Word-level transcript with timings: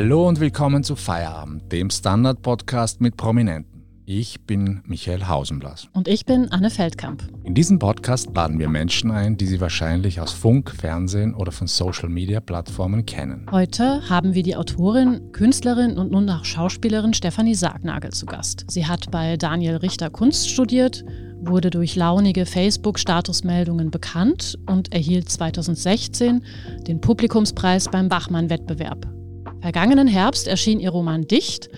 Hallo 0.00 0.28
und 0.28 0.38
willkommen 0.38 0.84
zu 0.84 0.94
Feierabend, 0.94 1.72
dem 1.72 1.90
Standard-Podcast 1.90 3.00
mit 3.00 3.16
Prominenten. 3.16 3.82
Ich 4.06 4.40
bin 4.42 4.80
Michael 4.84 5.26
Hausenblas. 5.26 5.88
Und 5.92 6.06
ich 6.06 6.24
bin 6.24 6.52
Anne 6.52 6.70
Feldkamp. 6.70 7.24
In 7.42 7.56
diesem 7.56 7.80
Podcast 7.80 8.28
laden 8.32 8.60
wir 8.60 8.68
Menschen 8.68 9.10
ein, 9.10 9.36
die 9.36 9.46
Sie 9.46 9.60
wahrscheinlich 9.60 10.20
aus 10.20 10.32
Funk, 10.32 10.70
Fernsehen 10.70 11.34
oder 11.34 11.50
von 11.50 11.66
Social-Media-Plattformen 11.66 13.06
kennen. 13.06 13.46
Heute 13.50 14.08
haben 14.08 14.34
wir 14.34 14.44
die 14.44 14.54
Autorin, 14.54 15.32
Künstlerin 15.32 15.98
und 15.98 16.12
nun 16.12 16.30
auch 16.30 16.44
Schauspielerin 16.44 17.12
Stefanie 17.12 17.56
Sargnagel 17.56 18.12
zu 18.12 18.24
Gast. 18.24 18.66
Sie 18.68 18.86
hat 18.86 19.10
bei 19.10 19.36
Daniel 19.36 19.78
Richter 19.78 20.10
Kunst 20.10 20.48
studiert, 20.48 21.04
wurde 21.40 21.70
durch 21.70 21.96
launige 21.96 22.46
Facebook-Statusmeldungen 22.46 23.90
bekannt 23.90 24.60
und 24.66 24.94
erhielt 24.94 25.28
2016 25.28 26.44
den 26.86 27.00
Publikumspreis 27.00 27.90
beim 27.90 28.08
Bachmann-Wettbewerb. 28.08 29.17
Vergangenen 29.60 30.06
Herbst 30.06 30.46
erschien 30.46 30.78
ihr 30.78 30.90
Roman 30.90 31.26
Dicht 31.26 31.68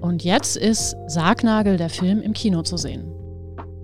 und 0.00 0.24
jetzt 0.24 0.56
ist 0.56 0.96
Sargnagel 1.06 1.76
der 1.76 1.88
Film 1.88 2.20
im 2.22 2.32
Kino 2.32 2.62
zu 2.62 2.76
sehen. 2.76 3.04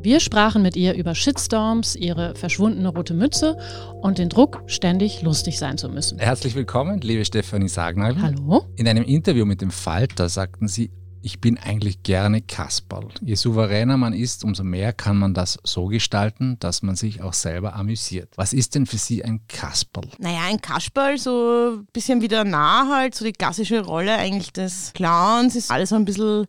Wir 0.03 0.21
sprachen 0.21 0.63
mit 0.63 0.77
ihr 0.77 0.95
über 0.95 1.15
Shitstorms, 1.15 1.95
ihre 1.97 2.35
verschwundene 2.35 2.89
rote 2.89 3.15
Mütze 3.15 3.57
und 4.03 4.19
den 4.19 4.29
Druck, 4.29 4.63
ständig 4.67 5.23
lustig 5.23 5.59
sein 5.59 5.79
zu 5.79 5.89
müssen. 5.89 6.19
Herzlich 6.19 6.55
willkommen, 6.55 7.01
liebe 7.01 7.25
Stefanie 7.25 7.69
Sargnagel. 7.69 8.21
Hallo. 8.21 8.65
In 8.77 8.89
einem 8.89 9.05
Interview 9.05 9.45
mit 9.45 9.61
dem 9.61 9.71
Falter 9.71 10.29
sagten 10.29 10.67
Sie, 10.69 10.91
ich 11.27 11.41
bin 11.41 11.59
eigentlich 11.59 12.05
gerne 12.05 12.41
Kasperl. 12.41 13.09
Je 13.21 13.35
souveräner 13.35 13.97
man 13.97 14.13
ist, 14.13 14.45
umso 14.45 14.63
mehr 14.63 14.93
kann 14.93 15.17
man 15.17 15.35
das 15.35 15.59
so 15.65 15.87
gestalten, 15.87 16.57
dass 16.61 16.83
man 16.83 16.95
sich 16.95 17.21
auch 17.21 17.33
selber 17.33 17.75
amüsiert. 17.75 18.29
Was 18.37 18.53
ist 18.53 18.77
denn 18.77 18.87
für 18.87 18.97
Sie 18.97 19.25
ein 19.25 19.41
Kasperl? 19.49 20.09
Naja, 20.19 20.43
ein 20.45 20.61
Kasperl, 20.61 21.19
so 21.19 21.79
ein 21.79 21.87
bisschen 21.93 22.23
wieder 22.23 22.45
nah 22.45 22.89
halt, 22.95 23.17
so 23.17 23.25
die 23.25 23.33
klassische 23.33 23.81
Rolle 23.81 24.17
eigentlich 24.17 24.53
des 24.53 24.93
Clowns, 24.95 25.57
ist 25.57 25.73
alles 25.73 25.89
so 25.89 25.97
ein 25.97 26.05
bisschen 26.05 26.47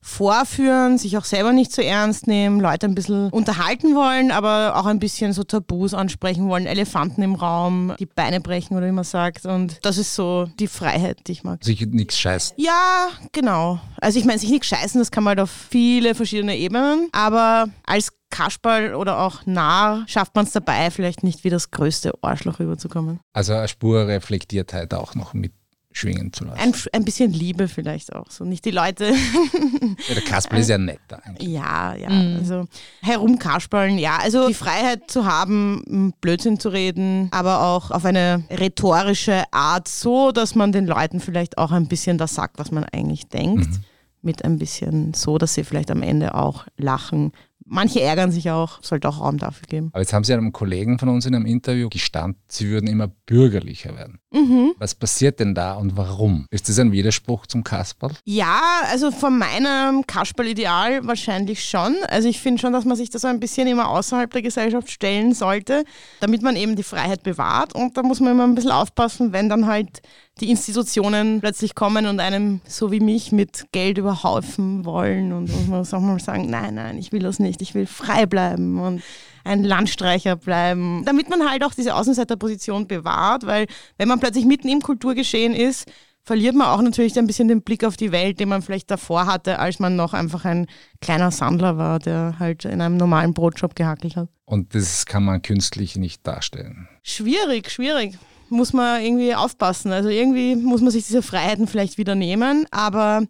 vorführen, 0.00 0.98
sich 0.98 1.16
auch 1.18 1.24
selber 1.24 1.52
nicht 1.52 1.72
zu 1.72 1.82
so 1.82 1.86
ernst 1.86 2.26
nehmen, 2.26 2.60
Leute 2.60 2.86
ein 2.86 2.94
bisschen 2.94 3.30
unterhalten 3.30 3.94
wollen, 3.94 4.30
aber 4.30 4.76
auch 4.76 4.86
ein 4.86 4.98
bisschen 4.98 5.32
so 5.32 5.42
Tabus 5.42 5.94
ansprechen 5.94 6.48
wollen, 6.48 6.66
Elefanten 6.66 7.22
im 7.22 7.34
Raum, 7.34 7.94
die 7.98 8.06
Beine 8.06 8.40
brechen 8.40 8.76
oder 8.76 8.86
wie 8.86 8.92
man 8.92 9.04
sagt. 9.04 9.44
Und 9.44 9.78
das 9.82 9.98
ist 9.98 10.14
so 10.14 10.48
die 10.58 10.68
Freiheit, 10.68 11.26
die 11.26 11.32
ich 11.32 11.44
mag. 11.44 11.64
Sich 11.64 11.84
nichts 11.86 12.18
scheißen. 12.18 12.56
Ja, 12.58 13.08
genau. 13.32 13.80
Also 14.00 14.18
ich 14.18 14.24
meine, 14.24 14.38
sich 14.38 14.50
nichts 14.50 14.68
scheißen, 14.68 15.00
das 15.00 15.10
kann 15.10 15.24
man 15.24 15.32
halt 15.32 15.40
auf 15.40 15.50
viele 15.50 16.14
verschiedene 16.14 16.56
Ebenen, 16.56 17.08
aber 17.12 17.68
als 17.84 18.12
Kasperl 18.30 18.94
oder 18.94 19.20
auch 19.20 19.46
Narr 19.46 20.04
schafft 20.06 20.34
man 20.34 20.44
es 20.44 20.52
dabei, 20.52 20.90
vielleicht 20.90 21.22
nicht 21.22 21.44
wie 21.44 21.50
das 21.50 21.70
größte 21.70 22.12
Arschloch 22.20 22.58
rüberzukommen. 22.58 23.20
Also 23.32 23.54
eine 23.54 23.68
Spur 23.68 24.06
Reflektiertheit 24.06 24.92
auch 24.94 25.14
noch 25.14 25.34
mit 25.34 25.52
schwingen 25.92 26.32
zu 26.32 26.44
lassen. 26.44 26.58
Ein, 26.60 26.74
ein 26.92 27.04
bisschen 27.04 27.32
Liebe 27.32 27.68
vielleicht 27.68 28.14
auch. 28.14 28.30
So 28.30 28.44
nicht 28.44 28.64
die 28.64 28.70
Leute. 28.70 29.06
ja, 29.06 30.14
der 30.14 30.22
Kasperl 30.22 30.60
ist 30.60 30.68
ja 30.68 30.78
netter 30.78 31.20
eigentlich. 31.24 31.48
Ja, 31.48 31.94
ja. 31.94 32.10
Mhm. 32.10 32.36
Also 32.38 32.68
herumkaspeln, 33.00 33.98
ja. 33.98 34.18
Also 34.18 34.48
die 34.48 34.54
Freiheit 34.54 35.10
zu 35.10 35.24
haben, 35.24 36.14
Blödsinn 36.20 36.60
zu 36.60 36.68
reden, 36.68 37.28
aber 37.32 37.62
auch 37.62 37.90
auf 37.90 38.04
eine 38.04 38.44
rhetorische 38.50 39.44
Art, 39.50 39.88
so 39.88 40.32
dass 40.32 40.54
man 40.54 40.72
den 40.72 40.86
Leuten 40.86 41.20
vielleicht 41.20 41.58
auch 41.58 41.72
ein 41.72 41.88
bisschen 41.88 42.18
das 42.18 42.34
sagt, 42.34 42.58
was 42.58 42.70
man 42.70 42.84
eigentlich 42.84 43.28
denkt. 43.28 43.68
Mhm. 43.68 43.84
Mit 44.20 44.44
ein 44.44 44.58
bisschen 44.58 45.14
so, 45.14 45.38
dass 45.38 45.54
sie 45.54 45.62
vielleicht 45.62 45.92
am 45.92 46.02
Ende 46.02 46.34
auch 46.34 46.66
lachen, 46.76 47.32
Manche 47.70 48.00
ärgern 48.00 48.32
sich 48.32 48.50
auch, 48.50 48.82
sollte 48.82 49.08
auch 49.08 49.20
Raum 49.20 49.38
dafür 49.38 49.66
geben. 49.68 49.90
Aber 49.92 50.00
jetzt 50.00 50.12
haben 50.12 50.24
Sie 50.24 50.32
einem 50.32 50.52
Kollegen 50.52 50.98
von 50.98 51.08
uns 51.08 51.26
in 51.26 51.34
einem 51.34 51.46
Interview 51.46 51.88
gestanden, 51.88 52.40
Sie 52.48 52.68
würden 52.68 52.88
immer 52.88 53.08
bürgerlicher 53.26 53.94
werden. 53.96 54.18
Mhm. 54.32 54.74
Was 54.78 54.94
passiert 54.94 55.40
denn 55.40 55.54
da 55.54 55.74
und 55.74 55.96
warum? 55.96 56.46
Ist 56.50 56.68
das 56.68 56.78
ein 56.78 56.92
Widerspruch 56.92 57.46
zum 57.46 57.64
Kasperl? 57.64 58.12
Ja, 58.24 58.60
also 58.90 59.10
von 59.10 59.38
meinem 59.38 60.06
Kasperl-Ideal 60.06 61.06
wahrscheinlich 61.06 61.64
schon. 61.64 61.96
Also 62.08 62.28
ich 62.28 62.40
finde 62.40 62.60
schon, 62.60 62.72
dass 62.72 62.84
man 62.84 62.96
sich 62.96 63.10
das 63.10 63.24
ein 63.24 63.40
bisschen 63.40 63.68
immer 63.68 63.88
außerhalb 63.88 64.30
der 64.30 64.42
Gesellschaft 64.42 64.90
stellen 64.90 65.32
sollte, 65.32 65.84
damit 66.20 66.42
man 66.42 66.56
eben 66.56 66.76
die 66.76 66.82
Freiheit 66.82 67.22
bewahrt. 67.22 67.74
Und 67.74 67.96
da 67.96 68.02
muss 68.02 68.20
man 68.20 68.32
immer 68.32 68.44
ein 68.44 68.54
bisschen 68.54 68.70
aufpassen, 68.70 69.32
wenn 69.32 69.48
dann 69.48 69.66
halt 69.66 70.02
die 70.40 70.50
Institutionen 70.50 71.40
plötzlich 71.40 71.74
kommen 71.74 72.06
und 72.06 72.20
einem, 72.20 72.60
so 72.66 72.92
wie 72.92 73.00
mich, 73.00 73.32
mit 73.32 73.66
Geld 73.72 73.98
überhaufen 73.98 74.84
wollen 74.84 75.32
und 75.32 75.50
muss 75.50 75.66
man 75.66 75.80
auch 75.84 76.06
mal 76.06 76.20
sagen, 76.20 76.48
nein, 76.48 76.74
nein, 76.74 76.98
ich 76.98 77.12
will 77.12 77.20
das 77.20 77.38
nicht, 77.38 77.62
ich 77.62 77.74
will 77.74 77.86
frei 77.86 78.26
bleiben 78.26 78.78
und 78.80 79.02
ein 79.44 79.64
Landstreicher 79.64 80.36
bleiben, 80.36 81.02
damit 81.04 81.28
man 81.30 81.48
halt 81.48 81.64
auch 81.64 81.74
diese 81.74 81.94
Außenseiterposition 81.94 82.86
bewahrt, 82.86 83.46
weil 83.46 83.66
wenn 83.96 84.08
man 84.08 84.20
plötzlich 84.20 84.44
mitten 84.44 84.68
im 84.68 84.80
Kulturgeschehen 84.80 85.54
ist, 85.54 85.90
verliert 86.22 86.54
man 86.54 86.68
auch 86.68 86.82
natürlich 86.82 87.18
ein 87.18 87.26
bisschen 87.26 87.48
den 87.48 87.62
Blick 87.62 87.84
auf 87.84 87.96
die 87.96 88.12
Welt, 88.12 88.38
den 88.38 88.50
man 88.50 88.60
vielleicht 88.60 88.90
davor 88.90 89.26
hatte, 89.26 89.58
als 89.58 89.78
man 89.78 89.96
noch 89.96 90.12
einfach 90.12 90.44
ein 90.44 90.66
kleiner 91.00 91.30
Sandler 91.30 91.78
war, 91.78 91.98
der 91.98 92.36
halt 92.38 92.66
in 92.66 92.82
einem 92.82 92.98
normalen 92.98 93.32
Brotjob 93.32 93.74
gehackelt 93.74 94.16
hat. 94.16 94.28
Und 94.44 94.74
das 94.74 95.06
kann 95.06 95.24
man 95.24 95.40
künstlich 95.40 95.96
nicht 95.96 96.26
darstellen. 96.26 96.88
Schwierig, 97.02 97.70
schwierig 97.70 98.18
muss 98.50 98.72
man 98.72 99.02
irgendwie 99.02 99.34
aufpassen. 99.34 99.92
Also 99.92 100.08
irgendwie 100.08 100.56
muss 100.56 100.80
man 100.80 100.90
sich 100.90 101.06
diese 101.06 101.22
Freiheiten 101.22 101.66
vielleicht 101.66 101.98
wieder 101.98 102.14
nehmen, 102.14 102.66
aber 102.70 103.24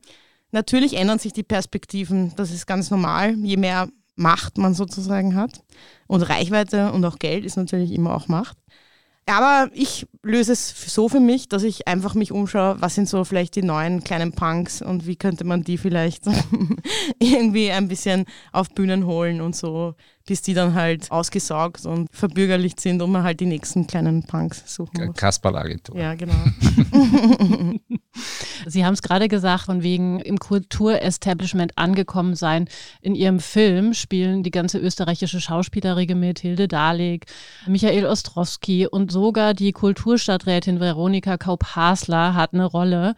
natürlich 0.53 0.95
ändern 0.95 1.19
sich 1.19 1.33
die 1.33 1.43
Perspektiven. 1.43 2.33
Das 2.37 2.51
ist 2.51 2.67
ganz 2.67 2.91
normal. 2.91 3.35
Je 3.37 3.57
mehr 3.57 3.89
Macht 4.17 4.59
man 4.59 4.75
sozusagen 4.75 5.37
hat 5.37 5.63
und 6.09 6.23
Reichweite 6.23 6.91
und 6.91 7.05
auch 7.05 7.21
Geld 7.21 7.45
ist 7.45 7.57
natürlich 7.57 7.93
immer 7.93 8.15
auch 8.15 8.27
Macht. 8.27 8.59
Aber 9.29 9.71
ich 9.75 10.07
löse 10.23 10.53
es 10.53 10.71
so 10.93 11.09
für 11.09 11.21
mich, 11.21 11.49
dass 11.49 11.63
ich 11.63 11.87
einfach 11.87 12.15
mich 12.15 12.33
umschaue, 12.33 12.81
was 12.81 12.95
sind 12.95 13.09
so 13.09 13.25
vielleicht 13.25 13.57
die 13.57 13.63
neuen 13.63 14.03
kleinen 14.03 14.33
Punks 14.33 14.81
und 14.81 15.07
wie 15.07 15.17
könnte 15.17 15.45
man 15.45 15.63
die 15.63 15.77
vielleicht 15.77 16.25
irgendwie 17.21 17.71
ein 17.71 17.89
bisschen 17.89 18.25
auf 18.53 18.71
Bühnen 18.71 19.05
holen 19.05 19.43
und 19.43 19.55
so 19.55 19.95
bis 20.29 20.43
die 20.43 20.53
dann 20.53 20.75
halt 20.75 21.11
ausgesaugt 21.11 21.87
und 21.87 22.09
verbürgerlicht 22.13 22.81
sind 22.81 23.01
und 23.01 23.11
man 23.11 23.23
halt 23.23 23.41
die 23.41 23.47
nächsten 23.47 23.87
kleinen 23.87 24.25
Punks 24.25 24.63
suchen 24.67 25.07
muss. 25.07 25.17
Kasperl-Agentur. 25.17 25.97
Ja, 25.97 26.15
genau. 26.15 26.35
Sie 28.67 28.85
haben 28.85 28.93
es 28.93 29.01
gerade 29.01 29.29
gesagt, 29.29 29.65
von 29.65 29.83
wegen 29.83 30.21
im 30.21 30.39
Kulturestablishment 30.39 31.79
angekommen 31.79 32.35
sein. 32.35 32.69
In 33.01 33.15
Ihrem 33.15 33.41
Film 33.41 33.95
spielen 33.95 34.43
die 34.43 34.51
ganze 34.51 34.79
österreichische 34.79 35.41
Schauspieleriege 35.41 36.15
mit, 36.15 36.41
Hilde 36.41 36.69
Dalig, 36.69 37.25
Michael 37.67 38.05
Ostrowski 38.05 38.87
und 38.87 39.11
sogar 39.11 39.55
die 39.55 39.73
Kulturstadträtin 39.73 40.79
Veronika 40.79 41.39
Kaup-Hasler 41.39 42.35
hat 42.35 42.53
eine 42.53 42.67
Rolle. 42.67 43.15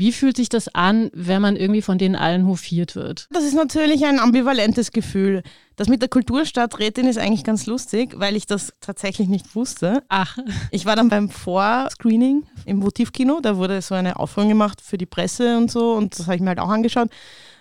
Wie 0.00 0.12
fühlt 0.12 0.38
sich 0.38 0.48
das 0.48 0.74
an, 0.74 1.10
wenn 1.12 1.42
man 1.42 1.56
irgendwie 1.56 1.82
von 1.82 1.98
denen 1.98 2.16
allen 2.16 2.46
hofiert 2.46 2.96
wird? 2.96 3.28
Das 3.32 3.44
ist 3.44 3.52
natürlich 3.52 4.06
ein 4.06 4.18
ambivalentes 4.18 4.92
Gefühl. 4.92 5.42
Das 5.76 5.88
mit 5.88 6.00
der 6.00 6.08
Kulturstadträtin 6.08 7.06
ist 7.06 7.18
eigentlich 7.18 7.44
ganz 7.44 7.66
lustig, 7.66 8.14
weil 8.16 8.34
ich 8.34 8.46
das 8.46 8.72
tatsächlich 8.80 9.28
nicht 9.28 9.54
wusste. 9.54 10.02
Ach. 10.08 10.38
Ich 10.70 10.86
war 10.86 10.96
dann 10.96 11.10
beim 11.10 11.28
Vorscreening 11.28 12.46
im 12.64 12.82
Votivkino, 12.82 13.40
da 13.42 13.58
wurde 13.58 13.82
so 13.82 13.94
eine 13.94 14.18
Aufführung 14.18 14.48
gemacht 14.48 14.80
für 14.80 14.96
die 14.96 15.04
Presse 15.04 15.58
und 15.58 15.70
so 15.70 15.92
und 15.92 16.18
das 16.18 16.24
habe 16.24 16.36
ich 16.36 16.40
mir 16.40 16.48
halt 16.48 16.60
auch 16.60 16.70
angeschaut. 16.70 17.10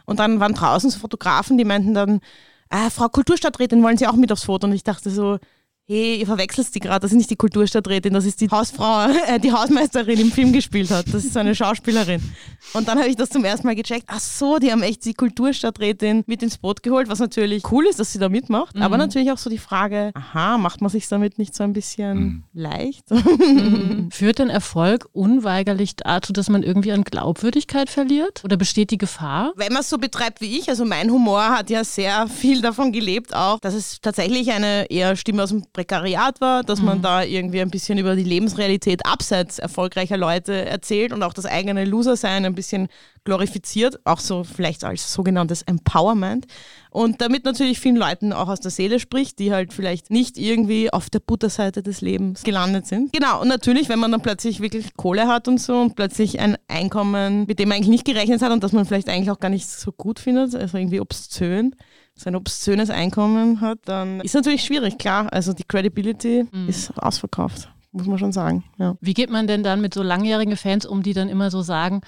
Und 0.06 0.19
dann 0.19 0.39
waren 0.39 0.53
draußen 0.53 0.89
so 0.91 0.97
Fotografen, 0.97 1.57
die 1.57 1.66
meinten 1.66 1.94
dann, 1.94 2.21
ah, 2.69 2.89
Frau 2.89 3.09
Kulturstadträtin, 3.09 3.83
wollen 3.83 3.97
Sie 3.97 4.07
auch 4.07 4.16
mit 4.16 4.31
aufs 4.31 4.45
Foto? 4.45 4.66
Und 4.66 4.71
ich 4.71 4.85
dachte 4.85 5.09
so, 5.09 5.39
hey, 5.89 6.17
ihr 6.17 6.25
verwechselt 6.27 6.73
die 6.75 6.79
gerade, 6.79 7.00
das 7.00 7.11
ist 7.11 7.17
nicht 7.17 7.31
die 7.31 7.35
Kulturstadträtin, 7.35 8.13
das 8.13 8.25
ist 8.25 8.39
die 8.41 8.50
Hausfrau, 8.50 9.07
äh, 9.27 9.39
die 9.39 9.51
Hausmeisterin 9.51 10.19
im 10.19 10.31
Film 10.31 10.53
gespielt 10.53 10.91
hat. 10.91 11.07
Das 11.07 11.25
ist 11.25 11.33
so 11.33 11.39
eine 11.39 11.55
Schauspielerin. 11.55 12.22
Und 12.73 12.88
dann 12.88 13.00
habe 13.00 13.09
ich 13.09 13.16
das 13.16 13.29
zum 13.29 13.44
ersten 13.44 13.66
Mal 13.66 13.75
gecheckt. 13.75 14.03
Ach 14.05 14.19
so, 14.19 14.59
die 14.59 14.71
haben 14.71 14.83
echt 14.83 15.03
die 15.06 15.15
Kulturstadträtin 15.15 16.24
mit 16.27 16.44
ins 16.44 16.59
Boot 16.59 16.83
geholt, 16.83 17.09
was 17.09 17.18
natürlich 17.18 17.71
cool 17.71 17.88
ist, 17.88 18.00
dass 18.00 18.13
sie 18.13 18.19
da 18.19 18.30
mitmacht. 18.30 18.75
Mhm. 18.75 18.83
Aber 18.83 18.97
natürlich 18.97 19.31
auch 19.31 19.39
so 19.39 19.50
die 19.50 19.57
Frage, 19.57 20.12
aha, 20.13 20.59
macht 20.59 20.81
man 20.81 20.91
sich 20.91 21.07
damit 21.07 21.39
nicht 21.39 21.56
so 21.56 21.63
ein 21.63 21.74
bisschen 21.74 22.18
mhm. 22.18 22.44
leicht? 22.53 23.06
Mhm. 23.39 24.12
Führt 24.12 24.39
denn 24.39 24.50
Erfolg 24.50 25.07
unweigerlich 25.13 25.95
dazu, 25.95 26.33
dass 26.33 26.50
man 26.50 26.62
irgendwie 26.62 26.91
an 26.91 27.03
Glaubwürdigkeit 27.03 27.89
verliert? 27.89 28.44
Oder 28.44 28.57
besteht 28.57 28.91
die 28.91 28.97
Gefahr? 28.97 29.53
Wenn 29.56 29.74
man 29.74 29.81
es 29.81 29.89
so 29.89 29.97
betreibt 29.97 30.41
wie 30.41 30.57
ich, 30.57 30.69
also 30.69 30.86
mein 30.86 31.09
Humor 31.09 31.50
hat 31.50 31.69
ja 31.69 31.83
sehr 31.83 32.27
viel 32.27 32.62
davon 32.62 32.91
gelebt 32.91 33.33
auch, 33.33 33.59
dass 33.59 33.74
es 33.74 34.01
tatsächlich 34.01 34.51
eine 34.51 34.89
eher 34.89 35.15
Stimme 35.15 35.44
aus 35.44 35.50
dem 35.50 35.63
Prekariat 35.79 36.41
war, 36.41 36.63
dass 36.63 36.79
mhm. 36.79 36.85
man 36.85 37.01
da 37.01 37.23
irgendwie 37.23 37.61
ein 37.61 37.69
bisschen 37.69 37.97
über 37.97 38.17
die 38.17 38.23
Lebensrealität 38.23 39.05
abseits 39.05 39.59
erfolgreicher 39.59 40.17
Leute 40.17 40.65
erzählt 40.65 41.13
und 41.13 41.23
auch 41.23 41.31
das 41.31 41.45
eigene 41.45 41.85
Loser-Sein 41.85 42.43
ein 42.43 42.53
bisschen 42.53 42.89
glorifiziert, 43.23 43.97
auch 44.03 44.19
so 44.19 44.43
vielleicht 44.43 44.83
als 44.83 45.13
sogenanntes 45.13 45.61
Empowerment. 45.61 46.47
Und 46.89 47.21
damit 47.21 47.45
natürlich 47.45 47.79
vielen 47.79 47.95
Leuten 47.95 48.33
auch 48.33 48.49
aus 48.49 48.59
der 48.59 48.71
Seele 48.71 48.99
spricht, 48.99 49.39
die 49.39 49.53
halt 49.53 49.71
vielleicht 49.71 50.09
nicht 50.09 50.37
irgendwie 50.37 50.91
auf 50.91 51.09
der 51.09 51.19
Butterseite 51.19 51.81
des 51.81 52.01
Lebens 52.01 52.43
gelandet 52.43 52.85
sind. 52.85 53.13
Genau, 53.13 53.39
und 53.41 53.47
natürlich, 53.47 53.87
wenn 53.87 53.99
man 53.99 54.11
dann 54.11 54.21
plötzlich 54.21 54.59
wirklich 54.59 54.95
Kohle 54.97 55.27
hat 55.27 55.47
und 55.47 55.61
so 55.61 55.79
und 55.79 55.95
plötzlich 55.95 56.41
ein 56.41 56.57
Einkommen, 56.67 57.45
mit 57.47 57.59
dem 57.59 57.69
man 57.69 57.77
eigentlich 57.77 57.89
nicht 57.89 58.05
gerechnet 58.05 58.41
hat 58.41 58.51
und 58.51 58.63
das 58.65 58.73
man 58.73 58.85
vielleicht 58.85 59.07
eigentlich 59.07 59.31
auch 59.31 59.39
gar 59.39 59.49
nicht 59.49 59.69
so 59.69 59.93
gut 59.93 60.19
findet, 60.19 60.55
also 60.55 60.77
irgendwie 60.77 60.99
obszön, 60.99 61.73
sein 62.19 62.36
obszönes 62.36 62.89
Einkommen 62.89 63.62
hat, 63.62 63.80
dann 63.86 64.21
ist 64.21 64.36
natürlich 64.36 64.63
schwierig, 64.63 64.98
klar. 64.98 65.31
Also 65.31 65.54
die 65.54 65.63
Credibility 65.63 66.45
mhm. 66.51 66.69
ist 66.69 66.92
ausverkauft 66.98 67.69
muss 67.92 68.06
man 68.06 68.19
schon 68.19 68.31
sagen. 68.31 68.63
Ja. 68.77 68.95
Wie 69.01 69.16
geht 69.16 69.31
man 69.31 69.48
denn 69.48 69.63
dann 69.63 69.81
mit 69.81 69.95
so 69.95 70.04
langjährigen 70.04 70.56
Fans 70.57 70.86
um, 70.86 71.01
die 71.01 71.13
dann 71.13 71.27
immer 71.27 71.50
so 71.50 71.62
sagen, 71.62 72.01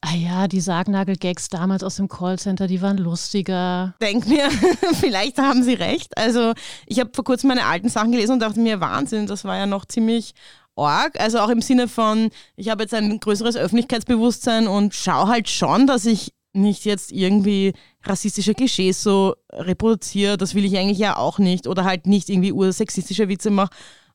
ah 0.00 0.14
ja, 0.14 0.48
die 0.48 0.60
Sargnagel-Gags 0.60 1.48
damals 1.48 1.84
aus 1.84 1.96
dem 1.96 2.08
Callcenter, 2.08 2.66
die 2.66 2.82
waren 2.82 2.98
lustiger. 2.98 3.94
Denk 4.00 4.26
mir, 4.26 4.50
vielleicht 4.94 5.38
haben 5.38 5.62
sie 5.62 5.74
recht. 5.74 6.16
Also 6.18 6.52
ich 6.86 6.98
habe 6.98 7.10
vor 7.14 7.24
kurzem 7.24 7.48
meine 7.48 7.64
alten 7.64 7.88
Sachen 7.88 8.12
gelesen 8.12 8.32
und 8.32 8.40
dachte 8.40 8.60
mir, 8.60 8.80
Wahnsinn, 8.80 9.26
das 9.26 9.44
war 9.44 9.56
ja 9.56 9.66
noch 9.66 9.84
ziemlich 9.84 10.34
arg. 10.76 11.20
Also 11.20 11.38
auch 11.38 11.50
im 11.50 11.60
Sinne 11.60 11.86
von, 11.86 12.30
ich 12.56 12.68
habe 12.68 12.82
jetzt 12.82 12.94
ein 12.94 13.20
größeres 13.20 13.56
Öffentlichkeitsbewusstsein 13.56 14.66
und 14.66 14.94
schaue 14.94 15.28
halt 15.28 15.48
schon, 15.48 15.86
dass 15.86 16.04
ich 16.04 16.32
nicht 16.52 16.84
jetzt 16.84 17.12
irgendwie 17.12 17.72
rassistische 18.04 18.54
Klischees 18.54 19.02
so 19.02 19.34
reproduziere, 19.52 20.36
das 20.36 20.54
will 20.54 20.64
ich 20.64 20.76
eigentlich 20.76 20.98
ja 20.98 21.16
auch 21.16 21.38
nicht, 21.38 21.66
oder 21.66 21.84
halt 21.84 22.06
nicht 22.06 22.28
irgendwie 22.28 22.52
ursexistische 22.52 23.28
Witze 23.28 23.50
mache. 23.50 23.70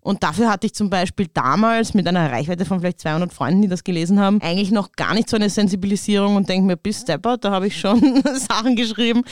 Und 0.07 0.23
dafür 0.23 0.49
hatte 0.49 0.65
ich 0.65 0.73
zum 0.73 0.89
Beispiel 0.89 1.27
damals 1.33 1.93
mit 1.93 2.07
einer 2.07 2.31
Reichweite 2.31 2.63
von 2.63 2.79
vielleicht 2.79 3.01
200 3.01 3.33
Freunden, 3.33 3.63
die 3.63 3.67
das 3.67 3.83
gelesen 3.83 4.21
haben, 4.21 4.41
eigentlich 4.41 4.71
noch 4.71 4.93
gar 4.93 5.13
nicht 5.13 5.29
so 5.29 5.35
eine 5.35 5.49
Sensibilisierung 5.49 6.37
und 6.37 6.47
denke 6.47 6.65
mir, 6.65 6.77
bis 6.77 7.01
Stepper, 7.01 7.35
da 7.35 7.51
habe 7.51 7.67
ich 7.67 7.77
schon 7.77 8.23
Sachen 8.35 8.77
geschrieben, 8.77 9.23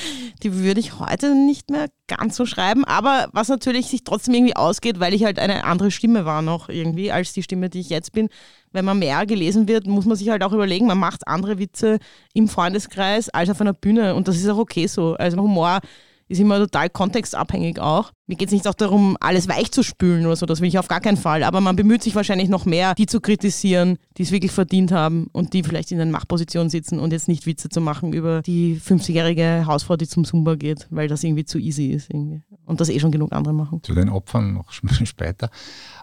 die 0.44 0.54
würde 0.54 0.81
ich 0.81 1.00
heute 1.00 1.33
nicht 1.33 1.69
mehr 1.69 1.88
ganz 2.07 2.36
so 2.36 2.45
schreiben. 2.45 2.83
Aber 2.83 3.30
was 3.31 3.48
natürlich 3.48 3.86
sich 3.86 4.04
trotzdem 4.04 4.33
irgendwie 4.33 4.57
ausgeht, 4.57 5.00
weil 5.00 5.13
ich 5.13 5.24
halt 5.24 5.39
eine 5.39 5.63
andere 5.63 5.92
Stimme 5.92 6.25
war 6.25 6.42
noch 6.42 6.68
irgendwie 6.68 7.10
als 7.10 7.31
die 7.31 7.44
Stimme, 7.44 7.69
die 7.69 7.80
ich 7.80 7.88
jetzt 7.88 8.12
bin. 8.12 8.27
Wenn 8.74 8.83
man 8.83 9.00
mehr 9.00 9.25
gelesen 9.25 9.69
wird, 9.69 9.88
muss 9.88 10.04
man 10.04 10.18
sich 10.18 10.27
halt 10.27 10.44
auch 10.44 10.51
überlegen, 10.51 10.88
man 10.88 10.98
macht 10.98 11.25
andere 11.25 11.57
Witze 11.57 12.00
im 12.33 12.50
Freundeskreis 12.50 13.30
als 13.30 13.50
auf 13.50 13.62
einer 13.62 13.72
Bühne. 13.72 14.13
Und 14.13 14.27
das 14.27 14.36
ist 14.36 14.50
auch 14.50 14.57
okay 14.57 14.88
so. 14.88 15.13
Also 15.13 15.38
Humor 15.38 15.80
ist 16.27 16.42
immer 16.42 16.57
total 16.57 16.89
kontextabhängig 16.89 17.80
auch. 17.80 18.12
Mir 18.27 18.38
geht 18.38 18.48
es 18.48 18.54
nicht 18.54 18.68
auch 18.68 18.74
darum, 18.74 19.18
alles 19.19 19.48
weich 19.48 19.72
zu 19.72 19.83
spülen 19.83 20.25
oder 20.25 20.36
so, 20.36 20.48
das 20.48 20.60
will 20.60 20.68
ich 20.68 20.80
auf 20.80 20.88
gar 20.88 21.00
keinen 21.00 21.18
Fall. 21.18 21.44
Aber 21.44 21.62
man 21.62 21.75
bemüht 21.75 22.01
sich 22.01 22.16
wahrscheinlich 22.16 22.50
noch 22.50 22.66
mehr, 22.66 22.95
die 22.95 23.06
zu 23.06 23.22
kritisieren, 23.22 24.00
die 24.18 24.24
es 24.24 24.31
wirklich 24.31 24.51
verdient 24.51 24.92
haben 24.92 25.27
und 25.31 25.54
die 25.54 25.62
vielleicht 25.62 25.92
in 25.92 26.01
einer 26.01 26.10
Machtposition 26.10 26.72
sitzen 26.72 26.98
und 26.98 27.12
jetzt 27.12 27.27
nicht 27.27 27.45
Witze 27.45 27.69
zu 27.69 27.81
machen 27.81 28.13
über 28.13 28.42
die 28.42 28.81
50-jährige 28.83 29.66
Hausfrau, 29.68 29.95
die 29.95 30.07
zum 30.07 30.25
Zumba 30.25 30.56
geht, 30.56 30.88
weil 30.89 31.07
das 31.07 31.24
irgendwie 31.24 31.45
zu 31.45 31.60
easy 31.60 31.92
ist 31.92 32.10
irgendwie. 32.10 32.42
Und 32.66 32.81
das 32.81 32.89
eh 32.89 33.00
schon 33.00 33.12
genug 33.12 33.31
andere 33.31 33.54
machen. 33.54 33.83
Zu 33.83 33.94
den 33.94 34.10
Opfern 34.10 34.54
noch 34.56 34.72
später. 34.72 35.51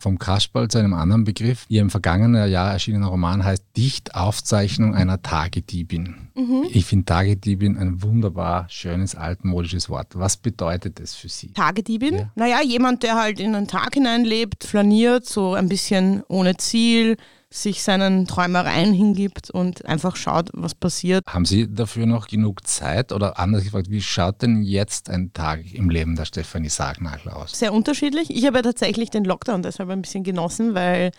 Vom 0.01 0.19
Kasperl 0.19 0.69
zu 0.69 0.79
einem 0.79 0.95
anderen 0.95 1.25
Begriff. 1.25 1.65
Ihr 1.69 1.81
im 1.81 1.91
vergangenen 1.91 2.49
Jahr 2.49 2.71
erschienener 2.71 3.09
Roman 3.09 3.45
heißt 3.45 3.65
Dichtaufzeichnung 3.77 4.95
einer 4.95 5.23
Tagediebin. 5.23 6.29
Mhm. 6.37 6.67
Ich 6.71 6.87
finde 6.87 7.07
Tagediebin 7.07 7.77
ein 7.77 8.01
wunderbar 8.03 8.67
schönes 8.69 9.17
altmodisches 9.17 9.91
Wort. 9.91 10.09
Was 10.15 10.37
bedeutet 10.37 11.01
es 11.01 11.15
für 11.15 11.29
Sie? 11.29 11.53
Tagediebin? 11.53 12.12
Ja. 12.19 12.31
Naja, 12.35 12.63
jemand, 12.63 13.03
der 13.03 13.17
halt 13.17 13.41
in 13.41 13.53
den 13.53 13.69
Tag 13.69 13.95
hineinlebt, 13.95 14.65
flaniert, 14.65 15.27
so 15.27 15.55
ein 15.55 15.69
bisschen 15.69 16.23
ohne 16.29 16.57
Ziel, 16.57 17.17
sich 17.51 17.83
seinen 17.83 18.27
Träumereien 18.27 18.93
hingibt 18.95 19.51
und 19.51 19.85
einfach 19.85 20.17
schaut, 20.17 20.49
was 20.55 20.75
passiert. 20.75 21.25
Haben 21.27 21.45
Sie 21.45 21.73
dafür 21.73 22.07
noch 22.07 22.29
genug 22.29 22.67
Zeit? 22.67 23.13
Oder 23.13 23.39
anders 23.39 23.65
gefragt, 23.65 23.91
wie 23.91 24.01
schaut 24.01 24.43
denn 24.43 24.63
jetzt 24.63 25.11
ein 25.11 25.33
Tag 25.33 25.73
im 25.73 25.91
Leben 25.91 26.17
der 26.17 26.25
Stefanie 26.25 26.71
Sargnagel 26.71 27.31
aus? 27.31 27.59
Sehr 27.59 27.75
unterschiedlich. 27.75 28.31
Ich 28.31 28.47
habe 28.47 28.59
ja 28.59 28.63
tatsächlich 28.63 29.11
den 29.11 29.25
Lockdown 29.25 29.63
deshalb 29.63 29.91
ein 29.91 30.03
bisschen 30.03 30.25
genossen, 30.25 30.75
weil 30.75 31.13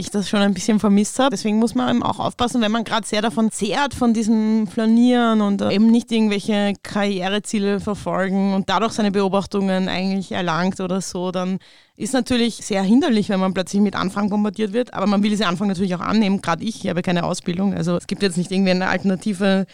ich 0.00 0.10
das 0.10 0.28
schon 0.28 0.40
ein 0.40 0.54
bisschen 0.54 0.80
vermisst 0.80 1.18
habe. 1.18 1.30
Deswegen 1.30 1.58
muss 1.58 1.74
man 1.74 1.88
eben 1.88 2.02
auch 2.02 2.18
aufpassen, 2.18 2.60
wenn 2.60 2.72
man 2.72 2.84
gerade 2.84 3.06
sehr 3.06 3.22
davon 3.22 3.50
zehrt, 3.50 3.94
von 3.94 4.12
diesem 4.12 4.66
Flanieren 4.66 5.40
und 5.40 5.62
eben 5.62 5.86
nicht 5.86 6.10
irgendwelche 6.10 6.74
Karriereziele 6.82 7.80
verfolgen 7.80 8.54
und 8.54 8.68
dadurch 8.68 8.92
seine 8.92 9.12
Beobachtungen 9.12 9.88
eigentlich 9.88 10.32
erlangt 10.32 10.80
oder 10.80 11.00
so, 11.00 11.30
dann 11.30 11.58
ist 11.96 12.14
natürlich 12.14 12.56
sehr 12.56 12.82
hinderlich, 12.82 13.28
wenn 13.28 13.40
man 13.40 13.54
plötzlich 13.54 13.82
mit 13.82 13.94
Anfragen 13.94 14.30
bombardiert 14.30 14.72
wird. 14.72 14.94
Aber 14.94 15.06
man 15.06 15.22
will 15.22 15.30
diese 15.30 15.46
Anfragen 15.46 15.68
natürlich 15.68 15.94
auch 15.94 16.00
annehmen. 16.00 16.40
Gerade 16.40 16.64
ich, 16.64 16.82
ich 16.82 16.90
habe 16.90 17.02
keine 17.02 17.24
Ausbildung. 17.24 17.74
Also 17.74 17.96
es 17.96 18.06
gibt 18.06 18.22
jetzt 18.22 18.38
nicht 18.38 18.50
irgendwie 18.50 18.70
ein 18.70 18.82
alternatives 18.82 19.66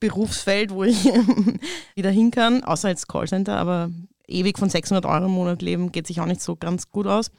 Berufsfeld, 0.00 0.72
wo 0.72 0.84
ich 0.84 1.04
wieder 1.94 2.10
hin 2.10 2.32
kann, 2.32 2.64
außer 2.64 2.88
jetzt 2.88 3.08
Callcenter. 3.08 3.56
Aber 3.56 3.90
ewig 4.26 4.58
von 4.58 4.68
600 4.68 5.06
Euro 5.06 5.26
im 5.26 5.30
Monat 5.30 5.62
leben 5.62 5.92
geht 5.92 6.08
sich 6.08 6.20
auch 6.20 6.26
nicht 6.26 6.42
so 6.42 6.56
ganz 6.56 6.90
gut 6.90 7.06
aus 7.06 7.30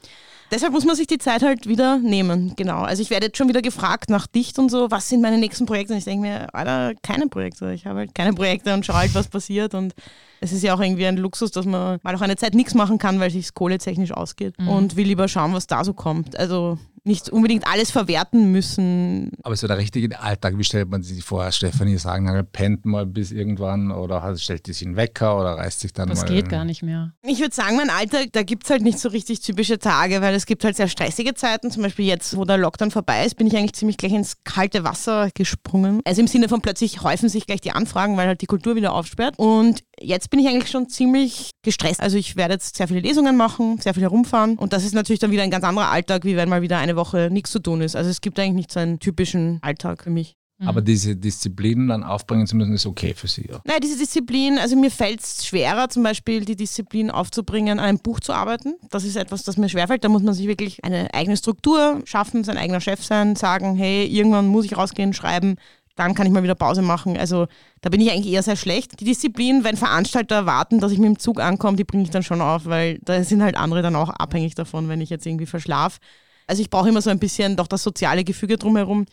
deshalb 0.52 0.72
muss 0.72 0.84
man 0.84 0.94
sich 0.94 1.06
die 1.06 1.18
Zeit 1.18 1.42
halt 1.42 1.66
wieder 1.66 1.98
nehmen. 1.98 2.54
Genau. 2.56 2.82
Also 2.82 3.02
ich 3.02 3.10
werde 3.10 3.26
jetzt 3.26 3.38
schon 3.38 3.48
wieder 3.48 3.62
gefragt 3.62 4.10
nach 4.10 4.26
Dicht 4.26 4.58
und 4.58 4.70
so, 4.70 4.90
was 4.90 5.08
sind 5.08 5.22
meine 5.22 5.38
nächsten 5.38 5.66
Projekte? 5.66 5.94
Und 5.94 5.98
ich 5.98 6.04
denke 6.04 6.26
mir, 6.28 6.54
Alter, 6.54 6.92
keine 7.02 7.26
Projekte. 7.26 7.72
Ich 7.72 7.86
habe 7.86 8.00
halt 8.00 8.14
keine 8.14 8.34
Projekte 8.34 8.72
und 8.74 8.86
schaue 8.86 8.96
halt, 8.96 9.14
was 9.14 9.28
passiert. 9.28 9.74
Und 9.74 9.94
es 10.40 10.52
ist 10.52 10.62
ja 10.62 10.74
auch 10.74 10.80
irgendwie 10.80 11.06
ein 11.06 11.16
Luxus, 11.16 11.50
dass 11.50 11.66
man 11.66 11.98
mal 12.02 12.14
auch 12.14 12.20
eine 12.20 12.36
Zeit 12.36 12.54
nichts 12.54 12.74
machen 12.74 12.98
kann, 12.98 13.18
weil 13.18 13.30
sich 13.30 13.54
kohletechnisch 13.54 14.12
ausgeht. 14.12 14.54
Mhm. 14.58 14.68
Und 14.68 14.96
will 14.96 15.06
lieber 15.06 15.26
schauen, 15.26 15.54
was 15.54 15.66
da 15.66 15.84
so 15.84 15.94
kommt. 15.94 16.38
Also 16.38 16.78
nicht 17.04 17.30
unbedingt 17.30 17.66
alles 17.66 17.90
verwerten 17.90 18.52
müssen. 18.52 19.30
Aber 19.42 19.56
so 19.56 19.66
der 19.66 19.78
richtige 19.78 20.20
Alltag, 20.20 20.56
wie 20.56 20.64
stellt 20.64 20.88
man 20.88 21.02
sich 21.02 21.24
vor? 21.24 21.50
Stefanie 21.50 21.98
Sagenhagel 21.98 22.44
pennt 22.44 22.84
mal 22.84 23.06
bis 23.06 23.32
irgendwann 23.32 23.90
oder 23.90 24.36
stellt 24.36 24.66
die 24.66 24.72
sich 24.72 24.86
einen 24.86 24.96
Wecker 24.96 25.38
oder 25.38 25.56
reißt 25.56 25.80
sich 25.80 25.92
dann 25.92 26.08
das 26.08 26.20
mal. 26.20 26.26
Das 26.26 26.34
geht 26.34 26.48
gar 26.48 26.64
nicht 26.64 26.82
mehr. 26.82 27.12
Ich 27.22 27.40
würde 27.40 27.54
sagen, 27.54 27.76
mein 27.76 27.90
Alltag, 27.90 28.28
da 28.32 28.42
gibt 28.42 28.64
es 28.64 28.70
halt 28.70 28.82
nicht 28.82 28.98
so 28.98 29.08
richtig 29.08 29.40
typische 29.40 29.78
Tage, 29.78 30.20
weil 30.20 30.34
es 30.34 30.46
gibt 30.46 30.64
halt 30.64 30.76
sehr 30.76 30.88
stressige 30.88 31.34
Zeiten. 31.34 31.70
Zum 31.70 31.82
Beispiel 31.82 32.06
jetzt, 32.06 32.36
wo 32.36 32.44
der 32.44 32.58
Lockdown 32.58 32.90
vorbei 32.90 33.24
ist, 33.24 33.34
bin 33.34 33.46
ich 33.46 33.56
eigentlich 33.56 33.74
ziemlich 33.74 33.96
gleich 33.96 34.12
ins 34.12 34.36
kalte 34.44 34.84
Wasser 34.84 35.30
gesprungen. 35.34 36.00
Also 36.04 36.20
im 36.20 36.28
Sinne 36.28 36.48
von 36.48 36.60
plötzlich 36.60 37.02
häufen 37.02 37.28
sich 37.28 37.46
gleich 37.46 37.60
die 37.60 37.72
Anfragen, 37.72 38.16
weil 38.16 38.28
halt 38.28 38.40
die 38.40 38.46
Kultur 38.46 38.76
wieder 38.76 38.92
aufsperrt. 38.92 39.34
Und 39.38 39.82
jetzt 40.00 40.30
bin 40.30 40.40
ich 40.40 40.46
eigentlich 40.48 40.70
schon 40.70 40.88
ziemlich 40.88 41.50
gestresst. 41.62 42.00
Also 42.00 42.16
ich 42.16 42.36
werde 42.36 42.54
jetzt 42.54 42.76
sehr 42.76 42.88
viele 42.88 43.00
Lesungen 43.00 43.36
machen, 43.36 43.78
sehr 43.78 43.94
viel 43.94 44.02
herumfahren. 44.02 44.56
Und 44.56 44.72
das 44.72 44.84
ist 44.84 44.94
natürlich 44.94 45.20
dann 45.20 45.30
wieder 45.30 45.42
ein 45.42 45.50
ganz 45.50 45.64
anderer 45.64 45.90
Alltag, 45.90 46.24
wie 46.24 46.36
wenn 46.36 46.48
mal 46.48 46.62
wieder 46.62 46.78
eine 46.78 46.91
Woche 46.96 47.28
nichts 47.30 47.50
zu 47.50 47.58
tun 47.58 47.80
ist. 47.80 47.96
Also 47.96 48.10
es 48.10 48.20
gibt 48.20 48.38
eigentlich 48.38 48.54
nicht 48.54 48.72
so 48.72 48.80
einen 48.80 48.98
typischen 48.98 49.58
Alltag 49.62 50.02
für 50.02 50.10
mich. 50.10 50.36
Mhm. 50.62 50.68
Aber 50.68 50.80
diese 50.80 51.16
Disziplin 51.16 51.88
dann 51.88 52.04
aufbringen 52.04 52.46
zu 52.46 52.56
müssen, 52.56 52.74
ist 52.74 52.86
okay 52.86 53.14
für 53.14 53.26
Sie. 53.26 53.48
Ja. 53.50 53.60
Nein, 53.64 53.80
diese 53.82 53.98
Disziplin, 53.98 54.58
also 54.58 54.76
mir 54.76 54.90
fällt 54.90 55.20
es 55.20 55.44
schwerer, 55.46 55.88
zum 55.88 56.02
Beispiel 56.02 56.44
die 56.44 56.56
Disziplin 56.56 57.10
aufzubringen, 57.10 57.78
an 57.78 57.84
einem 57.84 57.98
Buch 57.98 58.20
zu 58.20 58.32
arbeiten. 58.32 58.74
Das 58.90 59.04
ist 59.04 59.16
etwas, 59.16 59.42
das 59.42 59.56
mir 59.56 59.68
schwerfällt. 59.68 60.04
Da 60.04 60.08
muss 60.08 60.22
man 60.22 60.34
sich 60.34 60.46
wirklich 60.46 60.84
eine 60.84 61.12
eigene 61.14 61.36
Struktur 61.36 62.00
schaffen, 62.04 62.44
sein 62.44 62.56
eigener 62.56 62.80
Chef 62.80 63.02
sein, 63.04 63.36
sagen, 63.36 63.74
hey, 63.74 64.06
irgendwann 64.06 64.46
muss 64.46 64.64
ich 64.64 64.76
rausgehen, 64.76 65.12
schreiben, 65.12 65.56
dann 65.96 66.14
kann 66.14 66.26
ich 66.26 66.32
mal 66.32 66.42
wieder 66.42 66.54
Pause 66.54 66.82
machen. 66.82 67.16
Also 67.16 67.46
da 67.80 67.90
bin 67.90 68.00
ich 68.00 68.10
eigentlich 68.10 68.32
eher 68.32 68.42
sehr 68.42 68.56
schlecht. 68.56 69.00
Die 69.00 69.04
Disziplin, 69.04 69.64
wenn 69.64 69.76
Veranstalter 69.76 70.36
erwarten, 70.36 70.80
dass 70.80 70.92
ich 70.92 70.98
mit 70.98 71.08
dem 71.08 71.18
Zug 71.18 71.40
ankomme, 71.40 71.76
die 71.76 71.84
bringe 71.84 72.04
ich 72.04 72.10
dann 72.10 72.22
schon 72.22 72.40
auf, 72.40 72.66
weil 72.66 72.98
da 73.02 73.22
sind 73.24 73.42
halt 73.42 73.56
andere 73.56 73.82
dann 73.82 73.96
auch 73.96 74.08
abhängig 74.08 74.54
davon, 74.54 74.88
wenn 74.88 75.00
ich 75.00 75.10
jetzt 75.10 75.26
irgendwie 75.26 75.46
verschlafe. 75.46 75.98
Also 76.46 76.62
ich 76.62 76.70
brauche 76.70 76.88
immer 76.88 77.02
so 77.02 77.10
ein 77.10 77.18
bisschen 77.18 77.56
doch 77.56 77.66
das 77.66 77.82
soziale 77.82 78.24
Gefüge 78.24 78.56
drumherum. 78.56 79.06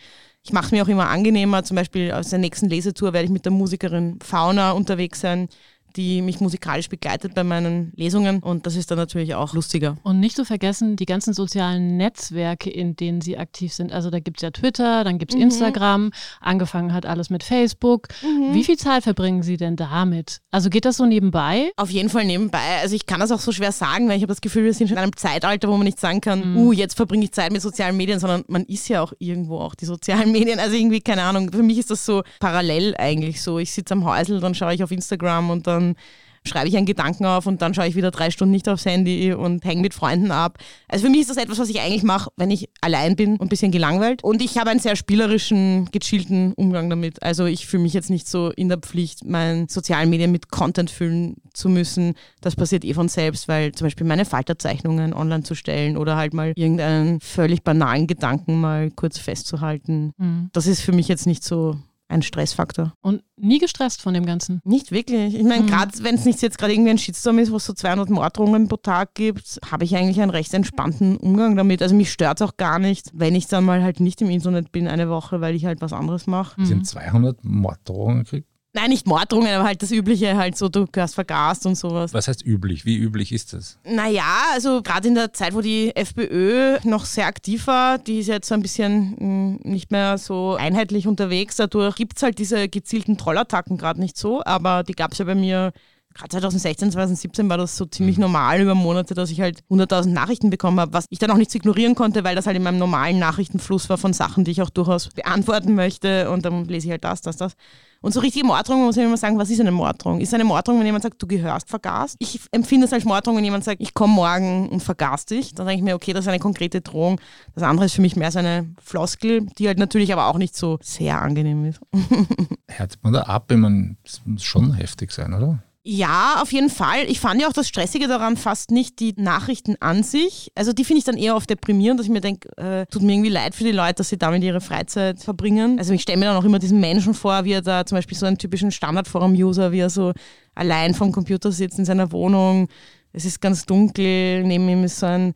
Ich 0.43 0.53
mache 0.53 0.67
es 0.67 0.71
mir 0.71 0.83
auch 0.83 0.87
immer 0.87 1.09
angenehmer. 1.09 1.63
Zum 1.63 1.75
Beispiel 1.75 2.11
aus 2.11 2.29
der 2.29 2.39
nächsten 2.39 2.69
Lesetour 2.69 3.13
werde 3.13 3.25
ich 3.25 3.31
mit 3.31 3.45
der 3.45 3.51
Musikerin 3.51 4.19
Fauna 4.21 4.71
unterwegs 4.71 5.21
sein 5.21 5.49
die 5.99 6.21
mich 6.21 6.39
musikalisch 6.39 6.87
begleitet 6.87 7.35
bei 7.35 7.43
meinen 7.43 7.91
Lesungen 7.93 8.39
und 8.39 8.65
das 8.65 8.77
ist 8.77 8.89
dann 8.89 8.97
natürlich 8.97 9.35
auch 9.35 9.53
lustiger. 9.53 9.97
Und 10.03 10.21
nicht 10.21 10.33
zu 10.33 10.45
vergessen, 10.45 10.95
die 10.95 11.05
ganzen 11.05 11.33
sozialen 11.33 11.97
Netzwerke, 11.97 12.69
in 12.69 12.95
denen 12.95 13.19
sie 13.19 13.37
aktiv 13.37 13.73
sind. 13.73 13.91
Also 13.91 14.09
da 14.09 14.19
gibt 14.21 14.37
es 14.37 14.43
ja 14.43 14.51
Twitter, 14.51 15.03
dann 15.03 15.17
gibt 15.17 15.33
es 15.33 15.35
mhm. 15.35 15.43
Instagram, 15.43 16.11
angefangen 16.39 16.93
hat 16.93 17.05
alles 17.05 17.29
mit 17.29 17.43
Facebook. 17.43 18.07
Mhm. 18.23 18.53
Wie 18.53 18.63
viel 18.63 18.77
Zeit 18.77 19.03
verbringen 19.03 19.43
Sie 19.43 19.57
denn 19.57 19.75
damit? 19.75 20.39
Also 20.51 20.69
geht 20.69 20.85
das 20.85 20.95
so 20.95 21.05
nebenbei? 21.05 21.69
Auf 21.75 21.89
jeden 21.89 22.07
Fall 22.07 22.23
nebenbei. 22.23 22.79
Also 22.81 22.95
ich 22.95 23.05
kann 23.05 23.19
das 23.19 23.33
auch 23.33 23.41
so 23.41 23.51
schwer 23.51 23.73
sagen, 23.73 24.07
weil 24.07 24.15
ich 24.15 24.21
habe 24.21 24.31
das 24.31 24.39
Gefühl, 24.39 24.63
wir 24.63 24.73
sind 24.73 24.87
schon 24.87 24.95
in 24.95 25.03
einem 25.03 25.17
Zeitalter, 25.17 25.67
wo 25.67 25.75
man 25.75 25.83
nicht 25.83 25.99
sagen 25.99 26.21
kann, 26.21 26.53
mhm. 26.53 26.57
uh, 26.57 26.71
jetzt 26.71 26.95
verbringe 26.95 27.25
ich 27.25 27.33
Zeit 27.33 27.51
mit 27.51 27.61
sozialen 27.61 27.97
Medien, 27.97 28.21
sondern 28.21 28.45
man 28.47 28.63
ist 28.63 28.87
ja 28.87 29.01
auch 29.01 29.11
irgendwo 29.19 29.57
auch 29.57 29.75
die 29.75 29.85
sozialen 29.85 30.31
Medien. 30.37 30.59
Also 30.59 30.77
irgendwie, 30.77 31.01
keine 31.01 31.23
Ahnung, 31.23 31.51
für 31.51 31.63
mich 31.63 31.77
ist 31.77 31.91
das 31.91 32.05
so 32.05 32.23
parallel 32.39 32.95
eigentlich 32.97 33.41
so. 33.41 33.59
Ich 33.59 33.73
sitze 33.73 33.93
am 33.93 34.05
Häusl, 34.05 34.39
dann 34.39 34.55
schaue 34.55 34.73
ich 34.73 34.81
auf 34.81 34.91
Instagram 34.91 35.49
und 35.49 35.67
dann 35.67 35.88
dann 35.89 36.49
schreibe 36.49 36.67
ich 36.67 36.77
einen 36.77 36.85
Gedanken 36.85 37.25
auf 37.25 37.45
und 37.45 37.61
dann 37.61 37.73
schaue 37.73 37.87
ich 37.87 37.95
wieder 37.95 38.11
drei 38.11 38.31
Stunden 38.31 38.51
nicht 38.51 38.67
aufs 38.69 38.85
Handy 38.85 39.33
und 39.33 39.63
hänge 39.65 39.81
mit 39.81 39.93
Freunden 39.93 40.31
ab. 40.31 40.57
Also 40.87 41.05
für 41.05 41.11
mich 41.11 41.21
ist 41.21 41.29
das 41.29 41.37
etwas, 41.37 41.59
was 41.59 41.69
ich 41.69 41.81
eigentlich 41.81 42.03
mache, 42.03 42.31
wenn 42.37 42.51
ich 42.51 42.69
allein 42.81 43.15
bin 43.15 43.33
und 43.33 43.43
ein 43.43 43.49
bisschen 43.49 43.71
gelangweilt. 43.71 44.23
Und 44.23 44.41
ich 44.41 44.57
habe 44.57 44.69
einen 44.69 44.79
sehr 44.79 44.95
spielerischen, 44.95 45.89
gechillten 45.91 46.53
Umgang 46.53 46.89
damit. 46.89 47.21
Also 47.23 47.45
ich 47.45 47.67
fühle 47.67 47.83
mich 47.83 47.93
jetzt 47.93 48.09
nicht 48.09 48.27
so 48.27 48.51
in 48.51 48.69
der 48.69 48.77
Pflicht, 48.77 49.25
meinen 49.25 49.67
sozialen 49.67 50.09
Medien 50.09 50.31
mit 50.31 50.49
Content 50.49 50.89
füllen 50.89 51.35
zu 51.53 51.69
müssen. 51.69 52.13
Das 52.41 52.55
passiert 52.55 52.85
eh 52.85 52.93
von 52.93 53.09
selbst, 53.09 53.47
weil 53.47 53.73
zum 53.73 53.85
Beispiel 53.85 54.07
meine 54.07 54.25
Falterzeichnungen 54.25 55.13
online 55.13 55.43
zu 55.43 55.55
stellen 55.55 55.97
oder 55.97 56.15
halt 56.15 56.33
mal 56.33 56.53
irgendeinen 56.55 57.19
völlig 57.19 57.63
banalen 57.63 58.07
Gedanken 58.07 58.59
mal 58.59 58.91
kurz 58.91 59.17
festzuhalten. 59.17 60.13
Mhm. 60.17 60.49
Das 60.53 60.67
ist 60.67 60.81
für 60.81 60.93
mich 60.93 61.07
jetzt 61.07 61.27
nicht 61.27 61.43
so 61.43 61.77
ein 62.09 62.21
Stressfaktor. 62.21 62.93
Und 63.01 63.23
nie 63.37 63.59
gestresst 63.59 64.01
von 64.01 64.13
dem 64.13 64.25
Ganzen? 64.25 64.61
Nicht 64.65 64.91
wirklich. 64.91 65.35
Ich 65.35 65.43
meine, 65.43 65.63
mhm. 65.63 65.67
gerade 65.67 65.91
wenn 66.03 66.15
es 66.15 66.25
nicht 66.25 66.41
jetzt 66.41 66.57
gerade 66.57 66.73
irgendwie 66.73 66.89
ein 66.89 66.97
Shitstorm 66.97 67.39
ist, 67.39 67.51
wo 67.51 67.57
es 67.57 67.65
so 67.65 67.73
200 67.73 68.09
Morddrohungen 68.09 68.67
pro 68.67 68.77
Tag 68.77 69.13
gibt, 69.13 69.59
habe 69.71 69.85
ich 69.85 69.95
eigentlich 69.95 70.19
einen 70.19 70.31
recht 70.31 70.53
entspannten 70.53 71.17
Umgang 71.17 71.55
damit. 71.55 71.81
Also 71.81 71.95
mich 71.95 72.11
stört 72.11 72.41
es 72.41 72.47
auch 72.47 72.57
gar 72.57 72.79
nicht, 72.79 73.11
wenn 73.13 73.35
ich 73.35 73.47
dann 73.47 73.63
mal 73.63 73.83
halt 73.83 73.99
nicht 73.99 74.21
im 74.21 74.29
Internet 74.29 74.71
bin 74.71 74.87
eine 74.87 75.09
Woche, 75.09 75.39
weil 75.39 75.55
ich 75.55 75.65
halt 75.65 75.81
was 75.81 75.93
anderes 75.93 76.27
mache. 76.27 76.63
Sie 76.65 76.73
haben 76.73 76.83
200 76.83 77.43
Morddrohungen 77.43 78.23
gekriegt? 78.23 78.49
Nein, 78.79 78.91
nicht 78.91 79.07
Morddrohungen, 79.07 79.53
aber 79.53 79.65
halt 79.65 79.81
das 79.81 79.91
Übliche, 79.91 80.37
halt 80.37 80.57
so, 80.57 80.69
du 80.69 80.87
gehörst 80.87 81.13
vergast 81.13 81.65
und 81.65 81.75
sowas. 81.75 82.13
Was 82.13 82.29
heißt 82.29 82.45
üblich? 82.45 82.85
Wie 82.85 82.95
üblich 82.95 83.33
ist 83.33 83.51
das? 83.51 83.77
Naja, 83.83 84.23
also 84.53 84.81
gerade 84.81 85.09
in 85.09 85.15
der 85.15 85.33
Zeit, 85.33 85.53
wo 85.53 85.59
die 85.59 85.93
FPÖ 85.93 86.77
noch 86.85 87.03
sehr 87.03 87.25
aktiv 87.25 87.67
war, 87.67 87.97
die 87.97 88.19
ist 88.19 88.27
jetzt 88.27 88.47
so 88.47 88.53
ein 88.55 88.61
bisschen 88.61 89.15
mh, 89.19 89.25
mm, 89.25 89.59
nicht 89.63 89.91
mehr 89.91 90.17
so 90.17 90.55
einheitlich 90.55 91.07
unterwegs. 91.07 91.57
Dadurch 91.57 91.97
gibt 91.97 92.15
es 92.15 92.23
halt 92.23 92.39
diese 92.39 92.69
gezielten 92.69 93.17
Trollattacken 93.17 93.77
gerade 93.77 93.99
nicht 93.99 94.15
so, 94.15 94.41
aber 94.45 94.83
die 94.83 94.93
gab 94.93 95.11
es 95.11 95.17
ja 95.17 95.25
bei 95.25 95.35
mir 95.35 95.73
gerade 96.19 96.31
2016, 96.31 96.91
2017 96.91 97.49
war 97.49 97.57
das 97.57 97.77
so 97.77 97.85
ziemlich 97.85 98.17
mhm. 98.17 98.23
normal 98.23 98.61
über 98.61 98.75
Monate, 98.75 99.13
dass 99.13 99.31
ich 99.31 99.41
halt 99.41 99.63
100.000 99.69 100.07
Nachrichten 100.07 100.49
bekommen 100.49 100.79
habe, 100.79 100.93
was 100.93 101.05
ich 101.09 101.19
dann 101.19 101.31
auch 101.31 101.37
nicht 101.37 101.53
ignorieren 101.55 101.95
konnte, 101.95 102.23
weil 102.23 102.35
das 102.35 102.45
halt 102.45 102.57
in 102.57 102.63
meinem 102.63 102.77
normalen 102.77 103.19
Nachrichtenfluss 103.19 103.89
war 103.89 103.97
von 103.97 104.13
Sachen, 104.13 104.43
die 104.43 104.51
ich 104.51 104.61
auch 104.61 104.69
durchaus 104.69 105.09
beantworten 105.09 105.75
möchte 105.75 106.29
und 106.29 106.45
dann 106.45 106.65
lese 106.65 106.87
ich 106.87 106.91
halt 106.91 107.03
das, 107.03 107.21
das, 107.21 107.37
das. 107.37 107.53
Und 108.01 108.13
so 108.13 108.21
richtige 108.21 108.45
Morddrohungen 108.45 108.85
muss 108.85 108.95
ich 108.95 109.03
immer 109.03 109.17
sagen, 109.17 109.37
was 109.37 109.49
ist 109.49 109.59
eine 109.59 109.71
Morddrohung? 109.71 110.21
Ist 110.21 110.33
eine 110.33 110.45
Morddrohung, 110.45 110.79
wenn 110.79 110.85
jemand 110.85 111.03
sagt, 111.03 111.21
du 111.21 111.27
gehörst 111.27 111.69
vergast? 111.69 112.15
Ich 112.19 112.39
empfinde 112.51 112.85
es 112.85 112.93
als 112.93 113.03
Morddrohung, 113.03 113.37
wenn 113.37 113.43
jemand 113.43 113.65
sagt, 113.65 113.81
ich 113.81 113.93
komme 113.93 114.13
morgen 114.13 114.69
und 114.69 114.81
vergast 114.81 115.31
dich. 115.31 115.53
Dann 115.53 115.67
denke 115.67 115.79
ich 115.79 115.83
mir, 115.83 115.95
okay, 115.95 116.13
das 116.13 116.23
ist 116.23 116.29
eine 116.29 116.39
konkrete 116.39 116.79
Drohung. 116.79 117.19
Das 117.55 117.63
andere 117.63 117.87
ist 117.87 117.93
für 117.93 118.01
mich 118.01 118.15
mehr 118.15 118.31
so 118.31 118.39
eine 118.39 118.73
Floskel, 118.81 119.47
die 119.57 119.67
halt 119.67 119.79
natürlich 119.79 120.13
aber 120.13 120.27
auch 120.27 120.37
nicht 120.37 120.55
so 120.55 120.79
sehr 120.81 121.21
angenehm 121.21 121.65
ist. 121.65 121.81
Hört 122.69 122.97
man 123.01 123.11
da 123.11 123.23
ab, 123.23 123.45
wenn 123.49 123.59
man, 123.59 123.97
das 124.03 124.21
muss 124.23 124.43
schon 124.43 124.73
heftig 124.73 125.11
sein, 125.11 125.33
oder? 125.33 125.61
Ja, 125.91 126.39
auf 126.39 126.51
jeden 126.51 126.69
Fall. 126.69 127.05
Ich 127.07 127.19
fand 127.19 127.41
ja 127.41 127.47
auch 127.47 127.53
das 127.53 127.67
Stressige 127.67 128.07
daran 128.07 128.37
fast 128.37 128.69
nicht 128.69 128.99
die 128.99 129.15
Nachrichten 129.17 129.75
an 129.79 130.03
sich. 130.03 130.51
Also 130.53 130.71
die 130.71 130.85
finde 130.85 130.99
ich 130.99 131.03
dann 131.03 131.17
eher 131.17 131.35
oft 131.35 131.49
deprimierend, 131.49 131.99
dass 131.99 132.05
ich 132.05 132.11
mir 132.11 132.21
denke, 132.21 132.47
äh, 132.57 132.85
tut 132.85 133.01
mir 133.01 133.13
irgendwie 133.13 133.31
leid 133.31 133.55
für 133.55 133.63
die 133.63 133.71
Leute, 133.71 133.95
dass 133.95 134.09
sie 134.09 134.19
damit 134.19 134.43
ihre 134.43 134.61
Freizeit 134.61 135.19
verbringen. 135.19 135.79
Also 135.79 135.91
ich 135.93 136.03
stelle 136.03 136.19
mir 136.19 136.25
dann 136.25 136.37
auch 136.37 136.43
immer 136.43 136.59
diesen 136.59 136.79
Menschen 136.79 137.15
vor, 137.15 137.43
wie 137.43 137.53
er 137.53 137.63
da 137.63 137.87
zum 137.87 137.97
Beispiel 137.97 138.15
so 138.15 138.27
einen 138.27 138.37
typischen 138.37 138.69
Standardforum-User, 138.69 139.71
wie 139.71 139.79
er 139.79 139.89
so 139.89 140.13
allein 140.53 140.93
vom 140.93 141.11
Computer 141.11 141.51
sitzt 141.51 141.79
in 141.79 141.85
seiner 141.85 142.11
Wohnung. 142.11 142.67
Es 143.11 143.25
ist 143.25 143.41
ganz 143.41 143.65
dunkel, 143.65 144.43
neben 144.43 144.69
ihm 144.69 144.83
ist 144.83 144.99
so 144.99 145.07
ein 145.07 145.33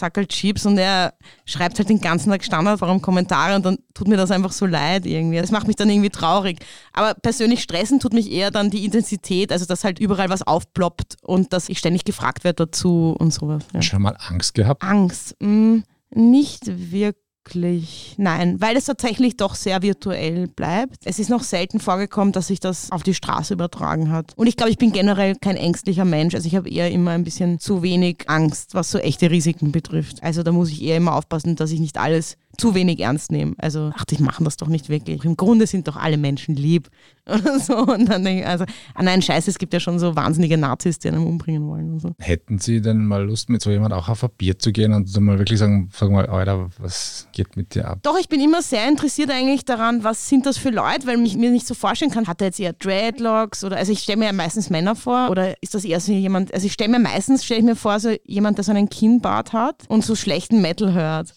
halt 0.00 0.28
Chips 0.30 0.64
und 0.66 0.78
er 0.78 1.14
schreibt 1.44 1.78
halt 1.78 1.88
den 1.88 2.00
ganzen 2.00 2.30
Tag 2.30 2.44
Standardforum-Kommentare 2.44 3.56
und 3.56 3.66
dann 3.66 3.78
tut 3.94 4.08
mir 4.08 4.16
das 4.16 4.30
einfach 4.30 4.52
so 4.52 4.66
leid 4.66 5.06
irgendwie. 5.06 5.38
Das 5.38 5.50
macht 5.50 5.66
mich 5.66 5.76
dann 5.76 5.90
irgendwie 5.90 6.10
traurig. 6.10 6.60
Aber 6.92 7.14
persönlich 7.14 7.62
stressen 7.62 8.00
tut 8.00 8.12
mich 8.12 8.30
eher 8.30 8.50
dann 8.50 8.70
die 8.70 8.84
Intensität, 8.84 9.52
also 9.52 9.66
dass 9.66 9.84
halt 9.84 9.98
überall 9.98 10.30
was 10.30 10.42
aufploppt 10.42 11.16
und 11.22 11.52
dass 11.52 11.68
ich 11.68 11.78
ständig 11.78 12.04
gefragt 12.04 12.44
werde 12.44 12.66
dazu 12.66 13.14
und 13.18 13.32
sowas. 13.32 13.64
Ja. 13.74 13.82
Schon 13.82 14.02
mal 14.02 14.16
Angst 14.18 14.54
gehabt? 14.54 14.82
Angst? 14.82 15.36
Mh, 15.40 15.48
hm, 15.48 15.84
nicht 16.14 16.92
wirklich 16.92 17.21
wirklich, 17.44 18.14
nein, 18.18 18.60
weil 18.60 18.76
es 18.76 18.84
tatsächlich 18.84 19.36
doch 19.36 19.54
sehr 19.54 19.82
virtuell 19.82 20.46
bleibt. 20.48 20.98
Es 21.04 21.18
ist 21.18 21.28
noch 21.28 21.42
selten 21.42 21.80
vorgekommen, 21.80 22.32
dass 22.32 22.46
sich 22.48 22.60
das 22.60 22.90
auf 22.92 23.02
die 23.02 23.14
Straße 23.14 23.54
übertragen 23.54 24.10
hat. 24.10 24.32
Und 24.36 24.46
ich 24.46 24.56
glaube, 24.56 24.70
ich 24.70 24.78
bin 24.78 24.92
generell 24.92 25.34
kein 25.36 25.56
ängstlicher 25.56 26.04
Mensch. 26.04 26.34
Also 26.34 26.46
ich 26.46 26.56
habe 26.56 26.70
eher 26.70 26.90
immer 26.90 27.12
ein 27.12 27.24
bisschen 27.24 27.58
zu 27.58 27.82
wenig 27.82 28.24
Angst, 28.28 28.74
was 28.74 28.90
so 28.90 28.98
echte 28.98 29.30
Risiken 29.30 29.72
betrifft. 29.72 30.22
Also 30.22 30.42
da 30.42 30.52
muss 30.52 30.70
ich 30.70 30.82
eher 30.82 30.96
immer 30.96 31.16
aufpassen, 31.16 31.56
dass 31.56 31.72
ich 31.72 31.80
nicht 31.80 31.98
alles 31.98 32.36
zu 32.58 32.74
wenig 32.74 33.00
ernst 33.00 33.32
nehmen. 33.32 33.54
Also, 33.58 33.92
ach, 33.96 34.04
die 34.04 34.22
machen 34.22 34.44
das 34.44 34.56
doch 34.56 34.68
nicht 34.68 34.88
wirklich. 34.88 35.24
Im 35.24 35.36
Grunde 35.36 35.66
sind 35.66 35.88
doch 35.88 35.96
alle 35.96 36.16
Menschen 36.16 36.54
lieb. 36.54 36.88
Oder 37.28 37.60
so. 37.60 37.76
Und 37.76 38.06
dann 38.06 38.24
denke 38.24 38.42
ich, 38.42 38.46
also, 38.46 38.64
ah 38.94 39.02
nein, 39.02 39.22
scheiße, 39.22 39.50
es 39.50 39.58
gibt 39.58 39.72
ja 39.72 39.80
schon 39.80 39.98
so 39.98 40.16
wahnsinnige 40.16 40.58
Nazis, 40.58 40.98
die 40.98 41.08
einen 41.08 41.24
umbringen 41.24 41.68
wollen. 41.68 41.92
Und 41.92 42.00
so. 42.00 42.14
Hätten 42.18 42.58
Sie 42.58 42.80
denn 42.80 43.06
mal 43.06 43.24
Lust, 43.24 43.48
mit 43.48 43.62
so 43.62 43.70
jemand 43.70 43.94
auch 43.94 44.08
auf 44.08 44.24
ein 44.24 44.30
Bier 44.36 44.58
zu 44.58 44.72
gehen 44.72 44.92
und 44.92 45.14
mal 45.20 45.38
wirklich 45.38 45.58
sagen, 45.58 45.88
sag 45.92 46.10
mal, 46.10 46.26
Alter, 46.26 46.68
was 46.78 47.28
geht 47.32 47.56
mit 47.56 47.74
dir 47.74 47.88
ab? 47.88 48.00
Doch, 48.02 48.18
ich 48.18 48.28
bin 48.28 48.40
immer 48.40 48.60
sehr 48.62 48.88
interessiert 48.88 49.30
eigentlich 49.30 49.64
daran, 49.64 50.04
was 50.04 50.28
sind 50.28 50.46
das 50.46 50.58
für 50.58 50.70
Leute, 50.70 51.06
weil 51.06 51.20
ich 51.24 51.36
mir 51.36 51.50
nicht 51.50 51.66
so 51.66 51.74
vorstellen 51.74 52.10
kann, 52.10 52.26
hat 52.26 52.40
er 52.40 52.48
jetzt 52.48 52.60
eher 52.60 52.72
Dreadlocks 52.72 53.64
oder, 53.64 53.76
also 53.76 53.92
ich 53.92 54.00
stelle 54.00 54.18
mir 54.18 54.26
ja 54.26 54.32
meistens 54.32 54.70
Männer 54.70 54.96
vor 54.96 55.30
oder 55.30 55.54
ist 55.62 55.74
das 55.74 55.84
eher 55.84 56.00
so 56.00 56.12
jemand, 56.12 56.52
also 56.52 56.66
ich 56.66 56.72
stelle 56.72 56.90
mir 56.90 56.98
meistens, 56.98 57.44
stelle 57.44 57.60
ich 57.60 57.66
mir 57.66 57.76
vor, 57.76 58.00
so 58.00 58.10
jemand, 58.24 58.58
der 58.58 58.64
so 58.64 58.72
einen 58.72 58.88
Kinnbart 58.88 59.52
hat 59.52 59.84
und 59.88 60.04
so 60.04 60.14
schlechten 60.14 60.60
Metal 60.60 60.92
hört. 60.92 61.34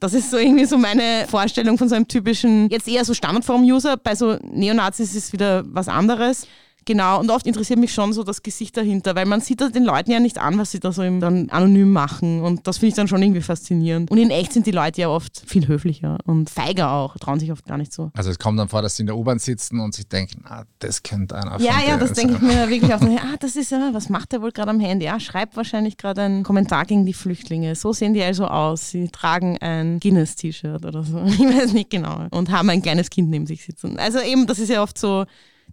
Das 0.00 0.14
ist 0.14 0.30
so 0.30 0.38
irgendwie 0.38 0.64
so 0.64 0.78
meine 0.78 1.26
Vorstellung 1.28 1.78
von 1.78 1.88
so 1.88 1.94
einem 1.94 2.08
typischen, 2.08 2.68
jetzt 2.70 2.88
eher 2.88 3.04
so 3.04 3.14
Standardform-User. 3.14 3.96
Bei 3.96 4.14
so 4.14 4.36
Neonazis 4.42 5.14
ist 5.14 5.26
es 5.26 5.32
wieder 5.32 5.64
was 5.66 5.88
anderes. 5.88 6.46
Genau, 6.86 7.18
und 7.18 7.30
oft 7.30 7.46
interessiert 7.48 7.80
mich 7.80 7.92
schon 7.92 8.12
so 8.12 8.22
das 8.22 8.44
Gesicht 8.44 8.76
dahinter, 8.76 9.16
weil 9.16 9.26
man 9.26 9.40
sieht 9.40 9.60
das 9.60 9.72
den 9.72 9.82
Leuten 9.82 10.12
ja 10.12 10.20
nicht 10.20 10.38
an, 10.38 10.56
was 10.56 10.70
sie 10.70 10.78
da 10.78 10.92
so 10.92 11.02
dann 11.02 11.50
anonym 11.50 11.92
machen. 11.92 12.42
Und 12.42 12.68
das 12.68 12.78
finde 12.78 12.90
ich 12.90 12.94
dann 12.94 13.08
schon 13.08 13.20
irgendwie 13.20 13.40
faszinierend. 13.40 14.08
Und 14.08 14.18
in 14.18 14.30
echt 14.30 14.52
sind 14.52 14.66
die 14.66 14.70
Leute 14.70 15.00
ja 15.00 15.08
oft 15.08 15.42
viel 15.44 15.66
höflicher 15.66 16.18
und 16.26 16.48
feiger 16.48 16.92
auch, 16.92 17.16
trauen 17.18 17.40
sich 17.40 17.50
oft 17.50 17.66
gar 17.66 17.76
nicht 17.76 17.92
so. 17.92 18.12
Also 18.14 18.30
es 18.30 18.38
kommt 18.38 18.58
dann 18.60 18.68
vor, 18.68 18.82
dass 18.82 18.94
sie 18.94 19.02
in 19.02 19.08
der 19.08 19.16
U-Bahn 19.16 19.40
sitzen 19.40 19.80
und 19.80 19.94
sich 19.96 20.06
denken, 20.06 20.44
ah, 20.44 20.62
das 20.78 21.02
könnte 21.02 21.34
einer 21.34 21.60
Ja, 21.60 21.74
ja, 21.86 21.96
das 21.96 22.12
denke 22.12 22.34
ich 22.34 22.40
mir 22.40 22.68
wirklich 22.70 22.94
auch. 22.94 23.00
ah, 23.02 23.34
das 23.40 23.56
ist 23.56 23.72
ja, 23.72 23.90
was 23.92 24.08
macht 24.08 24.30
der 24.30 24.40
wohl 24.40 24.52
gerade 24.52 24.70
am 24.70 24.78
Handy? 24.78 25.06
Ja, 25.06 25.18
schreibt 25.18 25.56
wahrscheinlich 25.56 25.96
gerade 25.96 26.22
einen 26.22 26.44
Kommentar 26.44 26.84
gegen 26.84 27.04
die 27.04 27.14
Flüchtlinge. 27.14 27.74
So 27.74 27.92
sehen 27.92 28.14
die 28.14 28.22
also 28.22 28.46
aus. 28.46 28.90
Sie 28.90 29.08
tragen 29.08 29.58
ein 29.58 29.98
Guinness-T-Shirt 29.98 30.84
oder 30.84 31.02
so. 31.02 31.18
Ich 31.26 31.40
weiß 31.40 31.72
nicht 31.72 31.90
genau. 31.90 32.26
Und 32.30 32.50
haben 32.50 32.70
ein 32.70 32.80
kleines 32.80 33.10
Kind 33.10 33.28
neben 33.28 33.46
sich 33.46 33.64
sitzen. 33.64 33.98
Also 33.98 34.20
eben, 34.20 34.46
das 34.46 34.58
ist 34.58 34.68
ja 34.68 34.82
oft 34.82 34.96
so 34.96 35.26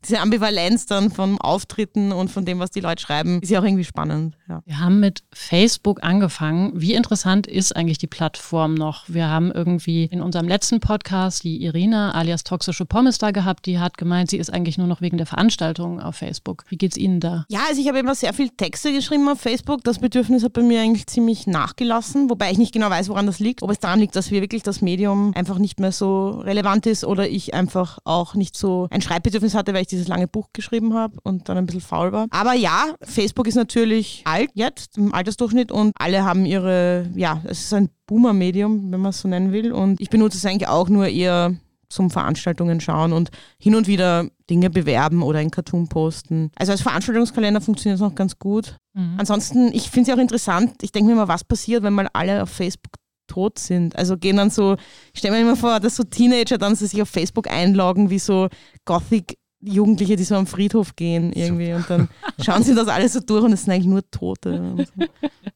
diese 0.04 0.20
Ambivalenz 0.20 0.86
dann 0.86 1.12
von 1.12 1.40
Auftritten 1.40 2.12
und 2.12 2.30
von 2.30 2.46
dem, 2.46 2.60
was 2.60 2.72
die 2.72 2.80
Leute 2.80 3.02
schreiben, 3.02 3.42
ist 3.42 3.50
ja 3.50 3.60
auch 3.60 3.64
irgendwie 3.64 3.84
spannend. 3.84 4.38
Ja. 4.48 4.62
Wir 4.66 4.80
haben 4.80 5.00
mit 5.00 5.24
Facebook 5.34 6.04
angefangen. 6.04 6.72
Wie 6.76 6.94
interessant 6.94 7.48
ist 7.48 7.76
eigentlich 7.76 7.98
die 7.98 8.08
Plattform 8.08 8.74
noch? 8.74 9.06
Wir 9.08 9.30
haben 9.30 9.52
irgendwie 9.52 10.06
in 10.06 10.22
unserem 10.22 10.48
letzten 10.48 10.80
Podcast 10.80 11.44
die 11.44 11.64
Irina 11.64 12.12
alias 12.12 12.44
Toxische 12.44 12.86
Pommes 12.86 13.18
da 13.18 13.32
gehabt, 13.32 13.66
die 13.66 13.80
hat 13.80 13.98
gemeint, 13.98 14.30
sie 14.30 14.38
ist 14.38 14.52
eigentlich 14.52 14.78
nur 14.78 14.88
noch 14.88 15.02
wegen 15.02 15.18
der 15.18 15.26
Veranstaltungen 15.26 16.00
auf 16.00 16.16
Facebook. 16.16 16.66
Wie 16.70 16.78
geht 16.78 16.92
es 16.92 16.98
Ihnen 16.98 17.20
da? 17.20 17.46
Ja, 17.50 17.62
also 17.68 17.82
ich 17.82 17.88
habe 17.88 18.00
immer 18.00 18.16
sehr 18.16 18.34
viel 18.34 18.50
Texte 18.50 18.92
geschrieben 18.92 19.28
auf 19.30 19.40
Facebook. 19.40 19.84
Das 19.84 20.00
Bedürfnis 20.00 20.44
hat 20.44 20.54
bei 20.54 20.62
mir 20.62 20.82
eigentlich 20.82 21.08
ziemlich 21.08 21.48
nachgelassen, 21.48 22.30
wobei 22.30 22.52
ich 22.52 22.58
nicht 22.58 22.74
genau 22.74 22.90
weiß, 22.90 23.10
woran 23.10 23.26
das 23.26 23.40
liegt. 23.40 23.64
Ob 23.64 23.72
es 23.72 23.80
daran 23.80 24.00
liegt, 24.00 24.16
dass 24.16 24.32
wir 24.32 24.42
wirklich 24.42 24.64
das 24.64 24.82
Medium 24.82 25.34
einfach 25.36 25.58
nicht 25.58 25.80
mehr 25.80 25.92
so 25.92 26.42
relevant 26.42 26.86
ist 26.86 27.06
oder 27.06 27.28
ich 27.30 27.54
einfach 27.54 28.00
auch 28.04 28.36
nicht 28.36 28.58
so 28.58 28.88
ein 28.92 29.02
Schreibbedürfnis 29.02 29.56
hatte, 29.56 29.74
weil 29.74 29.84
ich 29.84 29.93
dieses 29.94 30.08
lange 30.08 30.28
Buch 30.28 30.50
geschrieben 30.54 30.94
habe 30.94 31.18
und 31.24 31.48
dann 31.48 31.58
ein 31.58 31.66
bisschen 31.66 31.82
faul 31.82 32.12
war. 32.12 32.28
Aber 32.32 32.54
ja, 32.54 32.96
Facebook 33.02 33.48
ist 33.48 33.56
natürlich 33.56 34.24
alt 34.26 34.50
jetzt 34.54 34.98
im 34.98 35.14
Altersdurchschnitt 35.14 35.72
und 35.72 35.94
alle 35.96 36.26
haben 36.26 36.46
ihre, 36.46 37.10
ja, 37.16 37.42
es 37.46 37.62
ist 37.62 37.74
ein 37.74 37.90
Boomer-Medium, 38.08 38.92
wenn 38.92 39.00
man 39.00 39.12
es 39.12 39.22
so 39.22 39.28
nennen 39.28 39.52
will. 39.52 39.72
Und 39.72 40.02
ich 40.02 40.10
benutze 40.10 40.38
es 40.38 40.46
eigentlich 40.46 40.68
auch 40.68 40.90
nur 40.90 41.08
eher 41.08 41.56
zum 41.90 42.10
Veranstaltungen 42.10 42.82
schauen 42.82 43.14
und 43.14 43.30
hin 43.60 43.76
und 43.76 43.88
wieder 43.88 44.28
Dinge 44.50 44.70
bewerben 44.70 45.22
oder 45.22 45.42
in 45.42 45.52
Cartoon 45.52 45.88
posten. 45.88 46.52
Also 46.56 46.72
als 46.72 46.82
Veranstaltungskalender 46.82 47.62
funktioniert 47.62 47.96
es 47.96 48.02
noch 48.02 48.16
ganz 48.16 48.40
gut. 48.40 48.78
Mhm. 48.94 49.16
Ansonsten, 49.20 49.72
ich 49.74 49.90
finde 49.90 50.02
es 50.02 50.08
ja 50.08 50.16
auch 50.16 50.22
interessant, 50.22 50.74
ich 50.82 50.92
denke 50.92 51.12
mir 51.12 51.16
mal, 51.16 51.28
was 51.28 51.44
passiert, 51.44 51.84
wenn 51.84 51.94
mal 51.94 52.10
alle 52.14 52.42
auf 52.42 52.50
Facebook 52.50 52.94
tot 53.28 53.60
sind. 53.60 53.96
Also 53.96 54.18
gehen 54.18 54.38
dann 54.38 54.50
so, 54.50 54.76
ich 55.14 55.20
stelle 55.20 55.36
mir 55.36 55.42
immer 55.42 55.56
vor, 55.56 55.80
dass 55.80 55.96
so 55.96 56.04
Teenager 56.04 56.58
dann 56.58 56.76
so 56.76 56.86
sich 56.86 57.02
auf 57.02 57.10
Facebook 57.10 57.50
einloggen, 57.50 58.10
wie 58.10 58.20
so 58.20 58.50
Gothic 58.86 59.38
Jugendliche, 59.66 60.16
die 60.16 60.24
so 60.24 60.36
am 60.36 60.48
Friedhof 60.48 60.96
gehen 60.96 61.32
irgendwie 61.34 61.74
Super. 61.74 61.78
und 61.78 61.90
dann 61.90 62.10
schauen 62.44 62.64
sie 62.64 62.76
das 62.76 62.88
alles 62.88 63.14
so 63.14 63.20
durch 63.20 63.44
und 63.44 63.54
es 63.54 63.64
sind 63.64 63.74
eigentlich 63.74 63.88
nur 63.88 64.10
Tote. 64.12 64.76
So. 64.78 65.06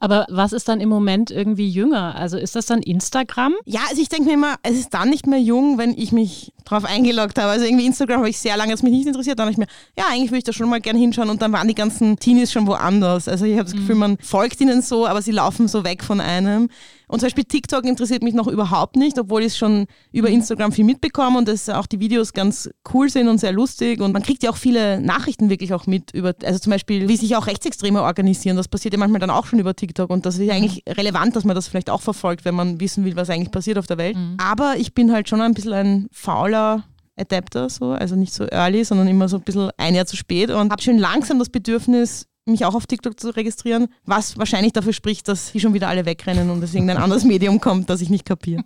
Aber 0.00 0.26
was 0.28 0.52
ist 0.52 0.68
dann 0.68 0.80
im 0.80 0.88
Moment 0.88 1.30
irgendwie 1.30 1.68
jünger? 1.68 2.14
Also 2.14 2.36
ist 2.38 2.54
das 2.54 2.66
dann 2.66 2.80
Instagram? 2.82 3.54
Ja, 3.64 3.80
also 3.88 4.00
ich 4.00 4.08
denke 4.08 4.26
mir 4.26 4.34
immer, 4.34 4.56
es 4.62 4.76
ist 4.76 4.94
dann 4.94 5.10
nicht 5.10 5.26
mehr 5.26 5.40
jung, 5.40 5.78
wenn 5.78 5.90
ich 5.96 6.12
mich 6.12 6.52
drauf 6.64 6.84
eingeloggt 6.84 7.38
habe. 7.38 7.50
Also 7.50 7.64
irgendwie 7.64 7.86
Instagram 7.86 8.18
habe 8.18 8.30
ich 8.30 8.38
sehr 8.38 8.56
lange, 8.56 8.72
als 8.72 8.82
mich 8.82 8.92
nicht 8.92 9.06
interessiert. 9.06 9.38
Dann 9.38 9.46
habe 9.46 9.52
ich 9.52 9.58
mir, 9.58 9.66
ja, 9.98 10.04
eigentlich 10.10 10.30
würde 10.30 10.38
ich 10.38 10.44
da 10.44 10.52
schon 10.52 10.68
mal 10.68 10.80
gerne 10.80 10.98
hinschauen 10.98 11.30
und 11.30 11.42
dann 11.42 11.52
waren 11.52 11.68
die 11.68 11.74
ganzen 11.74 12.18
Teenies 12.18 12.52
schon 12.52 12.66
woanders. 12.66 13.28
Also 13.28 13.44
ich 13.44 13.54
habe 13.54 13.64
das 13.64 13.72
Gefühl, 13.72 13.94
mhm. 13.96 14.00
man 14.00 14.18
folgt 14.18 14.60
ihnen 14.60 14.82
so, 14.82 15.06
aber 15.06 15.22
sie 15.22 15.32
laufen 15.32 15.68
so 15.68 15.84
weg 15.84 16.04
von 16.04 16.20
einem. 16.20 16.68
Und 17.08 17.20
zum 17.20 17.26
Beispiel 17.26 17.44
TikTok 17.44 17.84
interessiert 17.84 18.24
mich 18.24 18.34
noch 18.34 18.48
überhaupt 18.48 18.96
nicht, 18.96 19.18
obwohl 19.18 19.42
ich 19.42 19.56
schon 19.56 19.86
über 20.12 20.28
Instagram 20.28 20.72
viel 20.72 20.84
mitbekomme 20.84 21.38
und 21.38 21.46
dass 21.46 21.68
auch 21.68 21.86
die 21.86 22.00
Videos 22.00 22.32
ganz 22.32 22.68
cool 22.92 23.08
sind 23.08 23.28
und 23.28 23.38
sehr 23.38 23.52
lustig. 23.52 24.00
Und 24.00 24.12
man 24.12 24.22
kriegt 24.22 24.42
ja 24.42 24.50
auch 24.50 24.56
viele 24.56 25.00
Nachrichten 25.00 25.48
wirklich 25.48 25.72
auch 25.72 25.86
mit 25.86 26.10
über, 26.12 26.34
also 26.44 26.58
zum 26.58 26.70
Beispiel, 26.70 27.08
wie 27.08 27.16
sich 27.16 27.36
auch 27.36 27.46
Rechtsextreme 27.46 28.02
organisieren. 28.02 28.56
Das 28.56 28.66
passiert 28.66 28.94
ja 28.94 28.98
manchmal 28.98 29.20
dann 29.20 29.30
auch 29.30 29.46
schon 29.46 29.60
über 29.60 29.76
TikTok. 29.76 30.10
Und 30.10 30.26
das 30.26 30.38
ist 30.38 30.50
eigentlich 30.50 30.82
relevant, 30.88 31.36
dass 31.36 31.44
man 31.44 31.54
das 31.54 31.68
vielleicht 31.68 31.90
auch 31.90 32.02
verfolgt, 32.02 32.44
wenn 32.44 32.56
man 32.56 32.80
wissen 32.80 33.04
will, 33.04 33.14
was 33.14 33.30
eigentlich 33.30 33.52
passiert 33.52 33.78
auf 33.78 33.86
der 33.86 33.98
Welt. 33.98 34.16
Mhm. 34.16 34.36
Aber 34.38 34.74
ich 34.76 34.92
bin 34.92 35.12
halt 35.12 35.28
schon 35.28 35.40
ein 35.40 35.54
bisschen 35.54 35.74
ein 35.74 36.08
fauler 36.10 36.84
Adapter, 37.16 37.70
so, 37.70 37.92
also 37.92 38.16
nicht 38.16 38.34
so 38.34 38.44
early, 38.44 38.84
sondern 38.84 39.08
immer 39.08 39.28
so 39.28 39.36
ein 39.36 39.42
bisschen 39.42 39.70
ein 39.76 39.94
Jahr 39.94 40.06
zu 40.06 40.16
spät 40.16 40.50
und 40.50 40.70
habe 40.70 40.82
schon 40.82 40.98
langsam 40.98 41.38
das 41.38 41.48
Bedürfnis, 41.48 42.26
mich 42.46 42.64
auch 42.64 42.74
auf 42.74 42.86
TikTok 42.86 43.18
zu 43.18 43.30
registrieren, 43.30 43.88
was 44.04 44.38
wahrscheinlich 44.38 44.72
dafür 44.72 44.92
spricht, 44.92 45.28
dass 45.28 45.52
die 45.52 45.60
schon 45.60 45.74
wieder 45.74 45.88
alle 45.88 46.06
wegrennen 46.06 46.50
und 46.50 46.62
es 46.62 46.74
irgendein 46.74 46.98
anderes 46.98 47.24
Medium 47.24 47.60
kommt, 47.60 47.90
das 47.90 48.00
ich 48.00 48.10
nicht 48.10 48.24
kapiere. 48.24 48.64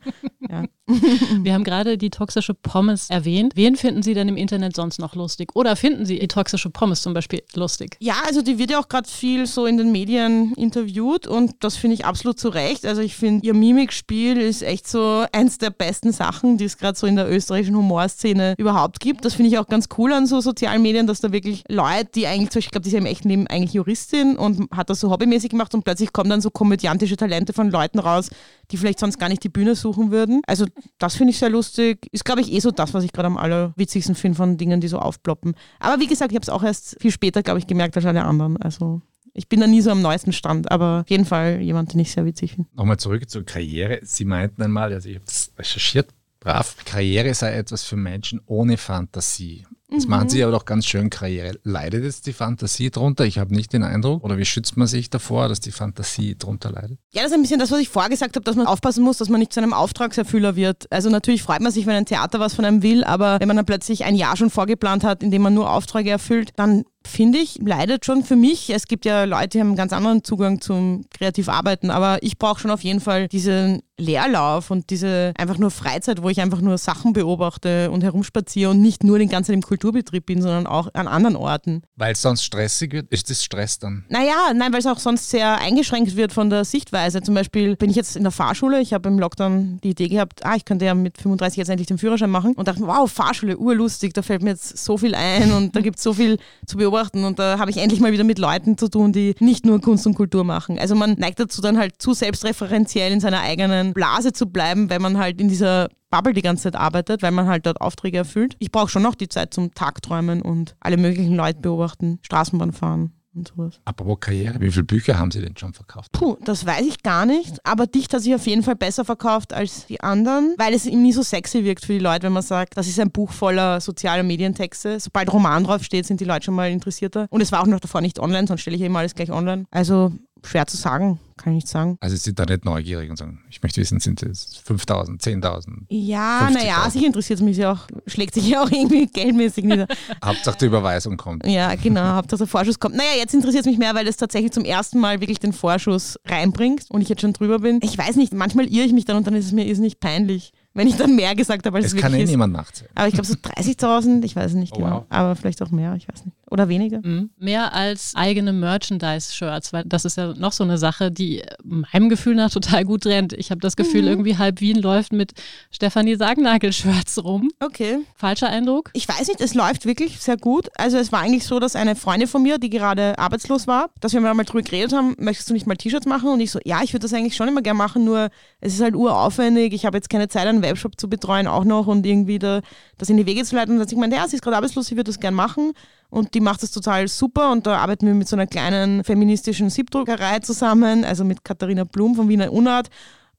Ja. 0.48 0.64
Wir 1.42 1.54
haben 1.54 1.64
gerade 1.64 1.96
die 1.96 2.10
toxische 2.10 2.54
Pommes 2.54 3.10
erwähnt. 3.10 3.52
Wen 3.54 3.76
finden 3.76 4.02
Sie 4.02 4.14
denn 4.14 4.28
im 4.28 4.36
Internet 4.36 4.74
sonst 4.74 4.98
noch 4.98 5.14
lustig? 5.14 5.50
Oder 5.54 5.76
finden 5.76 6.04
Sie 6.04 6.18
die 6.18 6.28
toxische 6.28 6.70
Pommes 6.70 7.02
zum 7.02 7.14
Beispiel 7.14 7.42
lustig? 7.54 7.96
Ja, 8.00 8.14
also 8.26 8.42
die 8.42 8.58
wird 8.58 8.70
ja 8.70 8.80
auch 8.80 8.88
gerade 8.88 9.08
viel 9.08 9.46
so 9.46 9.66
in 9.66 9.76
den 9.76 9.92
Medien 9.92 10.52
interviewt 10.54 11.26
und 11.26 11.52
das 11.60 11.76
finde 11.76 11.94
ich 11.94 12.04
absolut 12.04 12.38
zu 12.38 12.48
Recht. 12.48 12.84
Also 12.86 13.02
ich 13.02 13.14
finde, 13.14 13.46
ihr 13.46 13.54
Mimikspiel 13.54 14.36
ist 14.36 14.62
echt 14.62 14.88
so 14.88 15.24
eins 15.32 15.58
der 15.58 15.70
besten 15.70 16.12
Sachen, 16.12 16.58
die 16.58 16.64
es 16.64 16.76
gerade 16.76 16.98
so 16.98 17.06
in 17.06 17.16
der 17.16 17.30
österreichischen 17.30 17.76
Humorszene 17.76 18.54
überhaupt 18.58 19.00
gibt. 19.00 19.24
Das 19.24 19.34
finde 19.34 19.50
ich 19.50 19.58
auch 19.58 19.68
ganz 19.68 19.88
cool 19.96 20.12
an 20.12 20.26
so 20.26 20.40
sozialen 20.40 20.82
Medien, 20.82 21.06
dass 21.06 21.20
da 21.20 21.32
wirklich 21.32 21.64
Leute, 21.68 22.10
die 22.14 22.26
eigentlich, 22.26 22.66
ich 22.66 22.70
glaube, 22.70 22.84
die 22.84 22.90
ja 22.90 22.98
im 22.98 23.06
echten 23.06 23.28
Leben 23.28 23.46
eigentlich 23.46 23.69
Juristin 23.72 24.36
und 24.36 24.70
hat 24.70 24.90
das 24.90 25.00
so 25.00 25.10
hobbymäßig 25.10 25.50
gemacht 25.50 25.74
und 25.74 25.84
plötzlich 25.84 26.12
kommen 26.12 26.30
dann 26.30 26.40
so 26.40 26.50
komödiantische 26.50 27.16
Talente 27.16 27.52
von 27.52 27.70
Leuten 27.70 27.98
raus, 27.98 28.30
die 28.70 28.76
vielleicht 28.76 28.98
sonst 28.98 29.18
gar 29.18 29.28
nicht 29.28 29.42
die 29.44 29.48
Bühne 29.48 29.74
suchen 29.74 30.10
würden. 30.10 30.42
Also 30.46 30.66
das 30.98 31.16
finde 31.16 31.32
ich 31.32 31.38
sehr 31.38 31.50
lustig. 31.50 32.06
Ist, 32.12 32.24
glaube 32.24 32.40
ich, 32.40 32.52
eh 32.52 32.60
so 32.60 32.70
das, 32.70 32.94
was 32.94 33.04
ich 33.04 33.12
gerade 33.12 33.26
am 33.26 33.36
allerwitzigsten 33.36 34.14
finde 34.14 34.36
von 34.36 34.56
Dingen, 34.56 34.80
die 34.80 34.88
so 34.88 34.98
aufploppen. 34.98 35.54
Aber 35.78 36.00
wie 36.00 36.06
gesagt, 36.06 36.32
ich 36.32 36.36
habe 36.36 36.42
es 36.42 36.48
auch 36.48 36.62
erst 36.62 36.96
viel 37.00 37.10
später, 37.10 37.42
glaube 37.42 37.58
ich, 37.58 37.66
gemerkt 37.66 37.96
als 37.96 38.06
alle 38.06 38.24
anderen. 38.24 38.56
Also 38.58 39.02
ich 39.32 39.48
bin 39.48 39.60
da 39.60 39.66
nie 39.66 39.80
so 39.80 39.90
am 39.90 40.02
neuesten 40.02 40.32
Stand, 40.32 40.70
aber 40.70 41.02
auf 41.02 41.10
jeden 41.10 41.24
Fall 41.24 41.60
jemand, 41.60 41.92
den 41.92 42.00
ich 42.00 42.12
sehr 42.12 42.24
witzig 42.24 42.54
finde. 42.54 42.68
Nochmal 42.74 42.98
zurück 42.98 43.28
zur 43.28 43.44
Karriere. 43.44 44.00
Sie 44.02 44.24
meinten 44.24 44.62
einmal, 44.62 44.92
also 44.92 45.08
ich 45.08 45.16
habe 45.16 45.24
das 45.24 45.52
recherchiert, 45.56 46.10
brav, 46.40 46.76
Karriere 46.84 47.32
sei 47.34 47.52
etwas 47.52 47.84
für 47.84 47.96
Menschen 47.96 48.40
ohne 48.46 48.76
Fantasie. 48.76 49.66
Das 49.92 50.06
machen 50.06 50.28
sie 50.28 50.42
aber 50.42 50.52
doch 50.52 50.64
ganz 50.64 50.86
schön 50.86 51.10
Karriere. 51.10 51.58
Leidet 51.64 52.04
jetzt 52.04 52.26
die 52.26 52.32
Fantasie 52.32 52.90
drunter? 52.90 53.24
Ich 53.24 53.38
habe 53.38 53.54
nicht 53.54 53.72
den 53.72 53.82
Eindruck. 53.82 54.22
Oder 54.24 54.38
wie 54.38 54.44
schützt 54.44 54.76
man 54.76 54.86
sich 54.86 55.10
davor, 55.10 55.48
dass 55.48 55.60
die 55.60 55.72
Fantasie 55.72 56.36
drunter 56.36 56.70
leidet? 56.70 56.98
Ja, 57.12 57.22
das 57.22 57.32
ist 57.32 57.36
ein 57.36 57.42
bisschen 57.42 57.58
das, 57.58 57.70
was 57.70 57.80
ich 57.80 57.88
vorher 57.88 58.10
gesagt 58.10 58.36
habe, 58.36 58.44
dass 58.44 58.56
man 58.56 58.66
aufpassen 58.66 59.02
muss, 59.02 59.18
dass 59.18 59.28
man 59.28 59.40
nicht 59.40 59.52
zu 59.52 59.60
einem 59.60 59.72
Auftragserfüller 59.72 60.56
wird. 60.56 60.90
Also 60.92 61.10
natürlich 61.10 61.42
freut 61.42 61.60
man 61.60 61.72
sich, 61.72 61.86
wenn 61.86 61.96
ein 61.96 62.06
Theater 62.06 62.40
was 62.40 62.54
von 62.54 62.64
einem 62.64 62.82
will, 62.82 63.04
aber 63.04 63.40
wenn 63.40 63.48
man 63.48 63.56
dann 63.56 63.66
plötzlich 63.66 64.04
ein 64.04 64.14
Jahr 64.14 64.36
schon 64.36 64.50
vorgeplant 64.50 65.04
hat, 65.04 65.22
in 65.22 65.30
dem 65.30 65.42
man 65.42 65.54
nur 65.54 65.70
Aufträge 65.70 66.10
erfüllt, 66.10 66.50
dann 66.56 66.84
finde 67.06 67.38
ich, 67.38 67.58
leidet 67.62 68.04
schon 68.04 68.24
für 68.24 68.36
mich. 68.36 68.70
Es 68.70 68.86
gibt 68.86 69.04
ja 69.04 69.24
Leute, 69.24 69.48
die 69.48 69.60
haben 69.60 69.68
einen 69.68 69.76
ganz 69.76 69.92
anderen 69.92 70.22
Zugang 70.22 70.60
zum 70.60 71.04
Kreativarbeiten, 71.10 71.90
aber 71.90 72.22
ich 72.22 72.38
brauche 72.38 72.60
schon 72.60 72.70
auf 72.70 72.82
jeden 72.82 73.00
Fall 73.00 73.28
diesen 73.28 73.82
Leerlauf 73.96 74.70
und 74.70 74.90
diese 74.90 75.32
einfach 75.36 75.58
nur 75.58 75.70
Freizeit, 75.70 76.22
wo 76.22 76.30
ich 76.30 76.40
einfach 76.40 76.60
nur 76.60 76.78
Sachen 76.78 77.12
beobachte 77.12 77.90
und 77.90 78.02
herumspaziere 78.02 78.70
und 78.70 78.80
nicht 78.80 79.04
nur 79.04 79.18
den 79.18 79.28
ganzen 79.28 79.52
Tag 79.52 79.56
im 79.56 79.62
Kulturbetrieb 79.62 80.26
bin, 80.26 80.40
sondern 80.40 80.66
auch 80.66 80.88
an 80.94 81.06
anderen 81.06 81.36
Orten. 81.36 81.82
Weil 81.96 82.12
es 82.12 82.22
sonst 82.22 82.44
stressig 82.44 82.92
wird? 82.92 83.10
Ist 83.10 83.28
das 83.28 83.44
Stress 83.44 83.78
dann? 83.78 84.04
Naja, 84.08 84.52
nein, 84.54 84.72
weil 84.72 84.80
es 84.80 84.86
auch 84.86 84.98
sonst 84.98 85.30
sehr 85.30 85.58
eingeschränkt 85.58 86.16
wird 86.16 86.32
von 86.32 86.48
der 86.48 86.64
Sichtweise. 86.64 87.20
Zum 87.20 87.34
Beispiel 87.34 87.76
bin 87.76 87.90
ich 87.90 87.96
jetzt 87.96 88.16
in 88.16 88.22
der 88.22 88.32
Fahrschule, 88.32 88.80
ich 88.80 88.94
habe 88.94 89.08
im 89.08 89.18
Lockdown 89.18 89.80
die 89.82 89.90
Idee 89.90 90.08
gehabt, 90.08 90.44
ah, 90.44 90.56
ich 90.56 90.64
könnte 90.64 90.86
ja 90.86 90.94
mit 90.94 91.18
35 91.18 91.58
jetzt 91.58 91.68
endlich 91.68 91.88
den 91.88 91.98
Führerschein 91.98 92.30
machen 92.30 92.54
und 92.54 92.68
dachte, 92.68 92.86
wow, 92.86 93.10
Fahrschule, 93.10 93.58
urlustig, 93.58 94.14
da 94.14 94.22
fällt 94.22 94.42
mir 94.42 94.50
jetzt 94.50 94.78
so 94.78 94.96
viel 94.96 95.14
ein 95.14 95.52
und 95.52 95.76
da 95.76 95.80
gibt 95.80 95.98
es 95.98 96.02
so 96.02 96.14
viel 96.14 96.38
zu 96.66 96.76
beobachten 96.76 96.89
und 97.24 97.38
da 97.38 97.58
habe 97.58 97.70
ich 97.70 97.78
endlich 97.78 98.00
mal 98.00 98.12
wieder 98.12 98.24
mit 98.24 98.38
Leuten 98.38 98.76
zu 98.76 98.88
tun, 98.88 99.12
die 99.12 99.34
nicht 99.40 99.64
nur 99.64 99.80
Kunst 99.80 100.06
und 100.06 100.14
Kultur 100.14 100.44
machen. 100.44 100.78
Also 100.78 100.94
man 100.94 101.14
neigt 101.14 101.40
dazu 101.40 101.60
dann 101.60 101.78
halt 101.78 102.00
zu 102.00 102.12
selbstreferenziell 102.12 103.12
in 103.12 103.20
seiner 103.20 103.40
eigenen 103.40 103.92
Blase 103.92 104.32
zu 104.32 104.46
bleiben, 104.46 104.90
wenn 104.90 105.02
man 105.02 105.18
halt 105.18 105.40
in 105.40 105.48
dieser 105.48 105.88
Bubble 106.10 106.32
die 106.32 106.42
ganze 106.42 106.64
Zeit 106.64 106.76
arbeitet, 106.76 107.22
weil 107.22 107.30
man 107.30 107.46
halt 107.46 107.66
dort 107.66 107.80
Aufträge 107.80 108.18
erfüllt. 108.18 108.56
Ich 108.58 108.72
brauche 108.72 108.88
schon 108.88 109.02
noch 109.02 109.14
die 109.14 109.28
Zeit 109.28 109.54
zum 109.54 109.74
Tagträumen 109.74 110.42
und 110.42 110.76
alle 110.80 110.96
möglichen 110.96 111.34
Leute 111.34 111.60
beobachten, 111.60 112.18
Straßenbahn 112.22 112.72
fahren 112.72 113.12
und 113.34 113.48
sowas. 113.48 113.80
Apropos 113.84 114.18
Karriere, 114.20 114.60
wie 114.60 114.70
viele 114.70 114.84
Bücher 114.84 115.18
haben 115.18 115.30
Sie 115.30 115.40
denn 115.40 115.56
schon 115.56 115.72
verkauft? 115.72 116.12
Puh, 116.12 116.36
das 116.44 116.66
weiß 116.66 116.86
ich 116.86 117.02
gar 117.02 117.26
nicht, 117.26 117.64
aber 117.64 117.86
Dicht 117.86 118.12
hat 118.12 118.22
sich 118.22 118.34
auf 118.34 118.46
jeden 118.46 118.62
Fall 118.62 118.76
besser 118.76 119.04
verkauft 119.04 119.52
als 119.52 119.86
die 119.86 120.00
anderen, 120.00 120.54
weil 120.58 120.74
es 120.74 120.84
nie 120.84 121.12
so 121.12 121.22
sexy 121.22 121.64
wirkt 121.64 121.84
für 121.84 121.92
die 121.92 121.98
Leute, 121.98 122.24
wenn 122.24 122.32
man 122.32 122.42
sagt, 122.42 122.76
das 122.76 122.86
ist 122.86 122.98
ein 122.98 123.10
Buch 123.10 123.32
voller 123.32 123.80
sozialer 123.80 124.22
Medientexte. 124.22 124.98
Sobald 125.00 125.32
Roman 125.32 125.64
drauf 125.64 125.84
steht, 125.84 126.06
sind 126.06 126.20
die 126.20 126.24
Leute 126.24 126.46
schon 126.46 126.54
mal 126.54 126.70
interessierter. 126.70 127.26
Und 127.30 127.40
es 127.40 127.52
war 127.52 127.62
auch 127.62 127.66
noch 127.66 127.80
davor 127.80 128.00
nicht 128.00 128.18
online, 128.18 128.46
sonst 128.46 128.62
stelle 128.62 128.76
ich 128.76 128.82
eben 128.82 128.96
alles 128.96 129.14
gleich 129.14 129.30
online. 129.30 129.64
Also 129.70 130.12
schwer 130.44 130.66
zu 130.66 130.76
sagen, 130.76 131.18
kann 131.36 131.52
ich 131.54 131.56
nicht 131.64 131.68
sagen. 131.68 131.96
Also 132.00 132.16
Sie 132.16 132.22
sind 132.22 132.38
da 132.38 132.44
nicht 132.44 132.64
neugierig 132.64 133.08
und 133.10 133.16
sagen, 133.16 133.40
ich 133.48 133.62
möchte 133.62 133.80
wissen, 133.80 133.98
sind 134.00 134.22
es 134.22 134.62
5.000, 134.66 135.20
10.000? 135.22 135.84
Ja, 135.88 136.50
naja, 136.52 136.88
sich 136.90 137.04
interessiert 137.04 137.38
es 137.38 137.44
mich 137.44 137.56
ja 137.56 137.72
auch, 137.72 137.86
schlägt 138.06 138.34
sich 138.34 138.48
ja 138.48 138.62
auch 138.62 138.70
irgendwie 138.70 139.06
geldmäßig 139.06 139.64
nieder. 139.64 139.86
Hauptsache 140.24 140.58
die 140.58 140.66
Überweisung 140.66 141.16
kommt. 141.16 141.46
Ja, 141.46 141.74
genau, 141.76 142.14
Hauptsache 142.16 142.38
der 142.38 142.46
Vorschuss 142.46 142.78
kommt. 142.78 142.94
Naja, 142.96 143.10
jetzt 143.18 143.32
interessiert 143.34 143.64
es 143.64 143.70
mich 143.70 143.78
mehr, 143.78 143.94
weil 143.94 144.06
es 144.06 144.16
tatsächlich 144.16 144.52
zum 144.52 144.64
ersten 144.64 144.98
Mal 145.00 145.20
wirklich 145.20 145.38
den 145.40 145.52
Vorschuss 145.52 146.18
reinbringt 146.26 146.84
und 146.90 147.00
ich 147.00 147.08
jetzt 147.08 147.22
schon 147.22 147.32
drüber 147.32 147.60
bin. 147.60 147.80
Ich 147.82 147.96
weiß 147.96 148.16
nicht, 148.16 148.34
manchmal 148.34 148.66
irre 148.66 148.84
ich 148.86 148.92
mich 148.92 149.06
dann 149.06 149.16
und 149.16 149.26
dann 149.26 149.34
ist 149.34 149.46
es 149.46 149.52
mir 149.52 149.66
ist 149.66 149.78
nicht 149.78 150.00
peinlich 150.00 150.52
wenn 150.72 150.86
ich 150.86 150.96
dann 150.96 151.16
mehr 151.16 151.34
gesagt 151.34 151.66
habe, 151.66 151.78
als 151.78 151.86
es 151.86 151.92
wirklich 151.94 152.02
kann 152.02 152.14
eh 152.14 152.22
ist. 152.22 152.30
niemand 152.30 152.52
nachzählen. 152.52 152.90
Aber 152.94 153.08
ich 153.08 153.14
glaube 153.14 153.26
so 153.26 153.34
30.000, 153.42 154.24
ich 154.24 154.36
weiß 154.36 154.54
nicht 154.54 154.72
Oh, 154.74 154.78
genau. 154.78 154.90
wow. 154.98 155.04
Aber 155.08 155.34
vielleicht 155.34 155.60
auch 155.62 155.70
mehr, 155.70 155.94
ich 155.96 156.06
weiß 156.08 156.24
nicht. 156.24 156.36
Oder 156.50 156.68
weniger. 156.68 156.98
Mhm. 157.02 157.30
Mehr 157.38 157.74
als 157.74 158.12
eigene 158.16 158.52
Merchandise-Shirts, 158.52 159.72
weil 159.72 159.84
das 159.86 160.04
ist 160.04 160.16
ja 160.16 160.34
noch 160.34 160.50
so 160.50 160.64
eine 160.64 160.78
Sache, 160.78 161.12
die 161.12 161.42
meinem 161.62 162.08
Gefühl 162.08 162.34
nach 162.34 162.50
total 162.50 162.84
gut 162.84 163.06
rennt. 163.06 163.32
Ich 163.34 163.52
habe 163.52 163.60
das 163.60 163.76
Gefühl, 163.76 164.08
irgendwie 164.08 164.36
halb 164.36 164.60
Wien 164.60 164.82
läuft 164.82 165.12
mit 165.12 165.32
Stefanie 165.70 166.16
Sagnagel-Shirts 166.16 167.22
rum. 167.22 167.50
Okay. 167.60 167.98
Falscher 168.16 168.48
Eindruck? 168.48 168.90
Ich 168.94 169.08
weiß 169.08 169.28
nicht, 169.28 169.40
es 169.40 169.54
läuft 169.54 169.86
wirklich 169.86 170.20
sehr 170.20 170.36
gut. 170.36 170.68
Also 170.76 170.98
es 170.98 171.12
war 171.12 171.20
eigentlich 171.20 171.44
so, 171.44 171.60
dass 171.60 171.76
eine 171.76 171.94
Freundin 171.94 172.26
von 172.26 172.42
mir, 172.42 172.58
die 172.58 172.68
gerade 172.68 173.16
arbeitslos 173.16 173.68
war, 173.68 173.90
dass 174.00 174.12
wir 174.12 174.20
mal 174.20 174.34
drüber 174.42 174.62
geredet 174.62 174.92
haben, 174.92 175.14
möchtest 175.18 175.48
du 175.50 175.54
nicht 175.54 175.68
mal 175.68 175.76
T-Shirts 175.76 176.06
machen? 176.06 176.30
Und 176.30 176.40
ich 176.40 176.50
so, 176.50 176.58
ja, 176.64 176.82
ich 176.82 176.92
würde 176.92 177.04
das 177.04 177.14
eigentlich 177.14 177.36
schon 177.36 177.46
immer 177.46 177.62
gerne 177.62 177.78
machen, 177.78 178.04
nur 178.04 178.28
es 178.60 178.74
ist 178.74 178.80
halt 178.80 178.96
uraufwendig. 178.96 179.72
Ich 179.72 179.86
habe 179.86 179.96
jetzt 179.96 180.10
keine 180.10 180.26
Zeit, 180.26 180.48
einen 180.48 180.62
Webshop 180.62 180.98
zu 180.98 181.08
betreuen 181.08 181.46
auch 181.46 181.64
noch 181.64 181.86
und 181.86 182.04
irgendwie 182.04 182.40
da, 182.40 182.60
das 182.98 183.08
in 183.08 183.18
die 183.18 183.26
Wege 183.26 183.44
zu 183.44 183.54
leiten. 183.54 183.70
Und 183.70 183.76
dann 183.76 183.82
hat 183.82 183.88
sie 183.88 183.94
gemeint, 183.94 184.12
ja, 184.12 184.26
sie 184.26 184.34
ist 184.34 184.42
gerade 184.42 184.56
arbeitslos, 184.56 184.88
sie 184.88 184.96
würde 184.96 185.10
das 185.10 185.20
gerne 185.20 185.36
machen. 185.36 185.74
Und 186.10 186.34
die 186.34 186.40
macht 186.40 186.62
das 186.62 186.72
total 186.72 187.08
super 187.08 187.52
und 187.52 187.66
da 187.66 187.78
arbeiten 187.78 188.06
wir 188.06 188.14
mit 188.14 188.28
so 188.28 188.36
einer 188.36 188.46
kleinen 188.46 189.04
feministischen 189.04 189.70
Siebdruckerei 189.70 190.40
zusammen, 190.40 191.04
also 191.04 191.24
mit 191.24 191.44
Katharina 191.44 191.84
Blum 191.84 192.16
von 192.16 192.28
Wiener 192.28 192.52
Unart. 192.52 192.88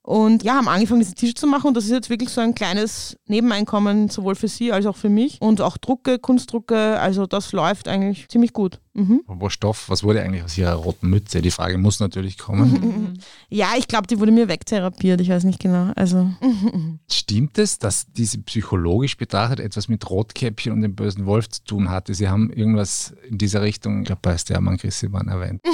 Und 0.03 0.41
ja, 0.41 0.55
haben 0.55 0.67
angefangen, 0.67 1.01
diese 1.01 1.13
Tische 1.13 1.35
zu 1.35 1.45
machen 1.45 1.67
und 1.67 1.77
das 1.77 1.83
ist 1.83 1.91
jetzt 1.91 2.09
wirklich 2.09 2.29
so 2.29 2.41
ein 2.41 2.55
kleines 2.55 3.17
Nebeneinkommen, 3.27 4.09
sowohl 4.09 4.33
für 4.33 4.47
sie 4.47 4.71
als 4.71 4.87
auch 4.87 4.95
für 4.95 5.09
mich. 5.09 5.39
Und 5.41 5.61
auch 5.61 5.77
Drucke, 5.77 6.17
Kunstdrucke, 6.17 6.99
also 6.99 7.27
das 7.27 7.51
läuft 7.51 7.87
eigentlich 7.87 8.27
ziemlich 8.29 8.51
gut. 8.53 8.79
Mhm. 8.93 9.21
Wo 9.25 9.49
Stoff, 9.49 9.89
was 9.89 10.03
wurde 10.03 10.21
eigentlich 10.21 10.43
aus 10.43 10.57
Ihrer 10.57 10.73
roten 10.73 11.09
Mütze? 11.09 11.41
Die 11.41 11.51
Frage 11.51 11.77
muss 11.77 11.99
natürlich 11.99 12.37
kommen. 12.37 13.19
Ja, 13.49 13.73
ich 13.77 13.87
glaube, 13.87 14.07
die 14.07 14.19
wurde 14.19 14.31
mir 14.31 14.47
wegtherapiert, 14.47 15.21
ich 15.21 15.29
weiß 15.29 15.43
nicht 15.43 15.59
genau. 15.59 15.91
Also 15.95 16.29
Stimmt 17.11 17.57
es, 17.57 17.79
dass 17.79 18.05
diese 18.11 18.39
psychologisch 18.39 19.17
betrachtet 19.17 19.59
etwas 19.59 19.87
mit 19.87 20.09
Rotkäppchen 20.09 20.71
und 20.73 20.81
dem 20.81 20.95
bösen 20.95 21.25
Wolf 21.25 21.49
zu 21.49 21.63
tun 21.63 21.89
hatte? 21.89 22.13
Sie 22.13 22.27
haben 22.27 22.51
irgendwas 22.51 23.13
in 23.29 23.37
dieser 23.37 23.61
Richtung, 23.61 24.01
ich 24.01 24.05
glaube, 24.07 24.21
bei 24.21 24.37
Stermann 24.37 24.77
Christian 24.77 25.27
erwähnt. 25.27 25.61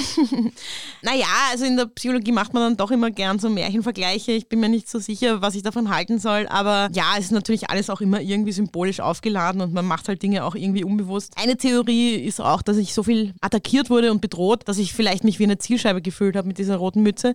Naja, 1.01 1.27
also 1.51 1.65
in 1.65 1.77
der 1.77 1.85
Psychologie 1.85 2.31
macht 2.31 2.53
man 2.53 2.63
dann 2.63 2.77
doch 2.77 2.91
immer 2.91 3.11
gern 3.11 3.39
so 3.39 3.49
Märchenvergleiche. 3.49 4.31
Ich 4.31 4.49
bin 4.49 4.59
mir 4.59 4.69
nicht 4.69 4.89
so 4.89 4.99
sicher, 4.99 5.41
was 5.41 5.55
ich 5.55 5.63
davon 5.63 5.89
halten 5.89 6.19
soll. 6.19 6.47
Aber 6.47 6.89
ja, 6.91 7.13
es 7.17 7.25
ist 7.25 7.31
natürlich 7.31 7.69
alles 7.69 7.89
auch 7.89 8.01
immer 8.01 8.19
irgendwie 8.19 8.51
symbolisch 8.51 8.99
aufgeladen 8.99 9.61
und 9.61 9.73
man 9.73 9.85
macht 9.85 10.07
halt 10.09 10.21
Dinge 10.21 10.43
auch 10.43 10.55
irgendwie 10.55 10.83
unbewusst. 10.83 11.33
Eine 11.37 11.55
Theorie 11.57 12.15
ist 12.15 12.41
auch, 12.41 12.61
dass 12.61 12.77
ich 12.77 12.93
so 12.93 13.03
viel 13.07 13.33
attackiert 13.41 13.89
wurde 13.89 14.11
und 14.11 14.21
bedroht, 14.21 14.67
dass 14.67 14.77
ich 14.77 14.93
vielleicht 14.93 15.23
mich 15.23 15.39
wie 15.39 15.43
eine 15.45 15.57
Zielscheibe 15.57 16.01
gefühlt 16.01 16.35
habe 16.35 16.47
mit 16.47 16.59
dieser 16.59 16.75
roten 16.77 17.01
Mütze. 17.01 17.33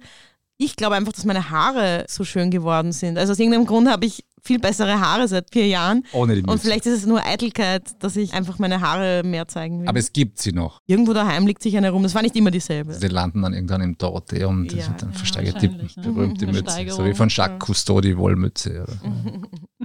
Ich 0.58 0.76
glaube 0.76 0.94
einfach, 0.94 1.12
dass 1.12 1.24
meine 1.24 1.50
Haare 1.50 2.04
so 2.08 2.22
schön 2.24 2.50
geworden 2.52 2.92
sind. 2.92 3.18
Also 3.18 3.32
aus 3.32 3.38
irgendeinem 3.40 3.66
Grund 3.66 3.88
habe 3.88 4.06
ich 4.06 4.24
viel 4.44 4.58
bessere 4.58 5.00
Haare 5.00 5.26
seit 5.28 5.50
vier 5.52 5.66
Jahren. 5.66 6.04
Ohne 6.12 6.34
die 6.34 6.42
Mütze. 6.42 6.52
Und 6.52 6.60
vielleicht 6.60 6.86
ist 6.86 6.98
es 6.98 7.06
nur 7.06 7.24
Eitelkeit, 7.24 7.82
dass 8.00 8.16
ich 8.16 8.32
einfach 8.34 8.58
meine 8.58 8.80
Haare 8.80 9.22
mehr 9.24 9.48
zeigen 9.48 9.80
will. 9.80 9.88
Aber 9.88 9.98
es 9.98 10.12
gibt 10.12 10.38
sie 10.40 10.52
noch. 10.52 10.80
Irgendwo 10.86 11.12
daheim 11.14 11.46
liegt 11.46 11.62
sich 11.62 11.76
eine 11.76 11.90
rum. 11.90 12.02
Das 12.02 12.14
war 12.14 12.22
nicht 12.22 12.36
immer 12.36 12.50
dieselbe. 12.50 12.92
Sie 12.94 13.08
landen 13.08 13.42
dann 13.42 13.54
irgendwann 13.54 13.80
im 13.80 13.96
Dorotheum 13.98 14.60
und 14.60 14.72
Ja, 14.72 14.84
sind 14.84 15.02
dann 15.02 15.12
ja, 15.12 15.18
versteigerte 15.18 15.62
wahrscheinlich, 15.68 15.96
ne? 15.96 16.02
berühmte 16.02 16.46
Mütze. 16.46 16.86
So 16.90 17.04
wie 17.04 17.14
von 17.14 17.28
Jacques 17.28 17.58
Cousteau 17.60 18.00
die 18.00 18.16
Wollmütze. 18.16 18.82
Oder. 18.82 18.98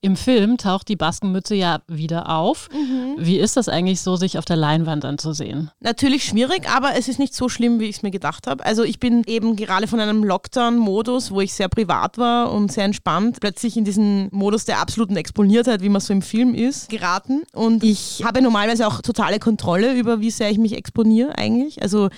Im 0.00 0.16
Film 0.16 0.58
taucht 0.58 0.88
die 0.88 0.96
Baskenmütze 0.96 1.54
ja 1.54 1.80
wieder 1.88 2.28
auf. 2.28 2.68
Wie 3.16 3.38
ist 3.38 3.56
das 3.56 3.68
eigentlich 3.68 4.00
so, 4.00 4.16
sich 4.16 4.38
auf 4.38 4.44
der 4.44 4.56
Leinwand 4.56 5.04
anzusehen? 5.04 5.70
Natürlich 5.80 6.24
schwierig, 6.24 6.68
aber 6.68 6.94
es 6.96 7.08
ist 7.08 7.18
nicht 7.18 7.34
so 7.34 7.48
schlimm, 7.48 7.80
wie 7.80 7.86
ich 7.86 7.96
es 7.96 8.02
mir 8.02 8.10
gedacht 8.10 8.46
habe. 8.46 8.64
Also 8.64 8.82
ich 8.82 9.00
bin 9.00 9.24
eben 9.26 9.56
gerade 9.56 9.86
von 9.86 10.00
einem 10.00 10.24
Lockdown-Modus, 10.24 11.30
wo 11.30 11.40
ich 11.40 11.52
sehr 11.52 11.68
privat 11.68 12.18
war 12.18 12.52
und 12.52 12.72
sehr 12.72 12.84
entspannt, 12.84 13.38
plötzlich 13.40 13.76
in 13.76 13.84
diesen 13.84 14.28
Modus 14.32 14.64
der 14.64 14.80
absoluten 14.80 15.16
Exponiertheit, 15.16 15.82
wie 15.82 15.88
man 15.88 16.00
so 16.00 16.12
im 16.12 16.22
Film 16.22 16.54
ist, 16.54 16.88
geraten. 16.88 17.42
Und 17.52 17.84
ich 17.84 18.22
habe 18.24 18.42
normalerweise 18.42 18.86
auch 18.86 19.00
totale 19.02 19.38
Kontrolle 19.38 19.94
über, 19.94 20.20
wie 20.20 20.30
sehr 20.30 20.50
ich 20.50 20.58
mich 20.58 20.74
exponiere 20.74 21.36
eigentlich. 21.36 21.82
Also 21.82 22.08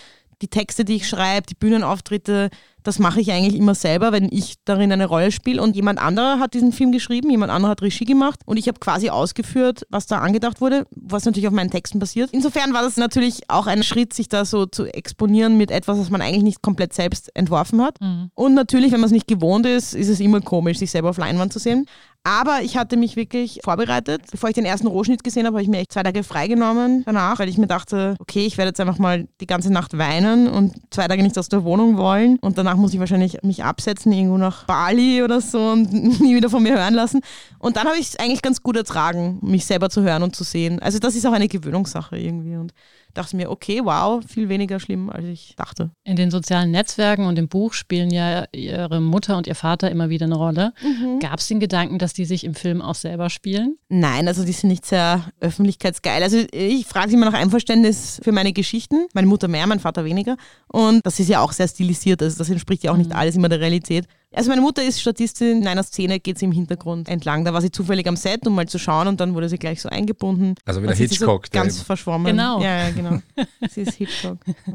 die 0.42 0.48
Texte, 0.48 0.84
die 0.84 0.96
ich 0.96 1.08
schreibe, 1.08 1.46
die 1.46 1.54
Bühnenauftritte, 1.54 2.50
das 2.84 2.98
mache 2.98 3.20
ich 3.20 3.32
eigentlich 3.32 3.56
immer 3.56 3.74
selber, 3.74 4.12
wenn 4.12 4.28
ich 4.30 4.54
darin 4.64 4.92
eine 4.92 5.06
Rolle 5.06 5.32
spiele. 5.32 5.60
Und 5.60 5.74
jemand 5.74 5.98
anderer 5.98 6.38
hat 6.38 6.54
diesen 6.54 6.70
Film 6.70 6.92
geschrieben, 6.92 7.30
jemand 7.30 7.50
anderer 7.50 7.72
hat 7.72 7.82
Regie 7.82 8.04
gemacht 8.04 8.40
und 8.44 8.58
ich 8.58 8.68
habe 8.68 8.78
quasi 8.78 9.08
ausgeführt, 9.08 9.86
was 9.88 10.06
da 10.06 10.18
angedacht 10.18 10.60
wurde, 10.60 10.86
was 10.90 11.24
natürlich 11.24 11.48
auf 11.48 11.54
meinen 11.54 11.70
Texten 11.70 11.98
basiert. 11.98 12.30
Insofern 12.32 12.74
war 12.74 12.82
das 12.82 12.96
natürlich 12.96 13.40
auch 13.48 13.66
ein 13.66 13.82
Schritt, 13.82 14.12
sich 14.12 14.28
da 14.28 14.44
so 14.44 14.66
zu 14.66 14.86
exponieren 14.86 15.56
mit 15.56 15.70
etwas, 15.70 15.98
was 15.98 16.10
man 16.10 16.20
eigentlich 16.20 16.44
nicht 16.44 16.62
komplett 16.62 16.92
selbst 16.92 17.34
entworfen 17.34 17.82
hat. 17.82 18.00
Mhm. 18.00 18.30
Und 18.34 18.54
natürlich, 18.54 18.92
wenn 18.92 19.00
man 19.00 19.06
es 19.06 19.12
nicht 19.12 19.26
gewohnt 19.26 19.66
ist, 19.66 19.94
ist 19.94 20.08
es 20.08 20.20
immer 20.20 20.42
komisch, 20.42 20.78
sich 20.78 20.90
selber 20.90 21.10
auf 21.10 21.16
Leinwand 21.16 21.52
zu 21.52 21.58
sehen. 21.58 21.86
Aber 22.26 22.62
ich 22.62 22.78
hatte 22.78 22.96
mich 22.96 23.16
wirklich 23.16 23.60
vorbereitet. 23.62 24.22
Bevor 24.30 24.48
ich 24.48 24.54
den 24.54 24.64
ersten 24.64 24.86
Rohschnitt 24.86 25.22
gesehen 25.22 25.44
habe, 25.46 25.56
habe 25.56 25.62
ich 25.62 25.68
mir 25.68 25.78
echt 25.78 25.92
zwei 25.92 26.02
Tage 26.02 26.24
freigenommen 26.24 27.02
danach, 27.04 27.38
weil 27.38 27.50
ich 27.50 27.58
mir 27.58 27.66
dachte, 27.66 28.16
okay, 28.18 28.46
ich 28.46 28.56
werde 28.56 28.70
jetzt 28.70 28.80
einfach 28.80 28.98
mal 28.98 29.28
die 29.42 29.46
ganze 29.46 29.70
Nacht 29.70 29.98
weinen 29.98 30.48
und 30.48 30.74
zwei 30.90 31.06
Tage 31.06 31.22
nicht 31.22 31.38
aus 31.38 31.50
der 31.50 31.64
Wohnung 31.64 31.98
wollen. 31.98 32.38
Und 32.38 32.56
danach 32.56 32.73
muss 32.76 32.94
ich 32.94 33.00
wahrscheinlich 33.00 33.42
mich 33.42 33.64
absetzen, 33.64 34.12
irgendwo 34.12 34.38
nach 34.38 34.64
Bali 34.64 35.22
oder 35.22 35.40
so 35.40 35.70
und 35.70 35.92
nie 36.20 36.37
wieder 36.37 36.50
von 36.50 36.62
mir 36.62 36.74
hören 36.74 36.94
lassen. 36.94 37.20
Und 37.58 37.76
dann 37.76 37.87
habe 37.87 37.96
ich 37.98 38.08
es 38.08 38.16
eigentlich 38.16 38.42
ganz 38.42 38.62
gut 38.62 38.76
ertragen, 38.76 39.38
mich 39.42 39.66
selber 39.66 39.90
zu 39.90 40.02
hören 40.02 40.22
und 40.22 40.34
zu 40.37 40.44
sehen. 40.44 40.80
Also 40.80 40.98
das 40.98 41.14
ist 41.14 41.26
auch 41.26 41.32
eine 41.32 41.48
Gewöhnungssache 41.48 42.16
irgendwie. 42.16 42.56
Und 42.56 42.72
dachte 43.14 43.37
mir, 43.37 43.50
okay, 43.50 43.81
wow, 43.85 44.22
viel 44.27 44.48
weniger 44.48 44.81
schlimm, 44.81 45.11
als 45.11 45.24
ich 45.24 45.55
dachte. 45.57 45.90
In 46.05 46.16
den 46.16 46.31
sozialen 46.31 46.70
Netzwerken 46.70 47.27
und 47.27 47.38
im 47.38 47.48
Buch 47.48 47.72
spielen 47.72 48.11
ja 48.11 48.44
ihre 48.53 49.00
Mutter 49.00 49.37
und 49.37 49.46
ihr 49.46 49.55
Vater 49.55 49.90
immer 49.90 50.11
wieder 50.11 50.27
eine 50.27 50.37
Rolle. 50.37 50.72
Mhm. 50.83 51.20
Gab 51.20 51.38
es 51.38 51.48
den 51.48 51.61
Gedanken, 51.61 51.98
dass 51.98 52.12
die 52.12 52.24
sich 52.24 52.44
im 52.44 52.55
Film 52.55 52.83
auch 52.83 52.94
selber 52.94 53.31
spielen? 53.31 53.77
Nein, 53.88 54.29
also 54.29 54.44
die 54.44 54.53
sind 54.53 54.68
nicht 54.68 54.85
sehr 54.85 55.24
öffentlichkeitsgeil. 55.40 56.22
Also 56.22 56.38
ich 56.53 56.87
frage 56.87 57.11
sie 57.11 57.16
immer 57.16 57.31
nach 57.31 57.38
Einverständnis 57.38 58.20
für 58.22 58.33
meine 58.33 58.53
Geschichten. 58.53 59.07
Meine 59.14 59.27
Mutter 59.27 59.48
mehr, 59.48 59.66
mein 59.66 59.81
Vater 59.81 60.05
weniger. 60.05 60.37
Und 60.68 61.00
das 61.05 61.20
ist 61.20 61.29
ja 61.29 61.40
auch 61.40 61.53
sehr 61.53 61.68
stilisiert. 61.68 62.22
Also 62.22 62.38
das 62.38 62.50
entspricht 62.50 62.85
ja 62.85 62.92
auch 62.92 62.96
nicht 62.96 63.11
mhm. 63.11 63.16
alles 63.16 63.37
immer 63.37 63.48
der 63.48 63.61
Realität. 63.61 64.07
Also 64.34 64.50
meine 64.50 64.60
Mutter 64.60 64.82
ist 64.82 65.00
Statistin, 65.00 65.62
in 65.62 65.68
einer 65.68 65.82
Szene 65.82 66.18
geht 66.18 66.38
sie 66.38 66.46
im 66.46 66.52
Hintergrund 66.52 67.08
entlang. 67.08 67.44
Da 67.44 67.52
war 67.52 67.60
sie 67.60 67.70
zufällig 67.70 68.06
am 68.08 68.16
Set, 68.16 68.46
um 68.46 68.54
mal 68.54 68.66
zu 68.66 68.78
schauen 68.78 69.06
und 69.06 69.20
dann 69.20 69.34
wurde 69.34 69.48
sie 69.48 69.58
gleich 69.58 69.80
so 69.80 69.88
eingebunden. 69.88 70.54
Also 70.64 70.82
wie 70.82 70.86
der 70.86 70.96
Hitchcock. 70.96 71.46
So 71.46 71.50
ganz 71.52 71.80
verschwommen. 71.82 72.26
Genau. 72.26 72.60
Ja, 72.60 72.88
ja 72.88 72.90
genau. 72.90 73.18
sie 73.70 73.82
ist 73.82 73.94
Hitchcock. 73.94 74.38
Ja. 74.46 74.74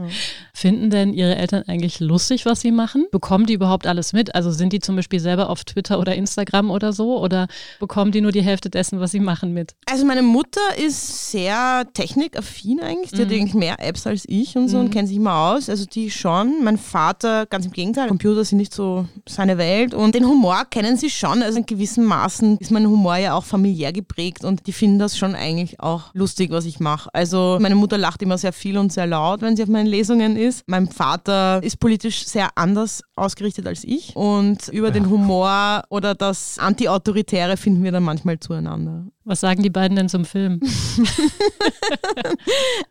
Finden 0.53 0.89
denn 0.89 1.13
Ihre 1.13 1.35
Eltern 1.35 1.63
eigentlich 1.67 1.99
lustig, 1.99 2.45
was 2.45 2.61
sie 2.61 2.71
machen? 2.71 3.05
Bekommen 3.11 3.45
die 3.45 3.53
überhaupt 3.53 3.87
alles 3.87 4.13
mit? 4.13 4.33
Also 4.35 4.51
sind 4.51 4.73
die 4.73 4.79
zum 4.79 4.95
Beispiel 4.95 5.19
selber 5.19 5.49
auf 5.49 5.63
Twitter 5.65 5.99
oder 5.99 6.15
Instagram 6.15 6.71
oder 6.71 6.93
so? 6.93 7.19
Oder 7.19 7.47
bekommen 7.79 8.11
die 8.11 8.21
nur 8.21 8.31
die 8.31 8.41
Hälfte 8.41 8.69
dessen, 8.69 8.99
was 8.99 9.11
sie 9.11 9.19
machen 9.19 9.53
mit? 9.53 9.75
Also 9.89 10.05
meine 10.05 10.21
Mutter 10.21 10.61
ist 10.77 11.31
sehr 11.31 11.85
technikaffin 11.93 12.79
eigentlich. 12.79 13.11
Die 13.11 13.17
mhm. 13.17 13.25
hat 13.25 13.31
eigentlich 13.31 13.53
mehr 13.53 13.75
Apps 13.79 14.07
als 14.07 14.23
ich 14.27 14.55
und 14.55 14.69
so 14.69 14.77
mhm. 14.77 14.85
und 14.85 14.91
kennt 14.91 15.09
sich 15.09 15.19
mal 15.19 15.55
aus. 15.55 15.69
Also 15.69 15.85
die 15.85 16.11
schon. 16.11 16.63
Mein 16.63 16.77
Vater, 16.77 17.45
ganz 17.45 17.65
im 17.65 17.71
Gegenteil, 17.71 18.07
Computer 18.07 18.43
sind 18.45 18.57
nicht 18.57 18.73
so 18.73 19.05
seine 19.27 19.48
meine 19.49 19.57
Welt. 19.57 19.93
Und 19.93 20.15
den 20.15 20.25
Humor 20.25 20.65
kennen 20.69 20.97
sie 20.97 21.09
schon. 21.09 21.41
Also 21.41 21.59
in 21.59 21.65
gewissen 21.65 22.05
Maßen 22.05 22.57
ist 22.57 22.71
mein 22.71 22.88
Humor 22.88 23.17
ja 23.17 23.33
auch 23.33 23.43
familiär 23.43 23.91
geprägt 23.91 24.43
und 24.43 24.67
die 24.67 24.73
finden 24.73 24.99
das 24.99 25.17
schon 25.17 25.35
eigentlich 25.35 25.79
auch 25.79 26.13
lustig, 26.13 26.51
was 26.51 26.65
ich 26.65 26.79
mache. 26.79 27.09
Also 27.13 27.57
meine 27.59 27.75
Mutter 27.75 27.97
lacht 27.97 28.21
immer 28.21 28.38
sehr 28.38 28.53
viel 28.53 28.77
und 28.77 28.93
sehr 28.93 29.07
laut, 29.07 29.41
wenn 29.41 29.55
sie 29.55 29.63
auf 29.63 29.69
meinen 29.69 29.88
Lesungen 29.88 30.35
ist. 30.35 30.63
Mein 30.67 30.88
Vater 30.88 31.62
ist 31.63 31.79
politisch 31.79 32.25
sehr 32.25 32.49
anders 32.55 33.01
ausgerichtet 33.15 33.65
als 33.65 33.83
ich. 33.83 34.15
Und 34.15 34.67
über 34.69 34.91
den 34.91 35.09
Humor 35.09 35.83
oder 35.89 36.15
das 36.15 36.59
Anti-Autoritäre 36.59 37.57
finden 37.57 37.83
wir 37.83 37.91
dann 37.91 38.03
manchmal 38.03 38.39
zueinander. 38.39 39.05
Was 39.25 39.41
sagen 39.41 39.63
die 39.63 39.69
beiden 39.69 39.95
denn 39.95 40.09
zum 40.09 40.25
Film? 40.25 40.59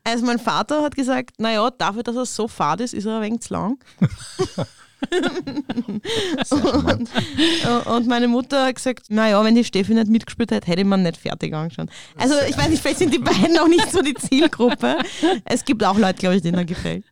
also 0.05 0.25
mein 0.25 0.39
Vater 0.39 0.83
hat 0.83 0.95
gesagt, 0.95 1.33
naja, 1.39 1.71
dafür, 1.71 2.03
dass 2.03 2.17
er 2.17 2.27
so 2.27 2.49
fad 2.49 2.81
ist, 2.81 2.95
ist 2.95 3.07
er 3.07 3.17
ein 3.17 3.23
wenig 3.23 3.41
zu 3.41 3.55
lang. 3.55 3.79
und, 6.51 7.11
und, 7.87 8.07
meine 8.07 8.29
Mutter 8.29 8.67
hat 8.67 8.75
gesagt, 8.77 9.11
naja, 9.11 9.43
wenn 9.45 9.55
die 9.55 9.65
Steffi 9.65 9.95
nicht 9.95 10.09
mitgespielt 10.09 10.51
hätte, 10.51 10.67
hätte 10.67 10.85
man 10.85 11.03
nicht 11.03 11.17
fertig 11.17 11.55
angeschaut. 11.55 11.89
Also 12.17 12.35
ich 12.49 12.57
weiß 12.59 12.69
nicht, 12.69 12.83
vielleicht 12.83 12.99
sind 12.99 13.15
die 13.15 13.19
beiden 13.19 13.55
noch 13.55 13.69
nicht 13.69 13.91
so 13.91 14.03
die 14.03 14.15
Zielgruppe. 14.15 14.99
Es 15.45 15.65
gibt 15.65 15.85
auch 15.85 15.97
Leute, 15.99 16.19
glaube 16.19 16.37
ich, 16.37 16.43
denen 16.43 16.59
er 16.59 16.65
gefällt. 16.65 17.05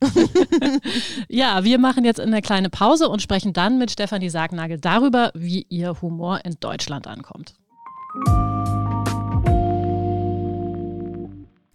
ja, 1.28 1.62
wir 1.64 1.78
machen 1.78 2.04
jetzt 2.04 2.20
eine 2.20 2.42
kleine 2.42 2.70
Pause 2.70 3.08
und 3.08 3.22
sprechen 3.22 3.52
dann 3.52 3.78
mit 3.78 3.90
Stefanie 3.90 4.30
Sagnagel 4.30 4.78
darüber, 4.78 5.30
wie 5.34 5.66
ihr 5.68 6.00
Humor 6.02 6.40
in 6.44 6.56
Deutschland 6.60 7.06
ankommt. 7.06 7.54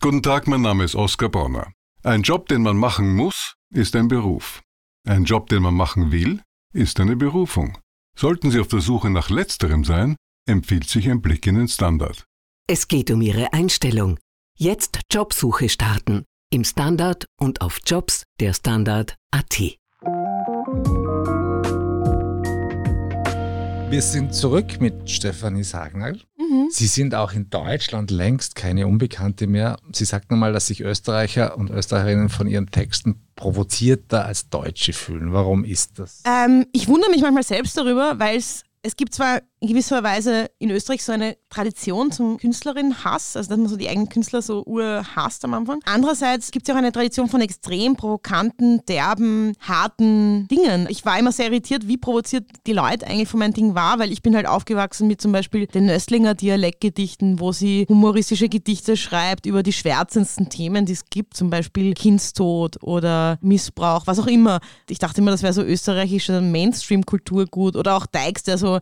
Guten 0.02 0.24
Tag, 0.24 0.47
mein 0.47 0.62
Name 0.62 0.84
ist 0.84 0.95
Oskar 0.95 1.30
Bonner. 1.30 1.67
Ein 2.04 2.24
Job, 2.24 2.47
den 2.47 2.63
man 2.63 2.76
machen 2.76 3.15
muss, 3.15 3.56
ist 3.69 3.95
ein 3.95 4.08
Beruf. 4.08 4.63
Ein 5.07 5.23
Job, 5.23 5.49
den 5.49 5.63
man 5.63 5.73
machen 5.73 6.11
will, 6.11 6.41
ist 6.73 6.99
eine 6.99 7.15
Berufung. 7.15 7.77
Sollten 8.15 8.51
Sie 8.51 8.59
auf 8.59 8.67
der 8.67 8.81
Suche 8.81 9.09
nach 9.09 9.31
letzterem 9.31 9.83
sein, 9.83 10.15
empfiehlt 10.47 10.87
sich 10.87 11.09
ein 11.09 11.21
Blick 11.21 11.47
in 11.47 11.55
den 11.55 11.67
Standard. 11.67 12.25
Es 12.67 12.87
geht 12.87 13.09
um 13.09 13.21
Ihre 13.21 13.51
Einstellung. 13.51 14.19
Jetzt 14.57 14.99
Jobsuche 15.11 15.69
starten. 15.69 16.25
Im 16.51 16.63
Standard 16.63 17.25
und 17.39 17.61
auf 17.61 17.79
Jobs 17.85 18.23
der 18.39 18.53
Standard.at. 18.53 19.59
Wir 23.89 24.01
sind 24.01 24.35
zurück 24.35 24.79
mit 24.79 25.09
Stefanie 25.09 25.63
Sagnagel. 25.63 26.21
Mhm. 26.51 26.67
Sie 26.69 26.87
sind 26.87 27.15
auch 27.15 27.31
in 27.31 27.49
Deutschland 27.49 28.11
längst 28.11 28.55
keine 28.55 28.85
Unbekannte 28.85 29.47
mehr. 29.47 29.77
Sie 29.93 30.05
sagt 30.05 30.31
nochmal, 30.31 30.51
dass 30.51 30.67
sich 30.67 30.81
Österreicher 30.81 31.57
und 31.57 31.69
Österreicherinnen 31.69 32.29
von 32.29 32.47
ihren 32.47 32.69
Texten 32.69 33.21
provozierter 33.35 34.25
als 34.25 34.49
Deutsche 34.49 34.91
fühlen. 34.91 35.31
Warum 35.31 35.63
ist 35.63 35.97
das? 35.97 36.21
Ähm, 36.25 36.65
ich 36.73 36.89
wundere 36.89 37.09
mich 37.09 37.21
manchmal 37.21 37.43
selbst 37.43 37.77
darüber, 37.77 38.19
weil 38.19 38.37
es 38.37 38.63
es 38.83 38.95
gibt 38.95 39.13
zwar 39.13 39.41
in 39.62 39.67
gewisser 39.67 40.04
Weise 40.04 40.50
in 40.58 40.71
Österreich 40.71 41.04
so 41.04 41.12
eine 41.12 41.38
Tradition 41.52 42.12
zum 42.12 42.38
Künstlerinnenhass, 42.38 43.36
also 43.36 43.50
dass 43.50 43.60
man 43.60 43.67
so 43.67 43.78
die 43.78 43.88
eigenen 43.89 44.10
Künstler 44.10 44.41
so 44.41 44.63
urhasst 44.65 45.45
am 45.45 45.54
Anfang. 45.54 45.80
Andererseits 45.86 46.50
gibt 46.50 46.63
es 46.63 46.67
ja 46.67 46.74
auch 46.74 46.80
eine 46.80 46.91
Tradition 46.91 47.30
von 47.30 47.41
extrem 47.41 47.95
provokanten, 47.95 48.84
derben, 48.88 49.54
harten 49.60 50.47
Dingen. 50.47 50.88
Ich 50.89 51.06
war 51.06 51.19
immer 51.19 51.32
sehr 51.32 51.47
irritiert, 51.47 51.88
wie 51.88 51.97
provoziert 51.97 52.47
die 52.65 52.74
Leute 52.74 53.06
eigentlich 53.06 53.30
von 53.30 53.39
meinem 53.39 53.54
Ding 53.54 53.76
war, 53.76 54.00
weil 54.00 54.12
ich 54.12 54.24
bin 54.24 54.36
halt 54.36 54.47
aufgewachsen 54.47 55.08
mit 55.08 55.21
zum 55.21 55.32
Beispiel 55.32 55.67
den 55.67 55.86
Nöstlinger 55.86 56.34
Dialektgedichten, 56.34 57.39
wo 57.39 57.52
sie 57.52 57.86
humoristische 57.88 58.50
Gedichte 58.50 58.97
schreibt 58.97 59.45
über 59.45 59.62
die 59.62 59.74
schwärzendsten 59.74 60.50
Themen, 60.50 60.88
die 60.88 60.93
es 60.93 61.06
gibt, 61.06 61.38
zum 61.38 61.52
Beispiel 61.52 61.93
Kindstod 61.93 62.82
oder 62.82 63.38
Missbrauch, 63.41 64.08
was 64.08 64.17
auch 64.17 64.28
immer. 64.28 64.60
Ich 64.89 64.97
dachte 64.97 65.21
immer, 65.21 65.30
das 65.30 65.43
wäre 65.43 65.54
so 65.54 65.62
österreichische 65.62 66.41
Mainstream-Kulturgut 66.41 67.76
oder 67.76 67.95
auch 67.95 68.08
Dykes, 68.08 68.41
der 68.41 68.58
so 68.58 68.80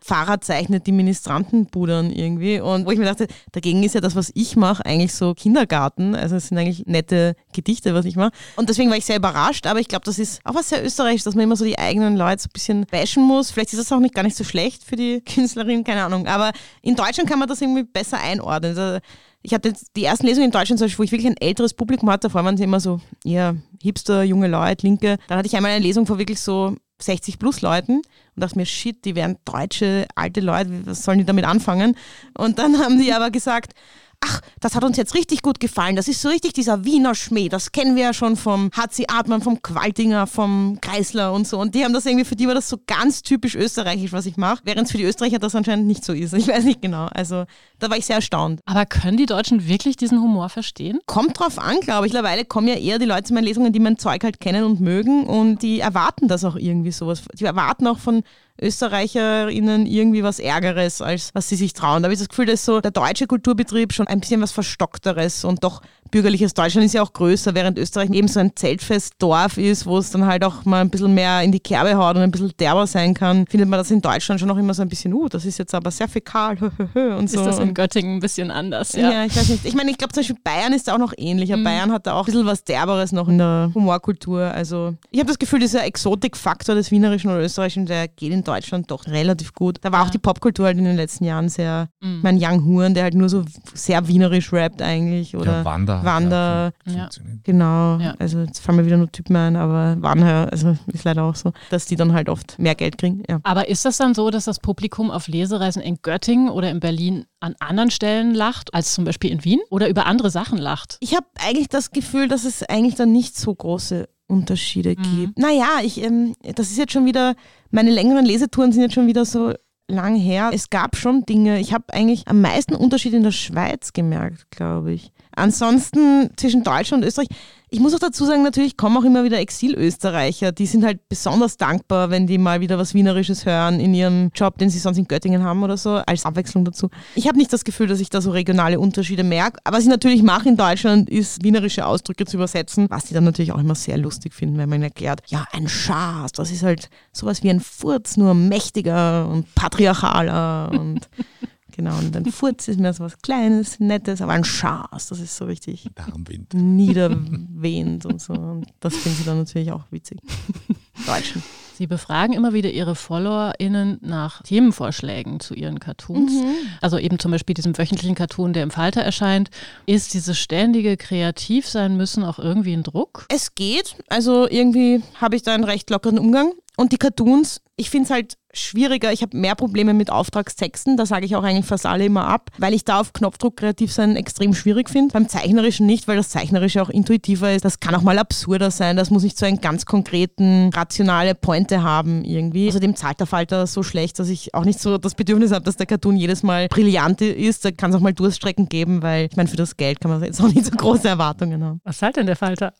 Zeichnet 0.69 0.85
die 0.85 0.91
Ministrantenbudern 0.91 2.11
irgendwie. 2.11 2.59
Und 2.59 2.85
wo 2.85 2.91
ich 2.91 2.99
mir 2.99 3.05
dachte, 3.05 3.27
dagegen 3.51 3.81
ist 3.83 3.95
ja 3.95 4.01
das, 4.01 4.15
was 4.15 4.31
ich 4.35 4.55
mache, 4.55 4.85
eigentlich 4.85 5.13
so 5.13 5.33
Kindergarten. 5.33 6.13
Also 6.13 6.35
es 6.35 6.49
sind 6.49 6.59
eigentlich 6.59 6.85
nette 6.85 7.35
Gedichte, 7.53 7.95
was 7.95 8.05
ich 8.05 8.15
mache. 8.15 8.31
Und 8.55 8.69
deswegen 8.69 8.91
war 8.91 8.97
ich 8.97 9.05
sehr 9.05 9.17
überrascht, 9.17 9.65
aber 9.65 9.79
ich 9.79 9.87
glaube, 9.87 10.05
das 10.05 10.19
ist 10.19 10.41
auch 10.43 10.53
was 10.53 10.69
sehr 10.69 10.85
österreichisch, 10.85 11.23
dass 11.23 11.33
man 11.33 11.43
immer 11.43 11.55
so 11.55 11.65
die 11.65 11.79
eigenen 11.79 12.15
Leute 12.15 12.43
so 12.43 12.47
ein 12.47 12.53
bisschen 12.53 12.85
bashen 12.85 13.23
muss. 13.23 13.49
Vielleicht 13.49 13.73
ist 13.73 13.79
das 13.79 13.91
auch 13.91 13.99
nicht 13.99 14.13
gar 14.13 14.21
nicht 14.21 14.37
so 14.37 14.43
schlecht 14.43 14.83
für 14.83 14.95
die 14.95 15.21
Künstlerin, 15.25 15.83
keine 15.83 16.03
Ahnung. 16.03 16.27
Aber 16.27 16.51
in 16.83 16.95
Deutschland 16.95 17.27
kann 17.27 17.39
man 17.39 17.47
das 17.47 17.61
irgendwie 17.61 17.83
besser 17.83 18.19
einordnen. 18.19 18.77
Also 18.77 18.99
ich 19.41 19.53
hatte 19.53 19.73
die 19.95 20.03
ersten 20.03 20.27
Lesungen 20.27 20.47
in 20.47 20.51
Deutschland, 20.51 20.81
wo 20.81 21.03
ich 21.03 21.11
wirklich 21.11 21.27
ein 21.27 21.37
älteres 21.37 21.73
Publikum 21.73 22.11
hatte, 22.11 22.27
davor 22.27 22.45
waren 22.45 22.57
sie 22.57 22.63
immer 22.63 22.79
so, 22.79 22.99
ja, 23.23 23.55
Hipster, 23.81 24.21
junge 24.23 24.47
Leute, 24.47 24.85
Linke. 24.85 25.17
Dann 25.27 25.37
hatte 25.39 25.47
ich 25.47 25.55
einmal 25.55 25.71
eine 25.71 25.83
Lesung 25.83 26.05
vor 26.05 26.19
wirklich 26.19 26.39
so 26.39 26.75
60 27.01 27.39
plus 27.39 27.61
Leuten 27.61 27.97
und 27.97 28.03
dachte 28.35 28.57
mir, 28.57 28.65
shit, 28.65 29.03
die 29.05 29.15
wären 29.15 29.37
deutsche, 29.45 30.05
alte 30.15 30.41
Leute, 30.41 30.85
was 30.85 31.03
sollen 31.03 31.19
die 31.19 31.25
damit 31.25 31.45
anfangen? 31.45 31.95
Und 32.37 32.59
dann 32.59 32.79
haben 32.83 32.99
die 32.99 33.13
aber 33.13 33.31
gesagt, 33.31 33.73
ach, 34.21 34.41
das 34.59 34.75
hat 34.75 34.83
uns 34.83 34.97
jetzt 34.97 35.15
richtig 35.15 35.41
gut 35.41 35.59
gefallen. 35.59 35.95
Das 35.95 36.07
ist 36.07 36.21
so 36.21 36.29
richtig 36.29 36.53
dieser 36.53 36.83
Wiener 36.83 37.15
Schmäh. 37.15 37.49
Das 37.49 37.71
kennen 37.71 37.95
wir 37.95 38.03
ja 38.03 38.13
schon 38.13 38.35
vom 38.35 38.69
HC 38.75 39.07
Artmann, 39.07 39.41
vom 39.41 39.61
Qualtinger, 39.61 40.27
vom 40.27 40.79
Kreisler 40.81 41.33
und 41.33 41.47
so. 41.47 41.59
Und 41.59 41.75
die 41.75 41.83
haben 41.83 41.93
das 41.93 42.05
irgendwie, 42.05 42.25
für 42.25 42.35
die 42.35 42.47
war 42.47 42.53
das 42.53 42.69
so 42.69 42.77
ganz 42.85 43.21
typisch 43.21 43.55
österreichisch, 43.55 44.11
was 44.11 44.25
ich 44.25 44.37
mache. 44.37 44.61
Während 44.63 44.85
es 44.85 44.91
für 44.91 44.97
die 44.97 45.05
Österreicher 45.05 45.39
das 45.39 45.55
anscheinend 45.55 45.87
nicht 45.87 46.03
so 46.03 46.13
ist. 46.13 46.33
Ich 46.33 46.47
weiß 46.47 46.63
nicht 46.63 46.81
genau. 46.81 47.07
Also 47.11 47.45
da 47.79 47.89
war 47.89 47.97
ich 47.97 48.05
sehr 48.05 48.17
erstaunt. 48.17 48.61
Aber 48.65 48.85
können 48.85 49.17
die 49.17 49.25
Deutschen 49.25 49.67
wirklich 49.67 49.95
diesen 49.95 50.21
Humor 50.21 50.49
verstehen? 50.49 50.99
Kommt 51.05 51.39
drauf 51.39 51.57
an, 51.57 51.79
glaube 51.79 52.07
ich. 52.07 52.13
Mittlerweile 52.13 52.43
kommen 52.43 52.67
ja 52.67 52.75
eher 52.75 52.99
die 52.99 53.05
Leute 53.05 53.23
zu 53.23 53.33
meinen 53.33 53.45
Lesungen, 53.45 53.71
die 53.71 53.79
mein 53.79 53.97
Zeug 53.97 54.23
halt 54.23 54.39
kennen 54.39 54.63
und 54.63 54.81
mögen 54.81 55.25
und 55.25 55.61
die 55.61 55.79
erwarten 55.79 56.27
das 56.27 56.43
auch 56.43 56.55
irgendwie 56.55 56.91
sowas. 56.91 57.23
Die 57.33 57.45
erwarten 57.45 57.87
auch 57.87 57.99
von 57.99 58.23
ÖsterreicherInnen 58.61 59.85
irgendwie 59.85 60.23
was 60.23 60.39
Ärgeres, 60.39 61.01
als 61.01 61.31
was 61.33 61.49
sie 61.49 61.55
sich 61.55 61.73
trauen. 61.73 62.01
Da 62.01 62.07
habe 62.07 62.13
ich 62.13 62.19
das 62.19 62.29
Gefühl, 62.29 62.45
dass 62.45 62.65
so 62.65 62.81
der 62.81 62.91
deutsche 62.91 63.27
Kulturbetrieb 63.27 63.93
schon 63.93 64.07
ein 64.07 64.19
bisschen 64.19 64.41
was 64.41 64.51
Verstockteres 64.51 65.43
und 65.43 65.63
doch 65.63 65.81
bürgerliches 66.11 66.53
Deutschland 66.53 66.85
ist 66.85 66.93
ja 66.93 67.01
auch 67.01 67.13
größer, 67.13 67.55
während 67.55 67.77
Österreich 67.77 68.09
eben 68.11 68.27
so 68.27 68.39
ein 68.39 68.55
Zeltfestdorf 68.55 69.57
ist, 69.57 69.85
wo 69.85 69.97
es 69.97 70.11
dann 70.11 70.25
halt 70.25 70.43
auch 70.43 70.65
mal 70.65 70.81
ein 70.81 70.89
bisschen 70.89 71.13
mehr 71.13 71.41
in 71.41 71.51
die 71.51 71.59
Kerbe 71.59 71.95
haut 71.95 72.15
und 72.15 72.21
ein 72.21 72.31
bisschen 72.31 72.51
derber 72.59 72.87
sein 72.87 73.13
kann, 73.13 73.45
findet 73.47 73.69
man 73.69 73.79
das 73.79 73.91
in 73.91 74.01
Deutschland 74.01 74.39
schon 74.39 74.47
noch 74.47 74.57
immer 74.57 74.73
so 74.73 74.81
ein 74.81 74.89
bisschen, 74.89 75.13
uh, 75.13 75.29
das 75.29 75.45
ist 75.45 75.57
jetzt 75.57 75.73
aber 75.75 75.91
sehr 75.91 76.07
fäkal 76.07 76.57
und 76.93 77.29
so. 77.29 77.39
Ist 77.39 77.45
das 77.45 77.59
in 77.59 77.73
Göttingen 77.73 78.17
ein 78.17 78.19
bisschen 78.19 78.51
anders, 78.51 78.93
ja? 78.93 79.11
Ja, 79.11 79.25
ich 79.25 79.35
weiß 79.35 79.49
nicht. 79.49 79.65
Ich 79.65 79.75
meine, 79.75 79.91
ich 79.91 79.97
glaube 79.97 80.13
zum 80.13 80.21
Beispiel 80.21 80.37
Bayern 80.43 80.73
ist 80.73 80.89
auch 80.89 80.97
noch 80.97 81.13
ähnlicher. 81.17 81.57
Mhm. 81.57 81.63
Bayern 81.63 81.91
hat 81.91 82.07
da 82.07 82.13
auch 82.13 82.27
ein 82.27 82.31
bisschen 82.31 82.45
was 82.45 82.63
Derberes 82.63 83.11
noch 83.11 83.27
in 83.27 83.37
der 83.37 83.71
Humorkultur. 83.73 84.43
Also 84.43 84.95
ich 85.11 85.19
habe 85.19 85.27
das 85.27 85.39
Gefühl, 85.39 85.59
dieser 85.59 85.83
Exotikfaktor 85.85 86.75
des 86.75 86.91
Wienerischen 86.91 87.29
oder 87.29 87.41
Österreichischen, 87.41 87.85
der 87.85 88.07
geht 88.07 88.31
in 88.31 88.43
Deutschland 88.43 88.89
doch 88.91 89.07
relativ 89.07 89.53
gut. 89.53 89.77
Da 89.81 89.91
war 89.91 89.99
ja. 89.99 90.05
auch 90.05 90.09
die 90.09 90.17
Popkultur 90.17 90.65
halt 90.65 90.77
in 90.77 90.85
den 90.85 90.95
letzten 90.95 91.25
Jahren 91.25 91.49
sehr, 91.49 91.89
mhm. 92.01 92.19
mein 92.21 92.37
Young 92.41 92.65
Huren, 92.65 92.93
der 92.93 93.03
halt 93.03 93.13
nur 93.13 93.29
so 93.29 93.43
sehr 93.73 94.07
wienerisch 94.07 94.51
rappt 94.53 94.81
eigentlich. 94.81 95.35
Oder 95.35 95.59
ja, 95.59 95.65
Wander. 95.65 95.98
Wander. 96.03 96.71
Ja, 96.85 97.09
genau. 97.43 97.99
Also 98.19 98.39
jetzt 98.39 98.59
fallen 98.59 98.77
mir 98.77 98.85
wieder 98.85 98.97
nur 98.97 99.11
Typen 99.11 99.35
ein, 99.35 99.55
aber 99.55 99.97
Wander, 100.01 100.51
also 100.51 100.77
ist 100.87 101.03
leider 101.03 101.23
auch 101.23 101.35
so, 101.35 101.53
dass 101.69 101.85
die 101.85 101.95
dann 101.95 102.13
halt 102.13 102.29
oft 102.29 102.57
mehr 102.59 102.75
Geld 102.75 102.97
kriegen. 102.97 103.23
Aber 103.43 103.67
ist 103.67 103.85
das 103.85 103.97
dann 103.97 104.13
so, 104.13 104.29
dass 104.29 104.45
das 104.45 104.59
Publikum 104.59 105.11
auf 105.11 105.27
Lesereisen 105.27 105.81
in 105.81 105.99
Göttingen 106.01 106.49
oder 106.49 106.69
in 106.69 106.79
Berlin 106.79 107.25
an 107.39 107.55
anderen 107.59 107.91
Stellen 107.91 108.33
lacht, 108.33 108.73
als 108.73 108.93
zum 108.93 109.05
Beispiel 109.05 109.31
in 109.31 109.43
Wien? 109.43 109.59
Oder 109.69 109.89
über 109.89 110.05
andere 110.05 110.29
Sachen 110.29 110.57
lacht? 110.57 110.97
Ich 110.99 111.15
habe 111.15 111.27
eigentlich 111.45 111.69
das 111.69 111.91
Gefühl, 111.91 112.27
dass 112.27 112.45
es 112.45 112.63
eigentlich 112.63 112.95
dann 112.95 113.11
nicht 113.11 113.37
so 113.37 113.53
große 113.53 114.07
Unterschiede 114.27 114.95
mhm. 114.97 115.17
gibt. 115.17 115.39
Naja, 115.39 115.79
ich, 115.83 116.01
ähm, 116.01 116.35
das 116.55 116.69
ist 116.69 116.77
jetzt 116.77 116.93
schon 116.93 117.05
wieder, 117.05 117.35
meine 117.71 117.91
längeren 117.91 118.25
Lesetouren 118.25 118.71
sind 118.71 118.83
jetzt 118.83 118.93
schon 118.93 119.07
wieder 119.07 119.25
so 119.25 119.53
lang 119.89 120.15
her. 120.15 120.51
Es 120.53 120.69
gab 120.69 120.95
schon 120.95 121.25
Dinge, 121.25 121.59
ich 121.59 121.73
habe 121.73 121.85
eigentlich 121.91 122.27
am 122.27 122.41
meisten 122.41 122.75
Unterschied 122.75 123.13
in 123.13 123.23
der 123.23 123.31
Schweiz 123.31 123.91
gemerkt, 123.93 124.51
glaube 124.51 124.93
ich. 124.93 125.11
Ansonsten 125.39 126.29
zwischen 126.35 126.63
Deutschland 126.63 127.03
und 127.03 127.07
Österreich, 127.07 127.27
ich 127.71 127.79
muss 127.79 127.93
auch 127.93 127.99
dazu 127.99 128.25
sagen, 128.25 128.41
natürlich 128.41 128.77
kommen 128.77 128.97
auch 128.97 129.03
immer 129.03 129.23
wieder 129.23 129.37
Exil-Österreicher. 129.39 130.51
Die 130.51 130.65
sind 130.65 130.83
halt 130.83 131.07
besonders 131.07 131.55
dankbar, 131.55 132.09
wenn 132.09 132.25
die 132.25 132.39
mal 132.39 132.61
wieder 132.61 132.79
was 132.79 132.95
Wienerisches 132.95 133.45
hören 133.45 133.79
in 133.79 133.93
ihrem 133.93 134.31
Job, 134.33 134.57
den 134.57 134.71
sie 134.71 134.79
sonst 134.79 134.97
in 134.97 135.07
Göttingen 135.07 135.43
haben 135.43 135.61
oder 135.61 135.77
so, 135.77 135.97
als 136.07 136.25
Abwechslung 136.25 136.65
dazu. 136.65 136.89
Ich 137.13 137.27
habe 137.27 137.37
nicht 137.37 137.53
das 137.53 137.63
Gefühl, 137.63 137.85
dass 137.85 137.99
ich 137.99 138.09
da 138.09 138.21
so 138.21 138.31
regionale 138.31 138.79
Unterschiede 138.79 139.23
merke. 139.23 139.59
Aber 139.65 139.77
was 139.77 139.83
ich 139.83 139.89
natürlich 139.89 140.23
mache 140.23 140.49
in 140.49 140.57
Deutschland, 140.57 141.11
ist 141.11 141.43
wienerische 141.43 141.85
Ausdrücke 141.85 142.25
zu 142.25 142.37
übersetzen, 142.37 142.87
was 142.89 143.05
die 143.05 143.13
dann 143.13 143.23
natürlich 143.23 143.51
auch 143.51 143.59
immer 143.59 143.75
sehr 143.75 143.99
lustig 143.99 144.33
finden, 144.33 144.57
wenn 144.57 144.69
man 144.69 144.81
erklärt, 144.81 145.21
ja, 145.27 145.45
ein 145.51 145.67
Schaß, 145.67 146.31
das 146.31 146.49
ist 146.49 146.63
halt 146.63 146.89
sowas 147.11 147.43
wie 147.43 147.51
ein 147.51 147.59
Furz, 147.59 148.17
nur 148.17 148.33
mächtiger 148.33 149.27
und 149.29 149.53
patriarchaler 149.53 150.71
und 150.71 151.07
Genau, 151.79 151.97
und 151.97 152.13
ein 152.13 152.25
Furz 152.25 152.67
ist 152.67 152.77
mehr 152.77 152.91
so 152.91 153.05
was 153.05 153.21
Kleines, 153.21 153.79
Nettes, 153.79 154.21
aber 154.21 154.33
ein 154.33 154.43
Schaß, 154.43 155.07
das 155.07 155.21
ist 155.21 155.37
so 155.37 155.45
richtig 155.45 155.89
Darmwind. 155.95 156.53
niederwehend 156.53 158.05
und 158.05 158.21
so. 158.21 158.33
Und 158.33 158.65
das 158.81 158.97
finden 158.97 159.17
sie 159.17 159.23
dann 159.23 159.37
natürlich 159.37 159.71
auch 159.71 159.85
witzig. 159.89 160.19
Deutschen. 161.07 161.41
Sie 161.77 161.87
befragen 161.87 162.33
immer 162.33 162.51
wieder 162.51 162.69
Ihre 162.69 162.95
FollowerInnen 162.95 163.99
nach 164.01 164.43
Themenvorschlägen 164.43 165.39
zu 165.39 165.53
Ihren 165.53 165.79
Cartoons. 165.79 166.33
Mhm. 166.33 166.53
Also 166.81 166.97
eben 166.97 167.17
zum 167.17 167.31
Beispiel 167.31 167.53
diesem 167.53 167.77
wöchentlichen 167.77 168.15
Cartoon, 168.15 168.51
der 168.51 168.63
im 168.63 168.71
Falter 168.71 168.99
erscheint. 168.99 169.49
Ist 169.85 170.13
dieses 170.13 170.37
ständige 170.37 170.97
kreativ 170.97 171.65
sein 171.65 171.95
müssen 171.95 172.25
auch 172.25 172.39
irgendwie 172.39 172.73
ein 172.73 172.83
Druck? 172.83 173.25
Es 173.29 173.55
geht. 173.55 173.95
Also 174.09 174.49
irgendwie 174.49 175.01
habe 175.15 175.37
ich 175.37 175.43
da 175.43 175.53
einen 175.53 175.63
recht 175.63 175.89
lockeren 175.89 176.19
Umgang. 176.19 176.51
Und 176.75 176.91
die 176.91 176.97
Cartoons, 176.97 177.61
ich 177.77 177.89
finde 177.89 178.03
es 178.03 178.11
halt 178.11 178.37
schwieriger. 178.53 179.11
Ich 179.11 179.21
habe 179.21 179.37
mehr 179.37 179.55
Probleme 179.55 179.93
mit 179.93 180.11
Auftragstexten. 180.11 180.97
Da 180.97 181.05
sage 181.05 181.25
ich 181.25 181.35
auch 181.35 181.43
eigentlich 181.43 181.65
fast 181.65 181.85
alle 181.85 182.05
immer 182.05 182.25
ab, 182.25 182.49
weil 182.57 182.73
ich 182.73 182.85
da 182.85 182.99
auf 182.99 183.13
Knopfdruck 183.13 183.57
kreativ 183.57 183.93
sein 183.93 184.15
extrem 184.15 184.53
schwierig 184.53 184.89
finde. 184.89 185.13
Beim 185.13 185.29
Zeichnerischen 185.29 185.85
nicht, 185.85 186.07
weil 186.07 186.17
das 186.17 186.29
Zeichnerische 186.29 186.81
auch 186.81 186.89
intuitiver 186.89 187.53
ist. 187.53 187.65
Das 187.65 187.79
kann 187.79 187.95
auch 187.95 188.01
mal 188.01 188.17
absurder 188.17 188.71
sein. 188.71 188.97
Das 188.97 189.09
muss 189.09 189.23
nicht 189.23 189.37
so 189.37 189.45
einen 189.45 189.61
ganz 189.61 189.85
konkreten, 189.85 190.69
rationale 190.73 191.35
Pointe 191.35 191.83
haben 191.83 192.23
irgendwie. 192.23 192.69
Außerdem 192.69 192.95
zahlt 192.95 193.19
der 193.19 193.27
Falter 193.27 193.67
so 193.67 193.83
schlecht, 193.83 194.19
dass 194.19 194.29
ich 194.29 194.53
auch 194.53 194.65
nicht 194.65 194.79
so 194.79 194.97
das 194.97 195.15
Bedürfnis 195.15 195.51
habe, 195.51 195.65
dass 195.65 195.77
der 195.77 195.85
Cartoon 195.85 196.17
jedes 196.17 196.43
Mal 196.43 196.67
brillant 196.67 197.21
ist. 197.21 197.65
Da 197.65 197.71
kann 197.71 197.91
es 197.91 197.95
auch 197.95 198.01
mal 198.01 198.13
Durststrecken 198.13 198.69
geben, 198.69 199.01
weil 199.01 199.27
ich 199.29 199.37
meine, 199.37 199.49
für 199.49 199.57
das 199.57 199.77
Geld 199.77 200.01
kann 200.01 200.11
man 200.11 200.23
jetzt 200.23 200.41
auch 200.41 200.47
nicht 200.47 200.65
so 200.65 200.71
große 200.71 201.07
Erwartungen 201.07 201.63
haben. 201.63 201.81
Was 201.83 201.99
zahlt 201.99 202.17
denn 202.17 202.25
der 202.25 202.35
Falter? 202.35 202.73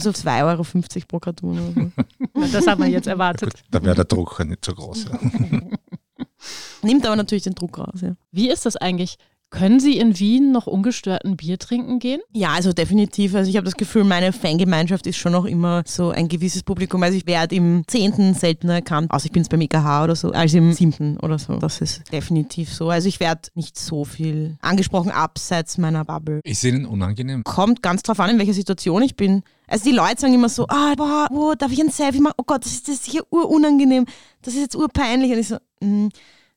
Glaube 0.00 0.04
so 0.04 0.28
2,50 0.28 0.44
Euro 0.44 0.64
pro 1.08 1.18
Cartoon. 1.18 1.92
So. 2.34 2.42
das 2.52 2.66
haben 2.66 2.82
wir 2.82 2.90
jetzt 2.90 3.06
erwartet. 3.06 3.54
Gut, 3.54 3.62
da 3.70 3.82
wäre 3.82 3.94
der 3.94 4.04
Druck 4.04 4.44
nicht 4.44 4.64
so 4.64 4.74
groß. 4.74 5.06
Nimmt 6.82 7.06
aber 7.06 7.16
natürlich 7.16 7.44
den 7.44 7.54
Druck 7.54 7.78
raus. 7.78 8.00
Ja. 8.00 8.16
Wie 8.30 8.50
ist 8.50 8.66
das 8.66 8.76
eigentlich? 8.76 9.16
Können 9.54 9.78
Sie 9.78 9.98
in 9.98 10.18
Wien 10.18 10.50
noch 10.50 10.66
ungestört 10.66 11.24
ein 11.24 11.36
Bier 11.36 11.60
trinken 11.60 12.00
gehen? 12.00 12.20
Ja, 12.32 12.48
also 12.54 12.72
definitiv. 12.72 13.36
Also 13.36 13.48
ich 13.48 13.56
habe 13.56 13.64
das 13.64 13.76
Gefühl, 13.76 14.02
meine 14.02 14.32
Fangemeinschaft 14.32 15.06
ist 15.06 15.16
schon 15.16 15.30
noch 15.30 15.44
immer 15.44 15.84
so 15.86 16.10
ein 16.10 16.26
gewisses 16.26 16.64
Publikum. 16.64 17.04
Also 17.04 17.16
ich 17.16 17.24
werde 17.26 17.54
im 17.54 17.84
zehnten 17.86 18.34
seltener 18.34 18.74
erkannt, 18.74 19.12
außer 19.12 19.26
ich 19.26 19.30
bin 19.30 19.42
es 19.42 19.48
beim 19.48 19.60
EKH 19.60 20.02
oder 20.02 20.16
so, 20.16 20.32
als 20.32 20.54
im 20.54 20.72
siebten 20.72 21.18
oder 21.18 21.38
so. 21.38 21.56
Das 21.58 21.80
ist 21.80 22.02
definitiv 22.10 22.74
so. 22.74 22.90
Also 22.90 23.06
ich 23.06 23.20
werde 23.20 23.42
nicht 23.54 23.78
so 23.78 24.04
viel 24.04 24.56
angesprochen 24.60 25.12
abseits 25.12 25.78
meiner 25.78 26.04
Bubble. 26.04 26.40
Ist 26.42 26.64
Ihnen 26.64 26.84
unangenehm? 26.84 27.44
Kommt 27.44 27.80
ganz 27.80 28.02
drauf 28.02 28.18
an, 28.18 28.30
in 28.30 28.38
welcher 28.40 28.54
Situation 28.54 29.02
ich 29.02 29.14
bin. 29.14 29.44
Also 29.68 29.84
die 29.88 29.94
Leute 29.94 30.20
sagen 30.20 30.34
immer 30.34 30.48
so, 30.48 30.66
ah, 30.68 30.94
boah, 30.96 31.28
oh, 31.30 31.54
darf 31.56 31.70
ich 31.70 31.80
ein 31.80 31.90
Selfie 31.90 32.20
machen? 32.20 32.34
Oh 32.38 32.44
Gott, 32.44 32.64
das 32.64 32.72
ist, 32.72 32.88
das 32.88 32.96
ist 32.96 33.06
hier 33.06 33.22
urunangenehm. 33.30 34.06
Das 34.42 34.54
ist 34.54 34.60
jetzt 34.60 34.74
urpeinlich. 34.74 35.30
Und 35.30 35.38
ich 35.38 35.46
so, 35.46 35.58
mm. 35.80 36.08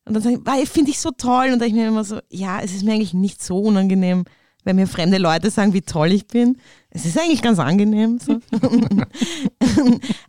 Und 0.08 0.14
dann 0.14 0.24
sage 0.24 0.62
ich, 0.62 0.70
finde 0.70 0.92
ich 0.92 1.00
so 1.00 1.12
toll. 1.12 1.50
Und 1.52 1.60
dann 1.60 1.68
ich 1.68 1.74
mir 1.74 1.88
immer 1.88 2.04
so, 2.04 2.20
ja, 2.30 2.60
es 2.62 2.74
ist 2.74 2.84
mir 2.84 2.94
eigentlich 2.94 3.14
nicht 3.14 3.44
so 3.44 3.60
unangenehm, 3.60 4.26
wenn 4.64 4.76
mir 4.76 4.88
fremde 4.88 5.18
Leute 5.18 5.50
sagen, 5.50 5.74
wie 5.74 5.82
toll 5.82 6.12
ich 6.12 6.28
bin. 6.28 6.58
Es 6.98 7.06
ist 7.06 7.20
eigentlich 7.20 7.44
ganz 7.44 7.60
angenehm. 7.60 8.18
So. 8.18 8.40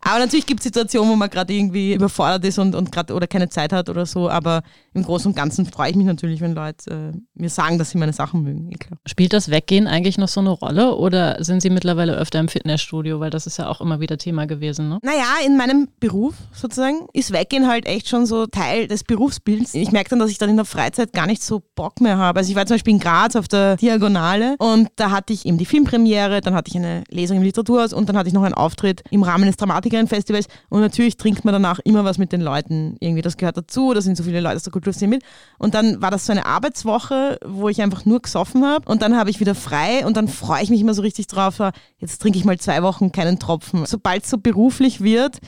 aber 0.03 0.19
natürlich 0.19 0.45
gibt 0.45 0.61
es 0.61 0.65
Situationen, 0.65 1.11
wo 1.11 1.17
man 1.17 1.31
gerade 1.31 1.55
irgendwie 1.55 1.95
überfordert 1.95 2.45
ist 2.45 2.59
und, 2.59 2.75
und 2.75 2.93
gerade 2.93 3.15
oder 3.15 3.27
keine 3.27 3.49
Zeit 3.49 3.73
hat 3.73 3.89
oder 3.89 4.05
so. 4.05 4.29
Aber 4.29 4.63
im 4.93 5.03
Großen 5.03 5.31
und 5.31 5.35
Ganzen 5.35 5.65
freue 5.65 5.91
ich 5.91 5.97
mich 5.97 6.05
natürlich, 6.05 6.43
wenn 6.43 6.55
Leute 6.55 7.13
äh, 7.15 7.19
mir 7.35 7.49
sagen, 7.49 7.79
dass 7.79 7.91
sie 7.91 7.99
meine 7.99 8.13
Sachen 8.13 8.43
mögen. 8.43 8.71
Eh 8.71 8.77
Spielt 9.07 9.33
das 9.33 9.51
Weggehen 9.51 9.87
eigentlich 9.87 10.19
noch 10.19 10.29
so 10.29 10.41
eine 10.41 10.51
Rolle 10.51 10.95
oder 10.97 11.43
sind 11.43 11.63
Sie 11.63 11.71
mittlerweile 11.71 12.15
öfter 12.15 12.39
im 12.39 12.49
Fitnessstudio? 12.49 13.19
Weil 13.19 13.31
das 13.31 13.47
ist 13.47 13.57
ja 13.57 13.69
auch 13.69 13.81
immer 13.81 14.01
wieder 14.01 14.19
Thema 14.19 14.47
gewesen. 14.47 14.91
Ne? 14.91 14.99
Naja, 15.03 15.25
in 15.47 15.57
meinem 15.57 15.89
Beruf 16.01 16.35
sozusagen 16.53 17.07
ist 17.15 17.33
Weggehen 17.33 17.67
halt 17.67 17.87
echt 17.87 18.09
schon 18.09 18.27
so 18.27 18.47
Teil 18.47 18.89
des 18.89 19.05
Berufsbilds. 19.05 19.73
Ich 19.73 19.91
merke 19.91 20.11
dann, 20.11 20.19
dass 20.19 20.31
ich 20.31 20.37
dann 20.39 20.51
in 20.51 20.57
der 20.57 20.67
Freizeit 20.67 21.15
gar 21.15 21.27
nicht 21.27 21.43
so 21.43 21.63
Bock 21.75 22.03
mehr 22.03 22.19
habe. 22.19 22.41
Also 22.41 22.51
ich 22.51 22.57
war 22.57 22.67
zum 22.67 22.75
Beispiel 22.75 22.95
in 22.95 23.01
Graz 23.01 23.37
auf 23.37 23.49
der 23.49 23.77
Diagonale 23.77 24.57
und 24.59 24.89
da 24.97 25.11
hatte 25.11 25.33
ich 25.33 25.47
eben 25.47 25.57
die 25.57 25.65
Filmpremiere, 25.65 26.41
dann 26.41 26.55
hatte 26.59 26.69
ich 26.69 26.77
eine 26.77 27.05
Lesung 27.09 27.39
im 27.39 27.43
Literaturhaus 27.43 27.93
und 27.93 28.09
dann 28.09 28.17
hatte 28.17 28.29
ich 28.29 28.35
noch 28.35 28.43
einen 28.43 28.55
Auftritt 28.55 29.03
im 29.11 29.23
Rahmen 29.23 29.47
des 29.47 29.57
Dramatikerinnen-Festivals 29.57 30.47
und 30.69 30.81
natürlich 30.81 31.17
trinkt 31.17 31.45
man 31.45 31.53
danach 31.53 31.79
immer 31.85 32.05
was 32.05 32.19
mit 32.19 32.33
den 32.33 32.41
Leuten. 32.41 32.97
Irgendwie, 33.01 33.23
das 33.23 33.37
gehört 33.37 33.57
dazu, 33.57 33.95
da 33.95 34.01
sind 34.01 34.17
so 34.17 34.23
viele 34.23 34.41
Leute 34.41 34.57
aus 34.57 34.65
der 34.65 34.73
Kulturszene 34.73 35.09
mit. 35.09 35.23
Und 35.59 35.75
dann 35.75 36.03
war 36.03 36.11
das 36.11 36.27
so 36.27 36.33
eine 36.33 36.45
Arbeitswoche, 36.45 37.39
wo 37.45 37.69
ich 37.69 37.81
einfach 37.81 38.05
nur 38.05 38.21
gesoffen 38.21 38.65
habe 38.65 38.91
und 38.91 39.03
dann 39.03 39.17
habe 39.17 39.31
ich 39.31 39.41
wieder 39.41 39.55
frei 39.55 40.05
und 40.05 40.17
dann 40.17 40.29
freue 40.29 40.63
ich 40.63 40.71
mich 40.71 40.81
immer 40.81 40.95
so 40.95 41.03
richtig 41.03 41.27
drauf, 41.27 41.59
jetzt 41.99 42.21
trinke 42.21 42.39
ich 42.39 42.45
mal 42.45 42.59
zwei 42.59 42.83
Wochen 42.83 43.13
keinen 43.13 43.39
Tropfen. 43.39 43.87
Sobald 43.87 44.25
es 44.25 44.31
so 44.31 44.39
beruflich 44.39 45.01
wird, 45.01 45.39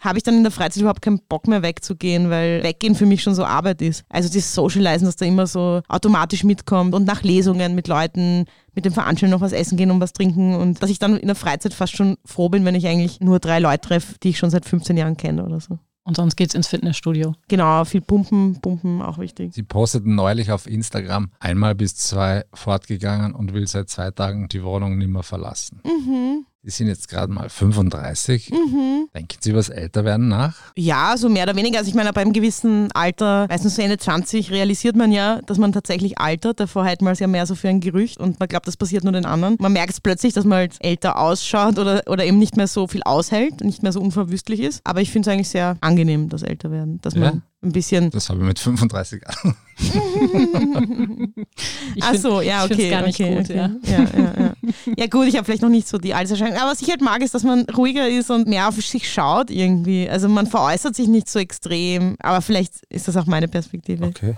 habe 0.00 0.18
ich 0.18 0.22
dann 0.22 0.36
in 0.36 0.44
der 0.44 0.52
Freizeit 0.52 0.80
überhaupt 0.80 1.02
keinen 1.02 1.20
Bock 1.28 1.48
mehr 1.48 1.62
wegzugehen, 1.62 2.30
weil 2.30 2.62
Weggehen 2.62 2.94
für 2.94 3.06
mich 3.06 3.22
schon 3.22 3.34
so 3.34 3.44
Arbeit 3.44 3.82
ist. 3.82 4.04
Also 4.08 4.32
das 4.32 4.54
Socializen, 4.54 5.06
dass 5.06 5.16
da 5.16 5.26
immer 5.26 5.46
so 5.46 5.82
automatisch 5.88 6.44
mitkommt 6.44 6.94
und 6.94 7.04
nach 7.04 7.22
Lesungen 7.22 7.74
mit 7.74 7.88
Leuten, 7.88 8.44
mit 8.78 8.84
dem 8.84 8.92
Veranstalten 8.92 9.32
noch 9.32 9.40
was 9.40 9.50
essen 9.50 9.76
gehen 9.76 9.90
und 9.90 10.00
was 10.00 10.12
trinken 10.12 10.54
und 10.54 10.80
dass 10.80 10.88
ich 10.88 11.00
dann 11.00 11.16
in 11.16 11.26
der 11.26 11.34
Freizeit 11.34 11.74
fast 11.74 11.96
schon 11.96 12.16
froh 12.24 12.48
bin, 12.48 12.64
wenn 12.64 12.76
ich 12.76 12.86
eigentlich 12.86 13.18
nur 13.18 13.40
drei 13.40 13.58
Leute 13.58 13.80
treffe, 13.88 14.14
die 14.22 14.28
ich 14.28 14.38
schon 14.38 14.50
seit 14.50 14.64
15 14.64 14.96
Jahren 14.96 15.16
kenne 15.16 15.44
oder 15.44 15.58
so. 15.58 15.80
Und 16.04 16.16
sonst 16.16 16.36
geht 16.36 16.50
es 16.50 16.54
ins 16.54 16.68
Fitnessstudio. 16.68 17.34
Genau, 17.48 17.84
viel 17.84 18.00
Pumpen, 18.00 18.60
Pumpen 18.60 19.02
auch 19.02 19.18
wichtig. 19.18 19.52
Sie 19.52 19.64
posteten 19.64 20.14
neulich 20.14 20.52
auf 20.52 20.68
Instagram 20.68 21.32
einmal 21.40 21.74
bis 21.74 21.96
zwei 21.96 22.44
fortgegangen 22.54 23.34
und 23.34 23.52
will 23.52 23.66
seit 23.66 23.90
zwei 23.90 24.12
Tagen 24.12 24.46
die 24.46 24.62
Wohnung 24.62 24.96
nicht 24.96 25.10
mehr 25.10 25.24
verlassen. 25.24 25.82
Mhm. 25.84 26.46
Sie 26.68 26.76
sind 26.76 26.88
jetzt 26.88 27.08
gerade 27.08 27.32
mal 27.32 27.48
35. 27.48 28.50
Mhm. 28.50 29.08
Denken 29.14 29.38
Sie 29.40 29.50
über 29.50 29.58
das 29.58 29.70
Älterwerden 29.70 30.28
nach? 30.28 30.54
Ja, 30.76 31.14
so 31.16 31.30
mehr 31.30 31.44
oder 31.44 31.56
weniger. 31.56 31.78
Also 31.78 31.88
ich 31.88 31.94
meine, 31.94 32.12
beim 32.12 32.34
gewissen 32.34 32.92
Alter, 32.92 33.46
meistens 33.48 33.76
so 33.76 33.80
Ende 33.80 33.96
20, 33.96 34.50
realisiert 34.50 34.94
man 34.94 35.10
ja, 35.10 35.40
dass 35.46 35.56
man 35.56 35.72
tatsächlich 35.72 36.18
altert. 36.18 36.60
Davor 36.60 36.84
hält 36.84 37.00
man 37.00 37.14
es 37.14 37.20
ja 37.20 37.26
mehr 37.26 37.46
so 37.46 37.54
für 37.54 37.70
ein 37.70 37.80
Gerücht 37.80 38.18
und 38.18 38.38
man 38.38 38.50
glaubt, 38.50 38.66
das 38.66 38.76
passiert 38.76 39.02
nur 39.02 39.14
den 39.14 39.24
anderen. 39.24 39.56
Man 39.58 39.72
merkt 39.72 39.92
es 39.92 40.00
plötzlich, 40.02 40.34
dass 40.34 40.44
man 40.44 40.58
halt 40.58 40.76
älter 40.80 41.18
ausschaut 41.18 41.78
oder, 41.78 42.02
oder 42.06 42.26
eben 42.26 42.38
nicht 42.38 42.58
mehr 42.58 42.66
so 42.66 42.86
viel 42.86 43.02
aushält, 43.02 43.62
nicht 43.62 43.82
mehr 43.82 43.92
so 43.92 44.02
unverwüstlich 44.02 44.60
ist. 44.60 44.82
Aber 44.84 45.00
ich 45.00 45.10
finde 45.10 45.30
es 45.30 45.32
eigentlich 45.32 45.48
sehr 45.48 45.78
angenehm, 45.80 46.28
das 46.28 46.42
Älterwerden. 46.42 47.00
Dass 47.00 47.14
man 47.14 47.22
ja? 47.22 47.42
ein 47.62 47.72
bisschen... 47.72 48.10
Das 48.10 48.28
habe 48.28 48.40
ich 48.40 48.46
mit 48.46 48.58
35 48.58 49.22
Ach 52.00 52.14
so, 52.14 52.40
ja, 52.40 52.64
okay. 52.64 52.90
gar 52.90 53.02
nicht 53.02 53.20
okay, 53.20 53.36
gut, 53.36 53.44
okay. 53.44 53.56
Ja. 53.56 53.70
Ja, 53.84 54.00
ja, 54.00 54.54
ja 54.96 55.06
gut, 55.06 55.26
ich 55.26 55.36
habe 55.36 55.44
vielleicht 55.44 55.62
noch 55.62 55.68
nicht 55.68 55.86
so 55.88 55.98
die 55.98 56.14
Alterserscheinung. 56.14 56.58
Aber 56.58 56.70
was 56.70 56.82
ich 56.82 56.90
halt 56.90 57.00
mag, 57.00 57.22
ist, 57.22 57.34
dass 57.34 57.44
man 57.44 57.66
ruhiger 57.76 58.08
ist 58.08 58.30
und 58.30 58.48
mehr 58.48 58.68
auf 58.68 58.74
sich 58.76 59.10
schaut 59.10 59.50
irgendwie. 59.50 60.08
Also 60.08 60.28
man 60.28 60.46
veräußert 60.46 60.96
sich 60.96 61.08
nicht 61.08 61.28
so 61.28 61.38
extrem. 61.38 62.16
Aber 62.20 62.42
vielleicht 62.42 62.74
ist 62.88 63.08
das 63.08 63.16
auch 63.16 63.26
meine 63.26 63.48
Perspektive. 63.48 64.06
Okay. 64.06 64.34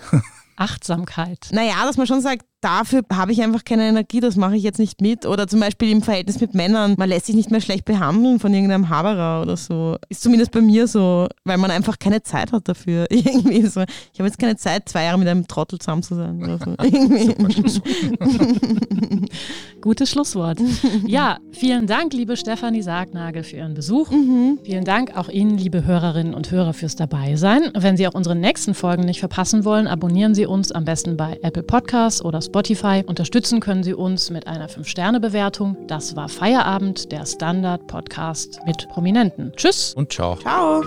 Achtsamkeit. 0.57 1.49
Naja, 1.53 1.87
dass 1.87 1.97
man 1.97 2.07
schon 2.07 2.21
sagt, 2.21 2.45
dafür 2.61 3.03
habe 3.13 3.33
ich 3.33 3.43
einfach 3.43 3.65
keine 3.65 3.89
Energie, 3.89 4.21
das 4.21 4.37
mache 4.37 4.57
ich 4.57 4.63
jetzt 4.63 4.79
nicht 4.79 5.01
mit. 5.01 5.27
Oder 5.27 5.47
zum 5.47 5.61
Beispiel 5.61 5.91
im 5.91 6.03
Verhältnis 6.03 6.41
mit 6.41 6.55
Männern, 6.55 6.95
man 6.99 7.09
lässt 7.09 7.27
sich 7.27 7.35
nicht 7.35 7.51
mehr 7.51 7.61
schlecht 7.61 7.85
behandeln 7.85 8.39
von 8.39 8.53
irgendeinem 8.53 8.89
Haberer 8.89 9.43
oder 9.43 9.57
so. 9.57 9.97
Ist 10.09 10.23
zumindest 10.23 10.53
bei 10.53 10.61
mir 10.61 10.87
so, 10.87 11.29
weil 11.45 11.59
man 11.59 11.71
einfach 11.71 11.99
keine 11.99 12.23
Zeit 12.23 12.53
hat 12.53 12.69
dafür. 12.69 13.07
Irgendwie 13.11 13.67
so. 13.67 13.83
Ich 14.13 14.19
habe 14.19 14.29
jetzt 14.29 14.39
keine 14.39 14.57
Zeit, 14.57 14.89
zwei 14.89 15.05
Jahre 15.05 15.19
mit 15.19 15.29
einem 15.29 15.47
Trottel 15.47 15.79
zusammen 15.79 16.03
zu 16.03 16.15
sein 16.15 16.43
oder 16.43 16.59
so. 16.59 16.75
Gutes 19.81 20.11
Schlusswort. 20.11 20.59
Ja, 21.07 21.39
vielen 21.53 21.87
Dank, 21.87 22.13
liebe 22.13 22.37
Stefanie 22.37 22.83
Sargnagel, 22.83 23.43
für 23.43 23.57
Ihren 23.57 23.75
Besuch. 23.75 24.11
Mhm. 24.11 24.59
Vielen 24.65 24.85
Dank 24.85 25.17
auch 25.17 25.29
Ihnen, 25.29 25.57
liebe 25.57 25.85
Hörerinnen 25.85 26.35
und 26.35 26.51
Hörer, 26.51 26.75
fürs 26.75 26.97
Dabeisein. 26.97 27.71
Wenn 27.75 27.97
Sie 27.97 28.07
auch 28.07 28.15
unsere 28.15 28.37
nächsten 28.37 28.75
Folgen 28.75 29.05
nicht 29.05 29.21
verpassen 29.21 29.65
wollen, 29.65 29.87
abonnieren 29.87 30.35
Sie 30.35 30.47
uns 30.47 30.73
am 30.73 30.85
besten 30.85 31.17
bei 31.17 31.39
Apple 31.43 31.63
Podcasts 31.63 32.23
oder 32.23 32.43
Spotify. 32.51 33.05
Unterstützen 33.07 33.61
können 33.61 33.85
Sie 33.85 33.95
uns 33.95 34.29
mit 34.29 34.49
einer 34.49 34.69
5-Sterne-Bewertung. 34.69 35.77
Das 35.87 36.17
war 36.17 36.29
Feierabend, 36.29 37.13
der 37.13 37.25
Standard-Podcast 37.25 38.59
mit 38.67 38.89
Prominenten. 38.89 39.53
Tschüss. 39.55 39.95
Und 39.95 40.13
ciao. 40.13 40.37
Ciao. 40.37 40.83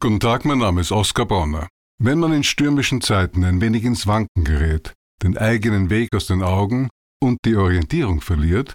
Guten 0.00 0.20
Tag, 0.20 0.44
mein 0.44 0.58
Name 0.58 0.82
ist 0.82 0.92
Oskar 0.92 1.24
Bonner. 1.24 1.68
Wenn 1.98 2.18
man 2.18 2.34
in 2.34 2.42
stürmischen 2.42 3.00
Zeiten 3.00 3.42
ein 3.44 3.62
wenig 3.62 3.84
ins 3.84 4.06
Wanken 4.06 4.44
gerät, 4.44 4.92
den 5.22 5.38
eigenen 5.38 5.88
Weg 5.88 6.14
aus 6.14 6.26
den 6.26 6.42
Augen 6.42 6.90
und 7.22 7.38
die 7.46 7.56
Orientierung 7.56 8.20
verliert, 8.20 8.74